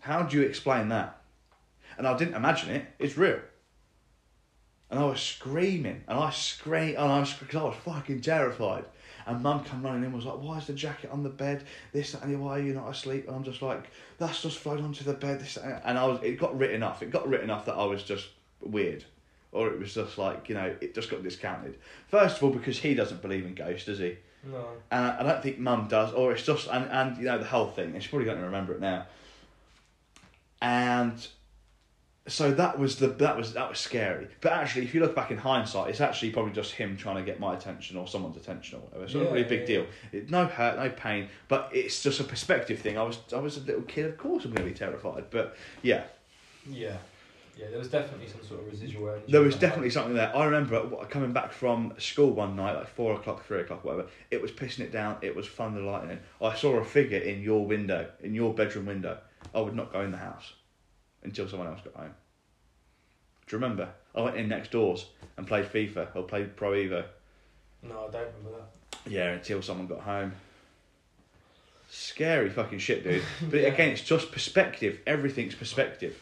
[0.00, 1.20] How do you explain that?
[1.96, 2.86] And I didn't imagine it.
[2.98, 3.40] It's real.
[4.90, 8.84] And I was screaming, and I screamed, and I was because I was fucking terrified.
[9.26, 11.64] And Mum come running in, and was like, "Why is the jacket on the bed?
[11.92, 14.82] This, that, and why are you not asleep?" And I'm just like, "That's just flown
[14.84, 17.02] onto the bed." This, that," and I was, it got written off.
[17.02, 18.28] It got written off that I was just
[18.60, 19.04] weird,
[19.50, 21.76] or it was just like you know, it just got discounted.
[22.08, 24.16] First of all, because he doesn't believe in ghosts, does he?
[24.44, 24.64] No.
[24.92, 27.44] and I, I don't think Mum does, or it's just and and you know the
[27.44, 27.94] whole thing.
[27.94, 29.06] And she's probably going to remember it now.
[30.62, 31.26] And
[32.28, 34.28] so that was the that was that was scary.
[34.40, 37.22] But actually, if you look back in hindsight, it's actually probably just him trying to
[37.22, 39.04] get my attention or someone's attention or whatever.
[39.04, 39.86] It's not Yeah, really a big yeah, deal.
[40.12, 42.98] It, no hurt, no pain, but it's just a perspective thing.
[42.98, 45.26] I was I was a little kid, of course I'm going to be terrified.
[45.30, 46.04] But yeah,
[46.68, 46.96] Yeah.
[47.58, 49.32] Yeah, there was definitely some sort of residual energy.
[49.32, 50.34] There was definitely something there.
[50.36, 54.08] I remember coming back from school one night, like four o'clock, three o'clock, whatever.
[54.30, 55.16] It was pissing it down.
[55.22, 56.18] It was thunder lightning.
[56.42, 59.16] I saw a figure in your window, in your bedroom window.
[59.54, 60.52] I would not go in the house
[61.26, 62.14] until someone else got home.
[63.46, 63.90] Do you remember?
[64.14, 67.04] I went in next doors and played FIFA or played Pro Evo.
[67.82, 69.10] No, I don't remember that.
[69.10, 70.32] Yeah, until someone got home.
[71.88, 73.22] Scary fucking shit, dude.
[73.50, 73.68] But Yeah.
[73.68, 75.00] again, it's just perspective.
[75.06, 76.16] Everything's perspective.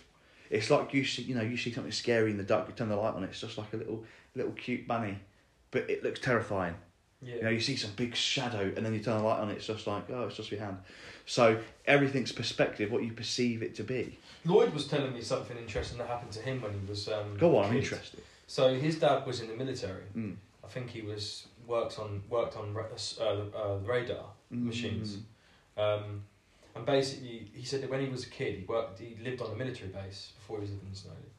[0.51, 2.69] It's like you see, you know, you see something scary in the dark.
[2.69, 3.25] You turn the light on.
[3.25, 4.05] It's just like a little,
[4.35, 5.19] little cute bunny,
[5.71, 6.75] but it looks terrifying.
[7.23, 7.37] Yeah.
[7.37, 9.49] You know, you see some big shadow, and then you turn the light on.
[9.51, 10.77] It's just like, oh, it's just your hand.
[11.25, 12.93] So everything's perspective.
[12.93, 14.19] What you perceive it to be.
[14.45, 17.09] Lloyd was telling me something interesting that happened to him when he was.
[17.09, 17.83] Um, Go on, I'm kid.
[17.85, 18.23] interested.
[18.47, 20.05] So his dad was in the military.
[20.17, 20.37] Mm.
[20.63, 25.19] I think he was worked on worked on uh, uh, radar machines.
[25.77, 26.23] Um,
[26.77, 28.99] and basically, he said that when he was a kid, he worked.
[28.99, 31.31] He lived on a military base before he was living in Snowdon,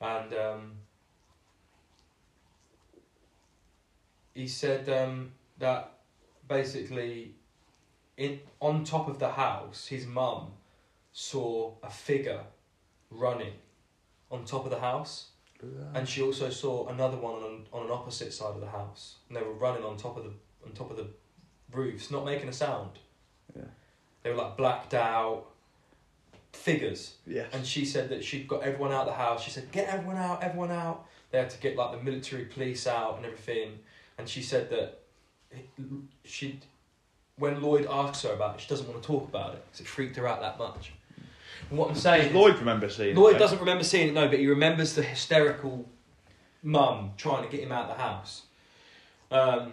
[0.00, 0.72] and um,
[4.34, 5.94] he said um, that
[6.46, 7.32] basically,
[8.16, 10.52] in on top of the house, his mum
[11.12, 12.40] saw a figure
[13.10, 13.52] running
[14.30, 15.28] on top of the house,
[15.94, 19.36] and she also saw another one on on an opposite side of the house, and
[19.36, 20.32] they were running on top of the
[20.64, 21.06] on top of the
[21.72, 22.98] roofs, not making a sound.
[23.56, 23.62] Yeah.
[24.22, 25.46] They were like blacked out
[26.52, 27.14] figures.
[27.26, 27.48] Yes.
[27.52, 29.42] And she said that she'd got everyone out of the house.
[29.42, 32.86] She said, "Get everyone out, everyone out." They had to get like the military police
[32.86, 33.78] out and everything.
[34.16, 35.00] And she said that
[36.24, 36.60] she,
[37.36, 39.86] when Lloyd asks her about it, she doesn't want to talk about it because it
[39.86, 40.92] freaked her out that much.
[41.70, 43.16] And what I'm saying, is- Lloyd remember seeing.
[43.16, 45.88] Lloyd it, doesn't remember seeing it, no, but he remembers the hysterical
[46.62, 48.42] mum trying to get him out of the house.
[49.30, 49.72] Um,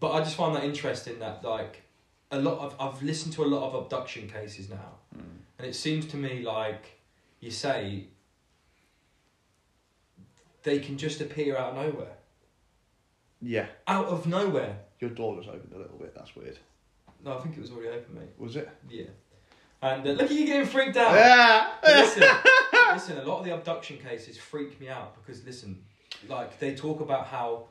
[0.00, 1.82] but I just find that interesting that like
[2.30, 5.22] a lot of I've listened to a lot of abduction cases now, Mm.
[5.58, 6.98] and it seems to me like
[7.40, 8.08] you say
[10.62, 12.16] they can just appear out of nowhere,
[13.40, 14.80] Yeah, out of nowhere.
[15.00, 16.14] your door was opened a little bit.
[16.14, 16.58] That's weird.
[17.24, 18.28] No, I think it was already open, mate.
[18.38, 18.68] Was it?
[18.88, 19.04] Yeah,
[19.82, 21.14] and uh, look at you getting freaked out.
[21.14, 21.68] Yeah.
[21.84, 22.24] Listen,
[22.92, 25.82] listen, a lot of the abduction cases freak me out because listen,
[26.28, 27.64] like they talk about how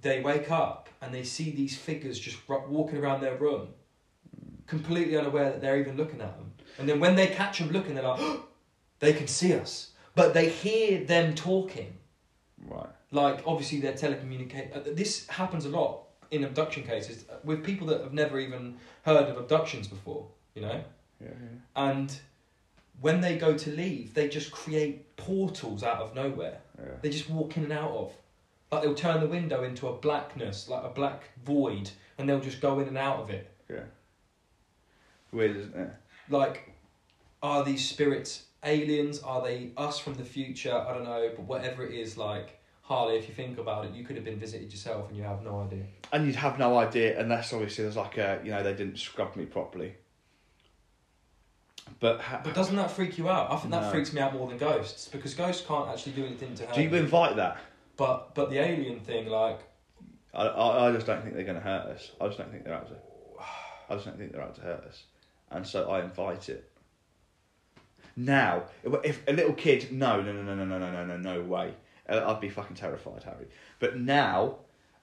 [0.00, 3.68] they wake up and they see these figures just ru- walking around their room,
[4.66, 6.52] completely unaware that they're even looking at them.
[6.78, 8.20] And then when they catch them looking, they're like,
[8.98, 11.96] they can see us, but they hear them talking.
[12.66, 12.86] Right.
[13.12, 14.76] Like obviously they're telecommunicate.
[14.76, 18.76] uh, This happens a lot in abduction cases uh, with people that have never even
[19.04, 20.26] heard of abductions before.
[20.54, 20.84] You know
[21.22, 21.28] Yeah.
[21.28, 21.90] yeah.
[21.90, 22.20] and
[23.00, 26.58] when they go to leave, they just create portals out of nowhere.
[26.78, 26.92] yeah.
[27.02, 28.12] They just walk in and out of.
[28.70, 32.60] Like they'll turn the window into a blackness, like a black void, and they'll just
[32.60, 33.50] go in and out of it.
[33.68, 33.84] Yeah.
[35.30, 35.90] Weird, isn't it?
[36.30, 36.72] Like,
[37.42, 39.20] are these spirits aliens?
[39.20, 40.74] Are they us from the future?
[40.74, 44.04] I don't know, but whatever it is, like Harley, if you think about it, you
[44.04, 45.84] could have been visited yourself and you have no idea.
[46.12, 49.34] And you'd have no idea unless obviously there's like a you know they didn't scrub
[49.36, 49.94] me properly.
[52.00, 53.50] But, ha- But doesn't that freak you out?
[53.52, 53.90] I think that No.
[53.90, 56.74] freaks me out more than ghosts because ghosts can't actually do anything to help.
[56.76, 57.58] do you invite that?
[57.96, 59.60] But but the alien thing, like
[60.34, 62.12] I, I, I just don't think they're going to hurt us.
[62.20, 62.94] I just don't think they're out to.
[63.90, 65.04] I just don't think they're out to hurt us,
[65.50, 66.70] and so I invite it.
[68.16, 68.64] Now,
[69.04, 71.74] if a little kid, no, no, no, no, no, no, no, no, no, no way.
[72.08, 73.46] Uh, I'd be fucking terrified, Harry.
[73.78, 74.56] But now,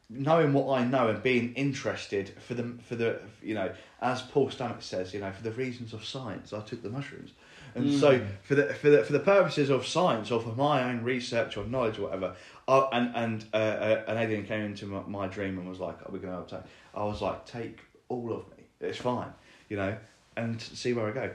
[0.09, 3.71] knowing what I know and being interested for the for the you know,
[4.01, 7.31] as Paul Stamets says, you know, for the reasons of science, I took the mushrooms,
[7.75, 8.27] and so Mm.
[8.41, 11.65] for the for the for the purposes of science or for my own research or
[11.65, 12.35] knowledge or whatever,
[12.67, 15.97] uh, and and uh, uh, an alien came into my, my dream and was like,
[16.07, 16.63] "Are we going to obtain?"
[16.95, 18.63] I was like, "Take all of me.
[18.81, 19.31] It's fine,
[19.69, 19.95] you know,
[20.35, 21.31] and see where I go."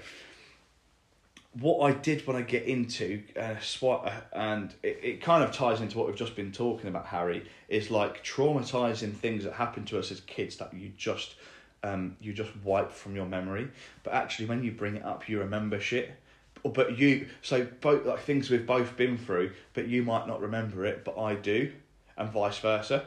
[1.60, 3.54] What I did when I get into uh,
[3.86, 7.48] uh, and it, it kind of ties into what we've just been talking about, Harry,
[7.68, 11.36] is like traumatizing things that happen to us as kids that you just
[11.84, 13.68] um, you just wipe from your memory.
[14.02, 16.12] But actually, when you bring it up, you remember shit.
[16.64, 20.86] But you, so both like things we've both been through, but you might not remember
[20.86, 21.70] it, but I do,
[22.16, 23.04] and vice versa.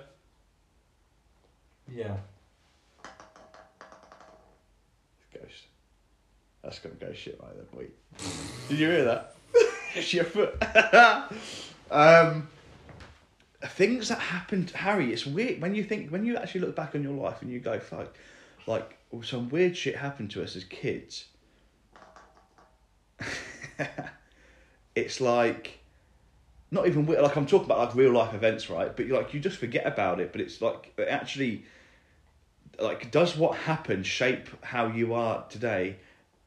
[1.92, 2.18] yeah.
[5.34, 5.66] Ghost.
[6.68, 7.88] That's gonna go shit right there, boy.
[8.68, 9.38] Did you hear that?
[9.96, 10.62] it's your foot.
[11.92, 12.50] um,
[13.62, 15.14] things that happened, Harry.
[15.14, 17.62] It's weird when you think when you actually look back on your life and you
[17.62, 18.18] go, "Fuck,"
[18.66, 21.28] like some weird shit happened to us as kids.
[24.94, 25.80] it's like
[26.70, 28.94] not even weird, like I'm talking about like real life events, right?
[28.94, 30.34] But like you just forget about it.
[30.34, 31.64] But it's like it actually
[32.78, 35.96] like does what happened shape how you are today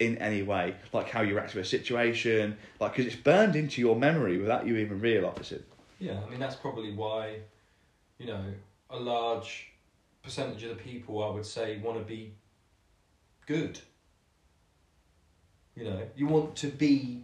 [0.00, 3.80] in any way like how you react to a situation like because it's burned into
[3.82, 5.62] your memory without you even realizing
[6.00, 7.36] Yeah, I mean that's probably why,
[8.18, 8.42] you know,
[8.88, 9.70] a large
[10.22, 12.32] percentage of the people I would say want to be
[13.46, 13.78] good.
[15.76, 17.22] You know, you want to be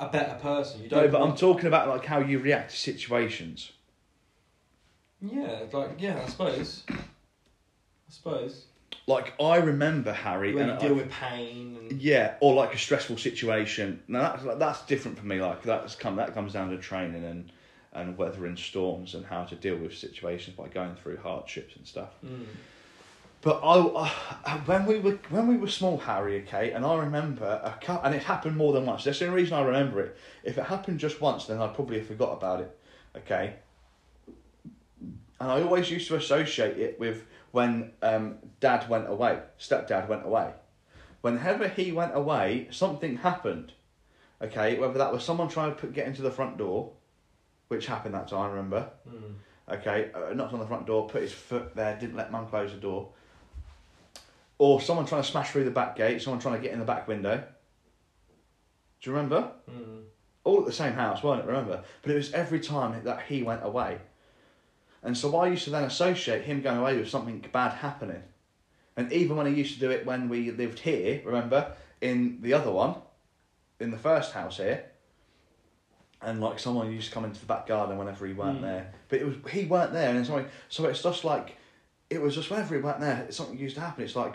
[0.00, 0.82] a better person.
[0.82, 1.04] You don't.
[1.04, 3.70] no but i'm talking about like how you react to situations
[5.20, 6.82] Yeah, like yeah, I suppose.
[6.90, 8.67] I suppose.
[9.08, 12.74] Like I remember Harry When and you deal I- with pain and yeah, or like
[12.74, 14.02] a stressful situation.
[14.06, 15.40] Now that's that's different for me.
[15.40, 17.50] Like that's come that comes down to training and
[17.94, 22.10] and weathering storms and how to deal with situations by going through hardships and stuff.
[22.24, 22.44] Mm.
[23.40, 24.12] But I,
[24.44, 28.00] I when we were when we were small, Harry, okay, and I remember a cou-
[28.04, 29.04] and it happened more than once.
[29.04, 30.16] That's the only reason I remember it.
[30.44, 32.76] If it happened just once, then I'd probably have forgot about it,
[33.16, 33.54] okay.
[35.40, 40.24] And I always used to associate it with when um, Dad went away, stepdad went
[40.24, 40.52] away.
[41.20, 43.72] Whenever he went away, something happened,
[44.40, 44.78] okay.
[44.78, 46.92] Whether that was someone trying to put, get into the front door,
[47.68, 48.90] which happened that time, I remember.
[49.08, 49.34] Mm.
[49.70, 52.72] Okay, uh, knocked on the front door, put his foot there, didn't let mum close
[52.72, 53.10] the door.
[54.58, 56.84] Or someone trying to smash through the back gate, someone trying to get in the
[56.84, 57.44] back window.
[59.00, 59.52] Do you remember?
[59.70, 60.04] Mm.
[60.44, 61.46] All at the same house, weren't it?
[61.46, 61.84] Remember?
[62.02, 63.98] But it was every time that he went away.
[65.02, 68.22] And so I used to then associate him going away with something bad happening.
[68.96, 72.52] And even when he used to do it when we lived here, remember, in the
[72.54, 72.96] other one,
[73.78, 74.84] in the first house here,
[76.20, 78.62] and like someone used to come into the back garden whenever he weren't Mm.
[78.62, 78.92] there.
[79.08, 81.56] But it was he weren't there and something so it's just like
[82.10, 84.02] it was just whenever he weren't there, something used to happen.
[84.02, 84.34] It's like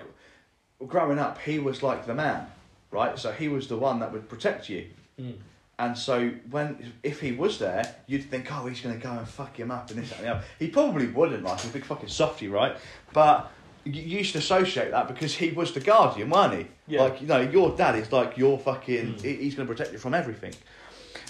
[0.87, 2.47] growing up, he was like the man,
[2.91, 3.19] right?
[3.19, 4.87] So he was the one that would protect you.
[5.19, 5.35] Mm.
[5.79, 9.27] And so when if he was there, you'd think, oh, he's going to go and
[9.27, 10.43] fuck him up and this that, and the other.
[10.59, 12.77] He probably wouldn't, like he's a big fucking softy, right?
[13.11, 13.51] But
[13.83, 16.67] you you used to associate that because he was the guardian, weren't he?
[16.87, 17.03] Yeah.
[17.03, 19.15] Like you know, your dad is like your fucking.
[19.15, 19.21] Mm.
[19.21, 20.53] He's going to protect you from everything.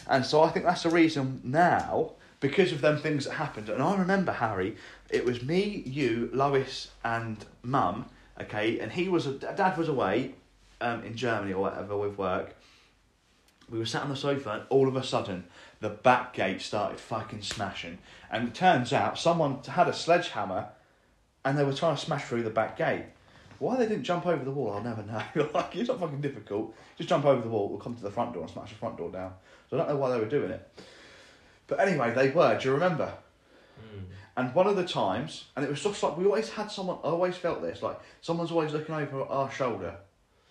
[0.07, 2.11] And so I think that's the reason now,
[2.41, 3.69] because of them things that happened.
[3.69, 4.75] And I remember Harry,
[5.09, 8.05] it was me, you, Lois, and Mum.
[8.41, 10.33] Okay, and he was a, dad was away,
[10.81, 12.55] um, in Germany or whatever with work.
[13.73, 15.45] We were sat on the sofa, and all of a sudden,
[15.79, 17.97] the back gate started fucking smashing.
[18.29, 20.67] And it turns out someone had a sledgehammer,
[21.43, 23.05] and they were trying to smash through the back gate.
[23.57, 25.01] Why they didn't jump over the wall, I'll never
[25.35, 25.49] know.
[25.55, 26.75] like it's not fucking difficult.
[26.99, 28.95] Just jump over the wall, we'll come to the front door and smash the front
[28.95, 29.33] door down.
[29.71, 30.69] So I don't know why they were doing it.
[31.65, 32.55] But anyway, they were.
[32.59, 33.11] Do you remember?
[33.81, 34.03] Mm.
[34.37, 36.99] And one of the times, and it was just like we always had someone.
[37.03, 39.95] I always felt this like someone's always looking over our shoulder.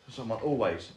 [0.09, 0.91] Someone always,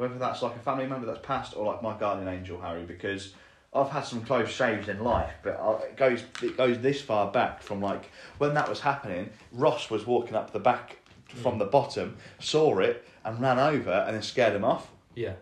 [0.00, 3.34] whether that's like a family member that's passed or like my guardian angel Harry, because
[3.74, 7.30] I've had some close shaves in life, but I, it goes it goes this far
[7.30, 9.28] back from like when that was happening.
[9.52, 10.96] Ross was walking up the back
[11.26, 14.90] from the bottom, saw it and ran over and then scared him off.
[15.14, 15.34] Yeah.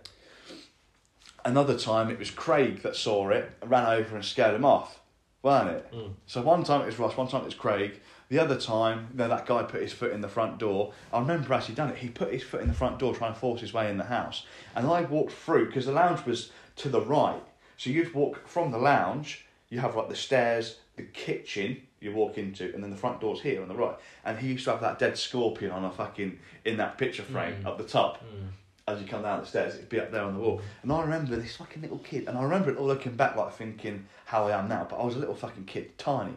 [1.45, 4.99] Another time it was Craig that saw it, ran over and scared him off,
[5.45, 5.93] weren't it?
[5.95, 6.15] Mm.
[6.27, 8.01] So one time it was Ross, one time it was Craig.
[8.29, 10.93] The other time, you know, that guy put his foot in the front door.
[11.13, 11.97] I remember actually done it.
[11.97, 14.05] He put his foot in the front door trying to force his way in the
[14.05, 14.45] house.
[14.77, 17.41] And I walked through, because the lounge was to the right.
[17.79, 22.37] So you'd walk from the lounge, you have like the stairs, the kitchen you walk
[22.37, 23.97] into, and then the front door's here on the right.
[24.25, 27.63] And he used to have that dead scorpion on a fucking, in that picture frame
[27.63, 27.67] Mm.
[27.67, 28.49] up the top Mm.
[28.87, 30.61] as you come down the stairs, it'd be up there on the wall.
[30.83, 33.53] And I remember this fucking little kid, and I remember it all looking back like
[33.55, 36.35] thinking how I am now, but I was a little fucking kid, tiny.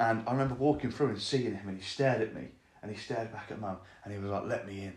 [0.00, 2.48] And I remember walking through and seeing him, and he stared at me,
[2.82, 4.92] and he stared back at mum, and he was like, let me in.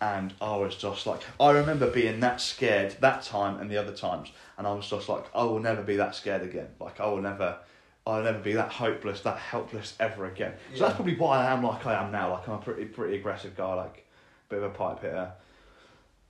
[0.00, 3.92] And I was just like, I remember being that scared that time and the other
[3.92, 6.68] times, and I was just like, I will never be that scared again.
[6.80, 7.58] Like, I will never.
[8.06, 10.54] I'll never be that hopeless, that helpless ever again.
[10.70, 10.80] So Yeah.
[10.86, 12.30] that's probably why I am like I am now.
[12.30, 14.06] Like I'm a pretty, pretty aggressive guy, like
[14.48, 15.32] bit of a pipe hitter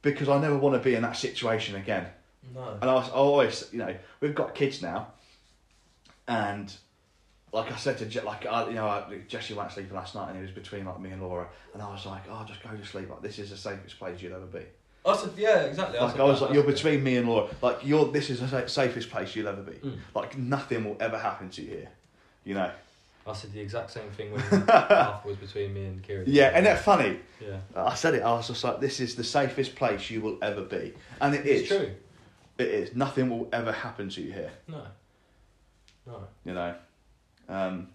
[0.02, 2.06] because I never want to be in that situation again.
[2.52, 2.78] No.
[2.82, 5.12] And I, was, I always, you know, we've got kids now,
[6.26, 6.74] and
[7.52, 10.28] like I said to Je- like I, you know, I, Jesse went sleeping last night,
[10.28, 12.70] and he was between like me and Laura, and I was like, oh, just go
[12.70, 13.08] to sleep.
[13.10, 14.60] Like this is the safest place you'll ever be.
[15.06, 15.98] I said, yeah, exactly.
[15.98, 16.44] Like said I was that.
[16.46, 17.48] like, I you're said- between me and Laura.
[17.62, 19.72] Like you're, this is the sa- safest place you'll ever be.
[19.72, 19.96] Mm.
[20.14, 21.88] Like nothing will ever happen to you here.
[22.44, 22.70] You know.
[23.26, 26.24] I said the exact same thing when afterwards between me and Kieran.
[26.26, 27.20] Yeah, and that funny.
[27.40, 27.58] Yeah.
[27.76, 28.22] I said it.
[28.22, 31.44] I was just like, this is the safest place you will ever be, and it
[31.46, 31.60] is.
[31.62, 31.90] It's true.
[32.56, 32.94] It is.
[32.96, 34.50] Nothing will ever happen to you here.
[34.66, 34.82] No.
[36.06, 36.24] No.
[36.44, 36.74] You know.
[37.48, 37.88] Um,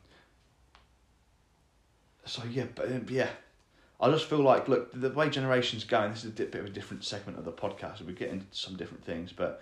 [2.25, 3.29] so yeah, but um, yeah,
[3.99, 6.11] I just feel like look the way generations going.
[6.11, 8.01] This is a bit of a different segment of the podcast.
[8.01, 9.61] We get into some different things, but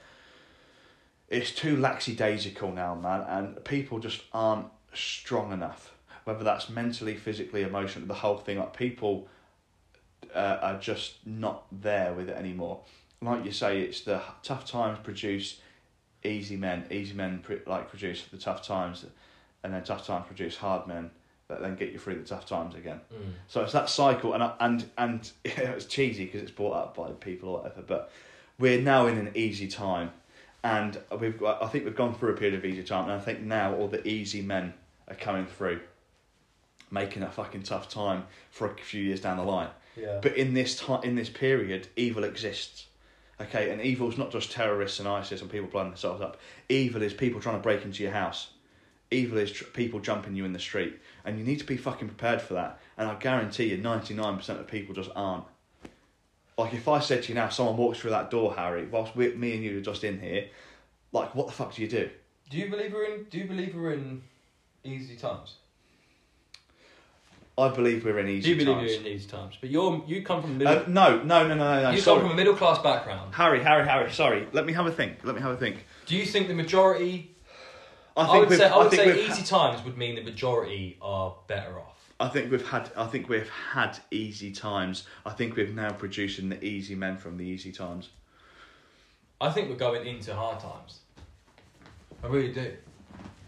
[1.30, 5.94] it's too lackadaisical now, man, and people just aren't strong enough.
[6.24, 8.60] Whether that's mentally, physically, emotionally, the whole thing.
[8.60, 9.28] Like people
[10.36, 12.82] uh, are just not there with it anymore.
[13.22, 15.60] Like you say, it's the tough times produce
[16.24, 16.86] easy men.
[16.92, 19.06] Easy men like produce the tough times,
[19.64, 21.12] and then tough times produce hard men
[21.48, 23.02] that then get you through the tough times again.
[23.14, 23.34] Mm.
[23.48, 27.50] So it's that cycle, and and and it's cheesy because it's brought up by people
[27.50, 27.82] or whatever.
[27.82, 28.12] But
[28.58, 30.12] we're now in an easy time,
[30.64, 33.20] and we've got, I think we've gone through a period of easy time, and I
[33.20, 34.74] think now all the easy men
[35.08, 35.82] are coming through.
[36.94, 39.70] making a fucking tough time for a few years down the line.
[39.96, 40.20] Yeah.
[40.22, 42.88] But in this time, in this period, evil exists.
[43.40, 46.38] Okay, and evil's not just terrorists and ISIS and people blowing themselves up.
[46.70, 48.52] Evil is people trying to break into your house.
[49.12, 52.08] Evil is tr- people jumping you in the street, and you need to be fucking
[52.08, 52.80] prepared for that.
[52.98, 55.44] And I guarantee you, ninety nine percent of people just aren't.
[56.58, 59.34] Like if I said to you now, someone walks through that door, Harry, whilst we,
[59.34, 60.48] me and you are just in here,
[61.12, 62.10] like what the fuck do you do?
[62.52, 63.24] do you believe we're in?
[63.30, 64.22] Do you believe we're in
[64.84, 65.56] easy times?
[67.58, 68.42] I believe we're in easy.
[68.42, 68.44] Times.
[68.44, 68.92] Do easy you believe times.
[68.92, 69.58] you're in easy times?
[69.60, 70.78] But you're you come from middle.
[70.80, 71.90] Uh, no, no, no, no, no.
[71.92, 72.20] you sorry.
[72.20, 73.34] come from a middle class background.
[73.34, 74.12] Harry, Harry, Harry.
[74.12, 74.48] Sorry.
[74.52, 75.24] Let me have a think.
[75.24, 75.86] Let me have a think.
[76.06, 77.32] Do you think the majority?
[78.30, 81.36] I I, would say I would think say easy times would mean the majority are
[81.48, 81.98] better off.
[82.20, 82.90] I think we've had.
[82.96, 85.06] I think we've had easy times.
[85.26, 88.10] I think we've now producing the easy men from the easy times.
[89.40, 91.00] I think we're going into hard times.
[92.24, 92.74] I really do.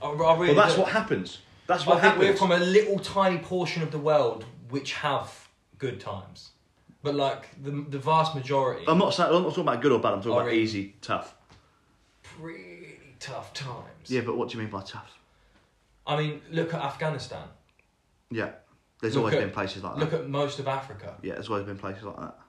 [0.01, 0.81] I, I really Well, that's do.
[0.81, 1.39] what happens.
[1.67, 2.39] That's what I what think we're happens.
[2.39, 5.47] from a little tiny portion of the world which have
[5.77, 6.49] good times,
[7.03, 9.29] but like the the vast majority, I'm not saying.
[9.31, 10.13] I'm not talking about good or bad.
[10.13, 11.35] I'm talking about easy, tough.
[12.23, 12.72] pretty
[13.23, 14.09] tough times.
[14.09, 15.17] Yeah, but what do you mean by tough?
[16.05, 17.47] I mean, look at Afghanistan.
[18.29, 18.51] Yeah,
[19.01, 19.99] there's Look always at- been places like that.
[20.01, 21.15] Look at most of Africa.
[21.21, 22.39] yeah, there's always been places like that.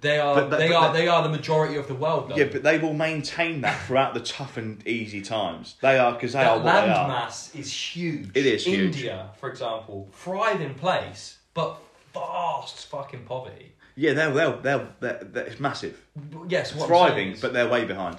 [0.00, 2.28] They are But- but- they but are they- they are the majority of the world.
[2.30, 2.36] Though.
[2.36, 5.76] Yeah, but they will maintain that throughout the tough and easy times.
[5.80, 7.08] They are because they are that what they land are.
[7.08, 8.30] mass is huge.
[8.34, 8.96] It is huge.
[8.96, 11.80] India, for example, thriving place, but
[12.12, 13.72] vast fucking poverty.
[13.96, 16.00] Yeah, they're they're, they're, they're, they're it's massive,
[16.48, 18.18] Yes, what I'm thriving, is but they're way behind.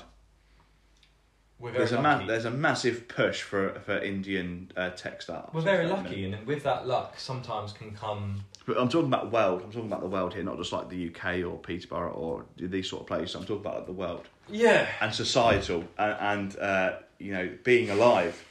[1.62, 5.54] There's a ma- there's a massive push for for Indian uh, tech startups.
[5.54, 6.38] we're very lucky, you know.
[6.38, 8.44] and with that luck, sometimes can come.
[8.66, 9.62] But I'm talking about world.
[9.64, 12.90] I'm talking about the world here, not just like the UK or Peterborough or these
[12.90, 13.36] sort of places.
[13.36, 18.44] I'm talking about the world Yeah, and societal and, and uh, you know being alive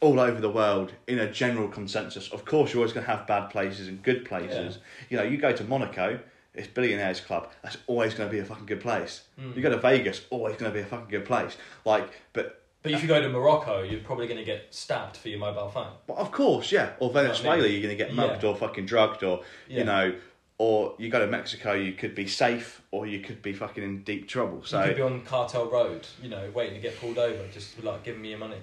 [0.00, 2.28] all over the world in a general consensus.
[2.30, 4.78] Of course, you're always going to have bad places and good places.
[5.10, 6.20] You know, you go to Monaco.
[6.58, 7.48] It's billionaires club.
[7.62, 9.22] That's always going to be a fucking good place.
[9.40, 9.54] Mm.
[9.56, 11.56] You go to Vegas, always going to be a fucking good place.
[11.84, 15.28] Like, but but if you go to Morocco, you're probably going to get stabbed for
[15.28, 15.92] your mobile phone.
[16.06, 16.90] Well, of course, yeah.
[17.00, 17.72] Or know I Venezuela, mean?
[17.72, 18.14] you're going to get Yeah.
[18.14, 19.78] mugged or fucking drugged, or Yeah.
[19.78, 20.14] you know,
[20.58, 24.02] or you go to Mexico, you could be safe, or you could be fucking in
[24.02, 24.62] deep trouble.
[24.64, 27.82] So you could be on Cartel Road, you know, waiting to get pulled over, just
[27.82, 28.58] like giving me your money.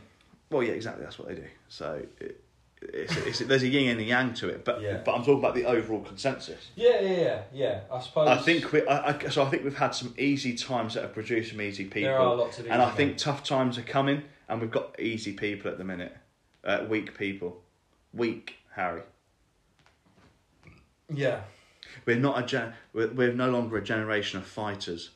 [0.50, 1.04] well, yeah, exactly.
[1.04, 1.48] That's what they do.
[1.70, 2.42] So, it,
[2.82, 5.02] it's, it's, there's a yin and a yang to it, but Yeah.
[5.04, 6.70] but I'm talking about the overall consensus.
[6.76, 7.80] Yeah, yeah, yeah, yeah.
[7.92, 8.28] I suppose.
[8.28, 9.44] I think we, I, I, so.
[9.44, 12.36] I think we've had some easy times that have produced some easy people, there are
[12.36, 12.68] lots of.
[12.68, 16.16] and I think tough times are coming, and we've got easy people at the minute,
[16.64, 17.62] uh, weak people,
[18.14, 19.02] weak Harry.
[21.14, 21.42] yeah,
[22.06, 25.12] We're not a gen- we're, we're no longer a generation of fighters,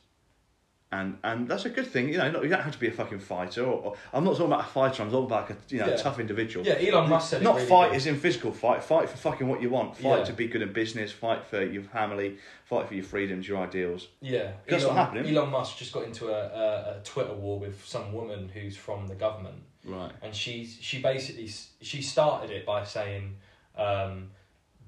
[0.92, 2.08] and and that's a good thing.
[2.08, 3.62] You know, you don't have to be a fucking fighter.
[3.64, 5.02] Or, or I'm not talking about a fighter.
[5.04, 5.96] I'm talking about like a you know Yeah.
[5.96, 6.66] tough individual.
[6.66, 6.74] yeah.
[6.80, 8.82] Elon Musk said Not really fight as in physical fight.
[8.82, 9.96] Fight for fucking what you want.
[9.96, 10.24] Fight Yeah.
[10.24, 11.12] to be good in business.
[11.12, 12.38] Fight for your family.
[12.64, 14.08] Fight for your freedoms, your ideals.
[14.20, 15.36] Yeah, That's Elon, not happening.
[15.36, 19.06] Elon Musk just got into a, a, a Twitter war with some woman who's from
[19.06, 20.12] the government, Right.
[20.22, 21.48] and she's she basically
[21.80, 23.36] she started it by saying,
[23.76, 24.30] um,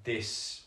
[0.05, 0.63] "This,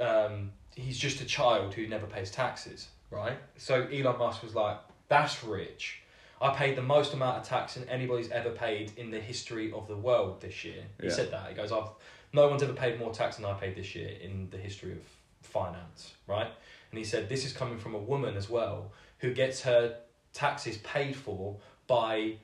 [0.00, 3.38] um, he's just a child who never pays taxes." Right.
[3.56, 4.78] So Elon Musk was like,
[5.08, 6.00] "That's rich."
[6.40, 9.86] I paid the most amount of tax than anybody's ever paid in the history of
[9.86, 10.82] the world this year.
[11.00, 11.12] He Yeah.
[11.12, 11.48] said that.
[11.50, 11.90] He goes, I've
[12.32, 15.02] no one's ever paid more tax than I paid this year in the history of
[15.42, 16.50] finance, right?
[16.90, 19.98] And he said this is coming from a woman as well who gets her
[20.32, 22.38] taxes paid for by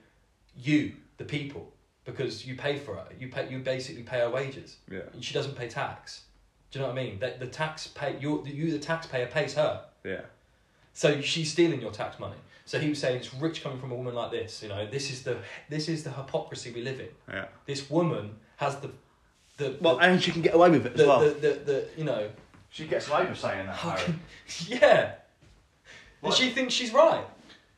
[0.55, 1.73] you, the people,
[2.05, 3.09] because you pay for her.
[3.19, 3.49] You pay.
[3.51, 4.77] You basically pay her wages.
[4.89, 5.01] Yeah.
[5.12, 6.23] And she doesn't pay tax.
[6.70, 7.19] Do you know what I mean?
[7.19, 9.85] That the tax pay you, you the taxpayer pays her.
[10.05, 10.20] Yeah.
[10.99, 12.35] So she's stealing your tax money.
[12.65, 14.65] So he was saying it's rich coming from a woman like this.
[14.65, 15.39] You know, this is the
[15.69, 17.07] this is the hypocrisy we live in.
[17.29, 17.45] Yeah.
[17.66, 18.91] This woman has the
[19.59, 21.20] the Well, the, and she can get away with it as the, well.
[21.20, 22.29] the, the, the you know
[22.70, 23.79] she gets away with saying that.
[23.79, 24.20] Can-
[24.66, 25.12] yeah.
[26.20, 26.31] What?
[26.31, 27.25] And she thinks she's right.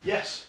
[0.03, 0.47] Yes.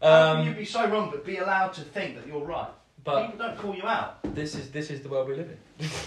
[0.00, 2.70] How um, can You'd be so wrong, but be allowed to think that you're right?
[3.04, 4.34] but People don't call you out.
[4.34, 5.86] this is this is the world we live in.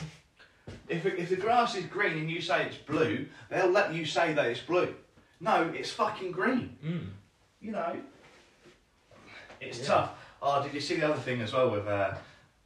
[0.90, 4.34] If, if the grass is green and you say it's blue, they'll let you say
[4.34, 4.94] that it's blue.
[5.40, 6.78] No, it's fucking green.
[6.84, 7.08] Mm.
[7.62, 7.96] You know.
[9.62, 9.86] It's Yeah.
[9.88, 10.12] tough.
[10.42, 12.14] Oh, did you see the other thing as well with uh,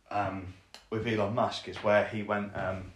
[0.09, 0.53] um,
[0.89, 1.67] with Elon Musk?
[1.69, 2.91] Is where he went um,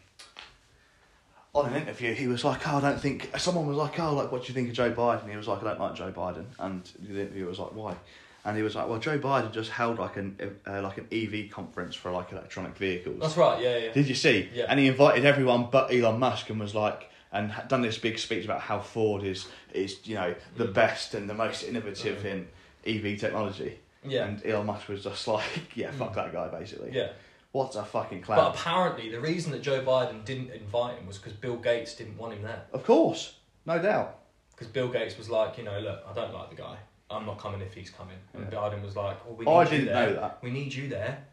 [1.54, 2.14] on an interview.
[2.14, 4.54] He was like, "Oh, I don't think." Someone was like, "Oh, like, what do you
[4.54, 7.48] think of Joe Biden?" He was like, "I don't like Joe Biden." And the interviewer
[7.50, 7.96] was like, "Why?"
[8.44, 10.38] And he was like, "Well, Joe Biden just held like an
[10.68, 13.62] uh, like an EV conference for like electronic vehicles." That's right.
[13.62, 13.92] Yeah, yeah.
[13.94, 14.50] Did you see?
[14.54, 14.66] Yeah.
[14.68, 18.46] And he invited everyone but Elon Musk and was like, and done this big speech
[18.46, 22.48] about how Ford is is you know the best and the most innovative in
[22.88, 23.80] EV technology.
[24.04, 24.26] Yeah.
[24.26, 25.44] And Elon Musk was just like,
[25.76, 26.16] yeah, fuck Mm.
[26.16, 26.92] that guy basically.
[26.94, 27.10] Yeah.
[27.52, 28.38] What a fucking clown.
[28.38, 32.18] But apparently, the reason that Joe Biden didn't invite him was because Bill Gates didn't
[32.18, 32.64] want him there.
[32.74, 33.36] Of course,
[33.66, 34.20] no doubt.
[34.52, 36.78] Because Bill Gates was like, you know, look, I don't like the guy.
[37.10, 38.18] I'm not coming if he's coming.
[38.34, 40.08] And Biden was like, well, we need I you didn't there.
[40.08, 40.40] know that.
[40.42, 41.24] We need you there.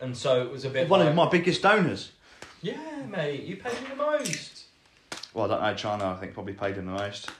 [0.00, 2.12] And so it was a bit One like, of my biggest donors.
[2.62, 4.61] yeah, mate, you paid me the most.
[5.34, 5.74] Well, I don't know.
[5.74, 7.30] China, I think, probably paid him the most.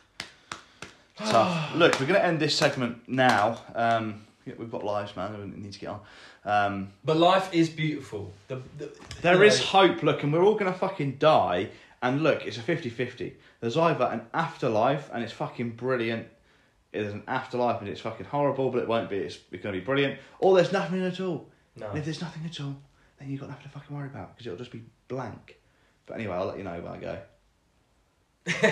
[1.16, 1.74] Tough.
[1.76, 3.60] Look, we're going to end this segment now.
[3.74, 5.38] Um, yeah, we've got lives, man.
[5.38, 6.00] We need to get on.
[6.44, 8.32] Um, But life is beautiful.
[8.48, 8.90] The, the,
[9.20, 10.02] there you is know, hope.
[10.02, 11.68] Look, and we're all going to fucking die.
[12.02, 13.34] And look, it's a 50-50.
[13.60, 16.26] There's either an afterlife, and it's fucking brilliant.
[16.90, 19.18] There's an afterlife, and it's fucking horrible, but it won't be.
[19.18, 20.18] It's, it's going to be brilliant.
[20.40, 21.48] Or there's nothing at all.
[21.76, 21.88] No.
[21.88, 22.74] And if there's nothing at all,
[23.18, 25.58] then you've got nothing to fucking worry about because it'll just be blank.
[26.06, 27.18] But anyway, I'll let you know when I go.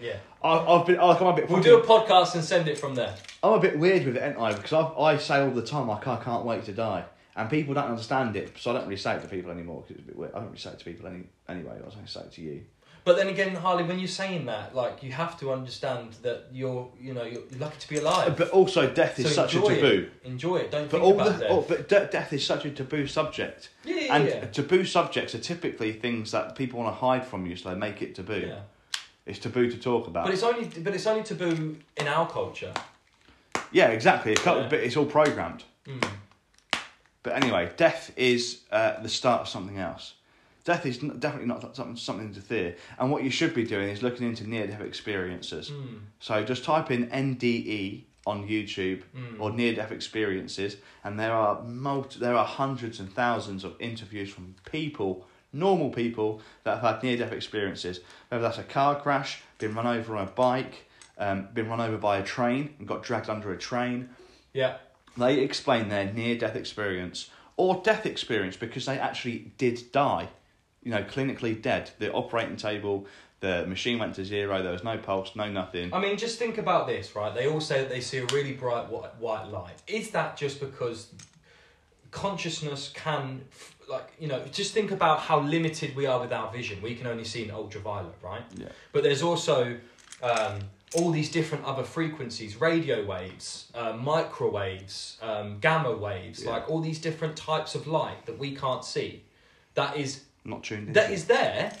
[0.00, 0.16] yeah.
[0.42, 0.96] I, I've been.
[0.96, 1.48] Like, I'm a bit.
[1.48, 3.14] We'll fucking- do a podcast and send it from there.
[3.42, 4.52] I'm a bit weird with it, ain't I?
[4.52, 7.04] Because I've, I say all the time, like, I can't wait to die.
[7.36, 9.96] And people don't understand it, so I don't really say it to people anymore because
[9.96, 10.32] it's a bit weird.
[10.34, 12.32] I don't really say it to people any, anyway, I was going to say it
[12.32, 12.64] to you.
[13.04, 16.88] But then again, Harley, when you're saying that, like, you have to understand that you're,
[17.00, 18.36] you know, you're lucky to be alive.
[18.36, 20.08] But also, death is So such a taboo.
[20.22, 20.26] It.
[20.28, 20.70] Enjoy it.
[20.70, 21.48] Don't But think all about the, death.
[21.50, 24.44] oh, but de- death is such a taboo subject, yeah, yeah, and yeah.
[24.46, 28.02] taboo subjects are typically things that people want to hide from you, so they make
[28.02, 28.44] it taboo.
[28.46, 28.60] yeah.
[29.26, 30.24] It's taboo to talk about.
[30.26, 32.72] But it's only, but it's only taboo in our culture.
[33.72, 34.32] yeah, exactly.
[34.32, 34.68] It's, Yeah.
[34.72, 35.64] it's all programmed.
[35.86, 36.04] Mm.
[37.22, 40.14] But anyway, death is uh, the start of something else.
[40.64, 42.76] Death is definitely not something something to fear.
[42.98, 45.70] And what you should be doing is looking into near death experiences.
[45.70, 46.00] Mm.
[46.20, 49.40] So just type in NDE on YouTube Mm.
[49.40, 54.28] or near death experiences, and there are multi- there are hundreds and thousands of interviews
[54.30, 58.00] from people, normal people that have had near death experiences.
[58.28, 61.96] Whether that's a car crash, been run over on a bike, um, been run over
[61.96, 64.10] by a train and got dragged under a train.
[64.52, 64.76] Yeah.
[65.16, 70.28] They explain their near death experience or death experience because they actually did die.
[70.82, 71.90] You know, clinically dead.
[71.98, 73.06] The operating table,
[73.40, 75.92] the machine went to zero, there was no pulse, no nothing.
[75.92, 77.34] I mean, just think about this, right?
[77.34, 79.74] They all say that they see a really bright white, white light.
[79.86, 81.08] Is that just because
[82.10, 83.42] consciousness can,
[83.88, 86.80] like, you know, just think about how limited we are with our vision.
[86.82, 88.42] We can only see in ultraviolet, right?
[88.56, 88.68] Yeah.
[88.92, 89.76] But there's also
[90.22, 90.60] um,
[90.96, 96.50] all these different other frequencies radio waves, uh, microwaves, um, gamma waves, Yeah.
[96.50, 99.22] like all these different types of light that we can't see.
[99.74, 100.92] That is Not tuned in.
[100.94, 101.72] that is there,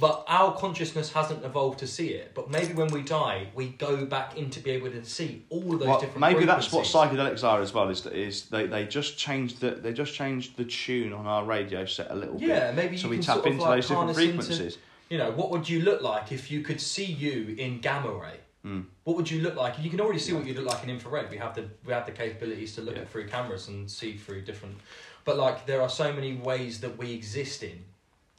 [0.00, 2.32] but our consciousness hasn't evolved to see it.
[2.34, 5.72] But maybe when we die, we go back in to be able to see all
[5.74, 6.20] of those Well, different.
[6.20, 7.88] maybe that's what psychedelics are as well.
[7.90, 11.44] Is that is they, they just changed the they just changed the tune on our
[11.44, 12.48] radio set a little Yeah, bit.
[12.56, 14.78] Yeah, maybe so you we tap into like, those different harness into- frequencies.
[15.10, 18.40] You know, what would you look like if you could see you in gamma ray?
[18.66, 18.86] Mm.
[19.04, 19.74] What would you look like?
[19.78, 21.30] You can already see what you look like in infrared.
[21.30, 23.02] We have the we have the capabilities to look Yeah.
[23.02, 24.76] at through cameras and see through different.
[25.24, 27.84] But like, there are so many ways that we exist in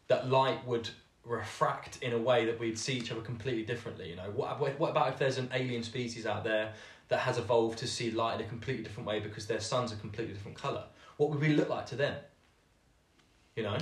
[0.07, 0.89] that light would
[1.23, 4.09] refract in a way that we'd see each other completely differently.
[4.09, 6.73] You know, what what about if there's an alien species out there
[7.09, 9.95] that has evolved to see light in a completely different way because their sun's a
[9.95, 10.83] completely different color?
[11.17, 12.15] What would we look like to them?
[13.55, 13.77] You know,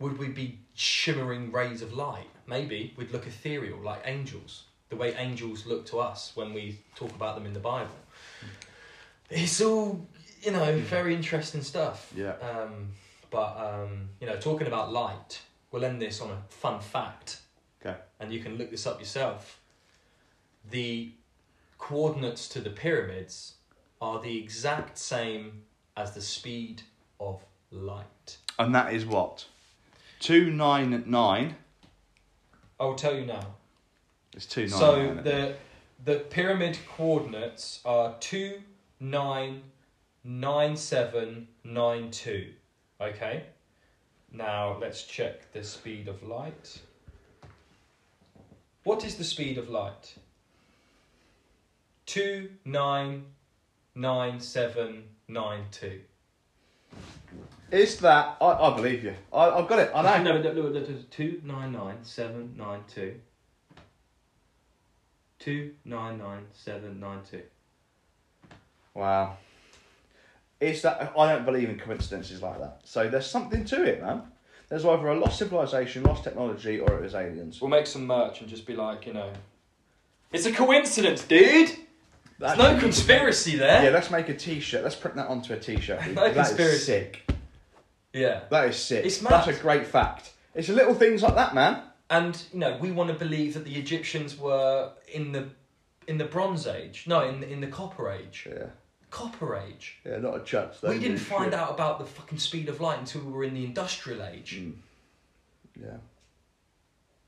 [0.00, 2.26] would we be shimmering rays of light?
[2.46, 7.10] Maybe we'd look ethereal like angels, the way angels look to us when we talk
[7.14, 7.94] about them in the Bible.
[9.30, 10.06] It's all
[10.42, 12.12] you know, very interesting stuff.
[12.16, 12.34] Yeah.
[12.40, 12.88] Um,
[13.30, 15.40] but um, you know, talking about light,
[15.70, 17.40] we'll end this on a fun fact.
[17.84, 17.96] Okay.
[18.20, 19.60] And you can look this up yourself.
[20.70, 21.12] The
[21.78, 23.54] coordinates to the pyramids
[24.00, 25.62] are the exact same
[25.96, 26.82] as the speed
[27.18, 27.40] of
[27.70, 28.36] light.
[28.58, 29.46] And that is what
[30.20, 31.56] two nine nine.
[32.78, 33.54] I'll tell you now.
[34.34, 35.24] It's two nine So nine.
[35.24, 35.54] the
[36.04, 38.62] the pyramid coordinates are two
[39.00, 39.62] nine
[40.76, 42.52] seven nine two.
[43.00, 43.44] Okay.
[44.32, 46.80] Now let's check the speed of light.
[48.84, 50.14] What is the speed of light?
[52.06, 53.24] Two nine
[53.94, 56.00] nine seven nine two.
[57.70, 59.14] Is that I, I believe you.
[59.32, 59.90] I, I've got it.
[59.94, 60.32] I know.
[60.32, 63.14] No, no, no, no, no, two nine nine seven nine two.
[65.38, 67.42] Two nine nine seven nine two.
[68.94, 69.36] Wow.
[70.62, 72.82] It's that I don't believe in coincidences like that.
[72.84, 74.22] So there's something to it, man.
[74.68, 77.60] There's either a lost civilization, lost technology, or it was aliens.
[77.60, 79.32] We'll make some merch and just be like, you know,
[80.32, 81.72] it's a coincidence, dude.
[82.38, 83.82] There's no conspiracy there.
[83.82, 84.84] Yeah, let's make a T-shirt.
[84.84, 86.00] Let's print that onto a T-shirt.
[86.14, 86.78] No That is conspiracy.
[86.84, 87.32] sick.
[88.12, 88.42] Yeah.
[88.48, 89.04] That is sick.
[89.04, 90.30] It's That's a great fact.
[90.54, 91.82] It's little things like that, man.
[92.08, 95.48] And you know, we want to believe that the Egyptians were in the
[96.06, 97.04] in the Bronze Age.
[97.08, 98.46] No, in in the Copper Age.
[98.48, 98.66] Yeah.
[99.12, 99.98] Copper Age.
[100.04, 100.82] Yeah, not a chance.
[100.82, 103.64] we didn't find out about the fucking speed of light until we were in the
[103.64, 104.58] Industrial Age.
[104.60, 104.72] Mm.
[105.80, 105.96] Yeah,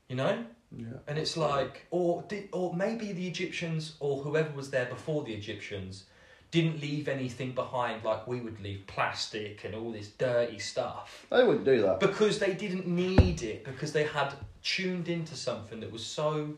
[0.09, 0.43] You know.
[0.75, 0.87] yeah.
[1.07, 5.33] And it's like, or did, or maybe the Egyptians or whoever was there before the
[5.33, 6.05] Egyptians
[6.51, 11.43] didn't leave anything behind like we would leave plastic and all this dirty stuff They
[11.43, 11.99] wouldn't do that.
[11.99, 14.33] because they didn't need it because they had
[14.63, 16.55] tuned into something that was so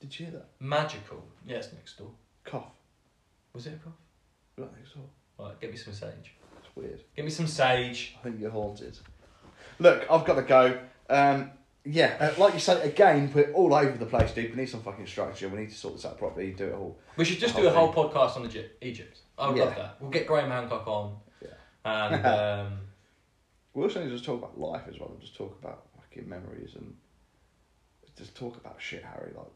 [0.00, 0.46] Did you hear that?
[0.60, 1.24] magical.
[1.46, 2.10] Yes, next door.
[2.44, 2.66] Cough.
[3.54, 3.92] Was it a cough?
[4.58, 5.04] Right next door.
[5.38, 6.34] Right, get me some sage.
[6.58, 7.02] It's weird.
[7.16, 8.16] Get me some sage.
[8.18, 8.98] I think you're haunted.
[9.78, 10.78] Look, I've got to go.
[11.08, 11.50] Um,
[11.84, 14.50] yeah, uh, like you said, again, put it all over the place, dude.
[14.50, 15.48] We need some fucking structure.
[15.48, 16.50] We need to sort this out properly.
[16.52, 16.98] Do it all.
[17.16, 18.82] We should just do a whole podcast on Egypt.
[18.82, 19.20] Egypt.
[19.38, 19.96] I would love that.
[20.00, 21.16] We'll get Graham Hancock on.
[21.40, 21.48] Yeah.
[21.84, 22.26] And
[22.66, 22.78] um,
[23.74, 25.16] We also need to just talk about life as well.
[25.20, 26.94] Just talk about fucking memories and
[28.16, 29.32] just talk about shit, Harry.
[29.36, 29.46] Like,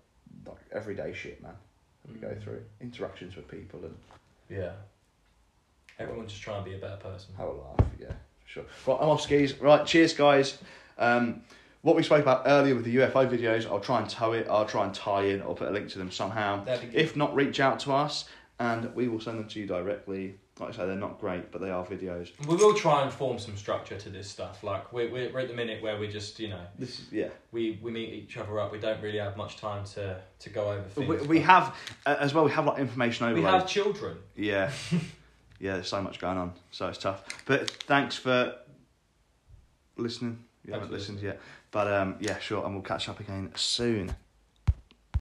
[0.46, 1.54] like everyday shit, man.
[2.04, 2.42] That we go Mm.
[2.42, 3.96] through interactions with people and
[4.48, 4.72] yeah,
[6.02, 7.34] everyone just trying to be a better person.
[7.36, 7.80] have a laugh.
[8.00, 8.08] Yeah,
[8.44, 8.64] for sure.
[8.86, 9.58] Right, I'm off skis.
[9.60, 10.58] Right, cheers, guys.
[10.98, 11.42] Um,
[11.82, 14.46] what we spoke about earlier with the UFO videos, I'll try and tow it.
[14.48, 16.64] I'll try and tie in or put a link to them somehow.
[16.64, 17.00] That'd be good.
[17.00, 18.28] If not, reach out to us
[18.60, 20.36] and we will send them to you directly.
[20.60, 22.30] Like I say, they're not great, but they are videos.
[22.46, 24.62] We will try and form some structure to this stuff.
[24.62, 27.28] Like we're, we're, we're at the minute where we just, you know, This is yeah.
[27.50, 28.70] we, we meet each other up.
[28.70, 31.08] We don't really have much time to, to go over things.
[31.08, 31.74] We, we have
[32.06, 32.44] uh, as well.
[32.44, 33.34] We have like information over.
[33.34, 34.18] we have children.
[34.36, 34.70] Yeah,
[35.62, 35.74] yeah.
[35.74, 37.24] There's so much going on, so it's tough.
[37.46, 38.56] But thanks for
[39.96, 40.44] listening.
[40.64, 41.40] You Thanks haven't listened yet,
[41.70, 44.14] but um, yeah, sure, and we'll catch up again soon.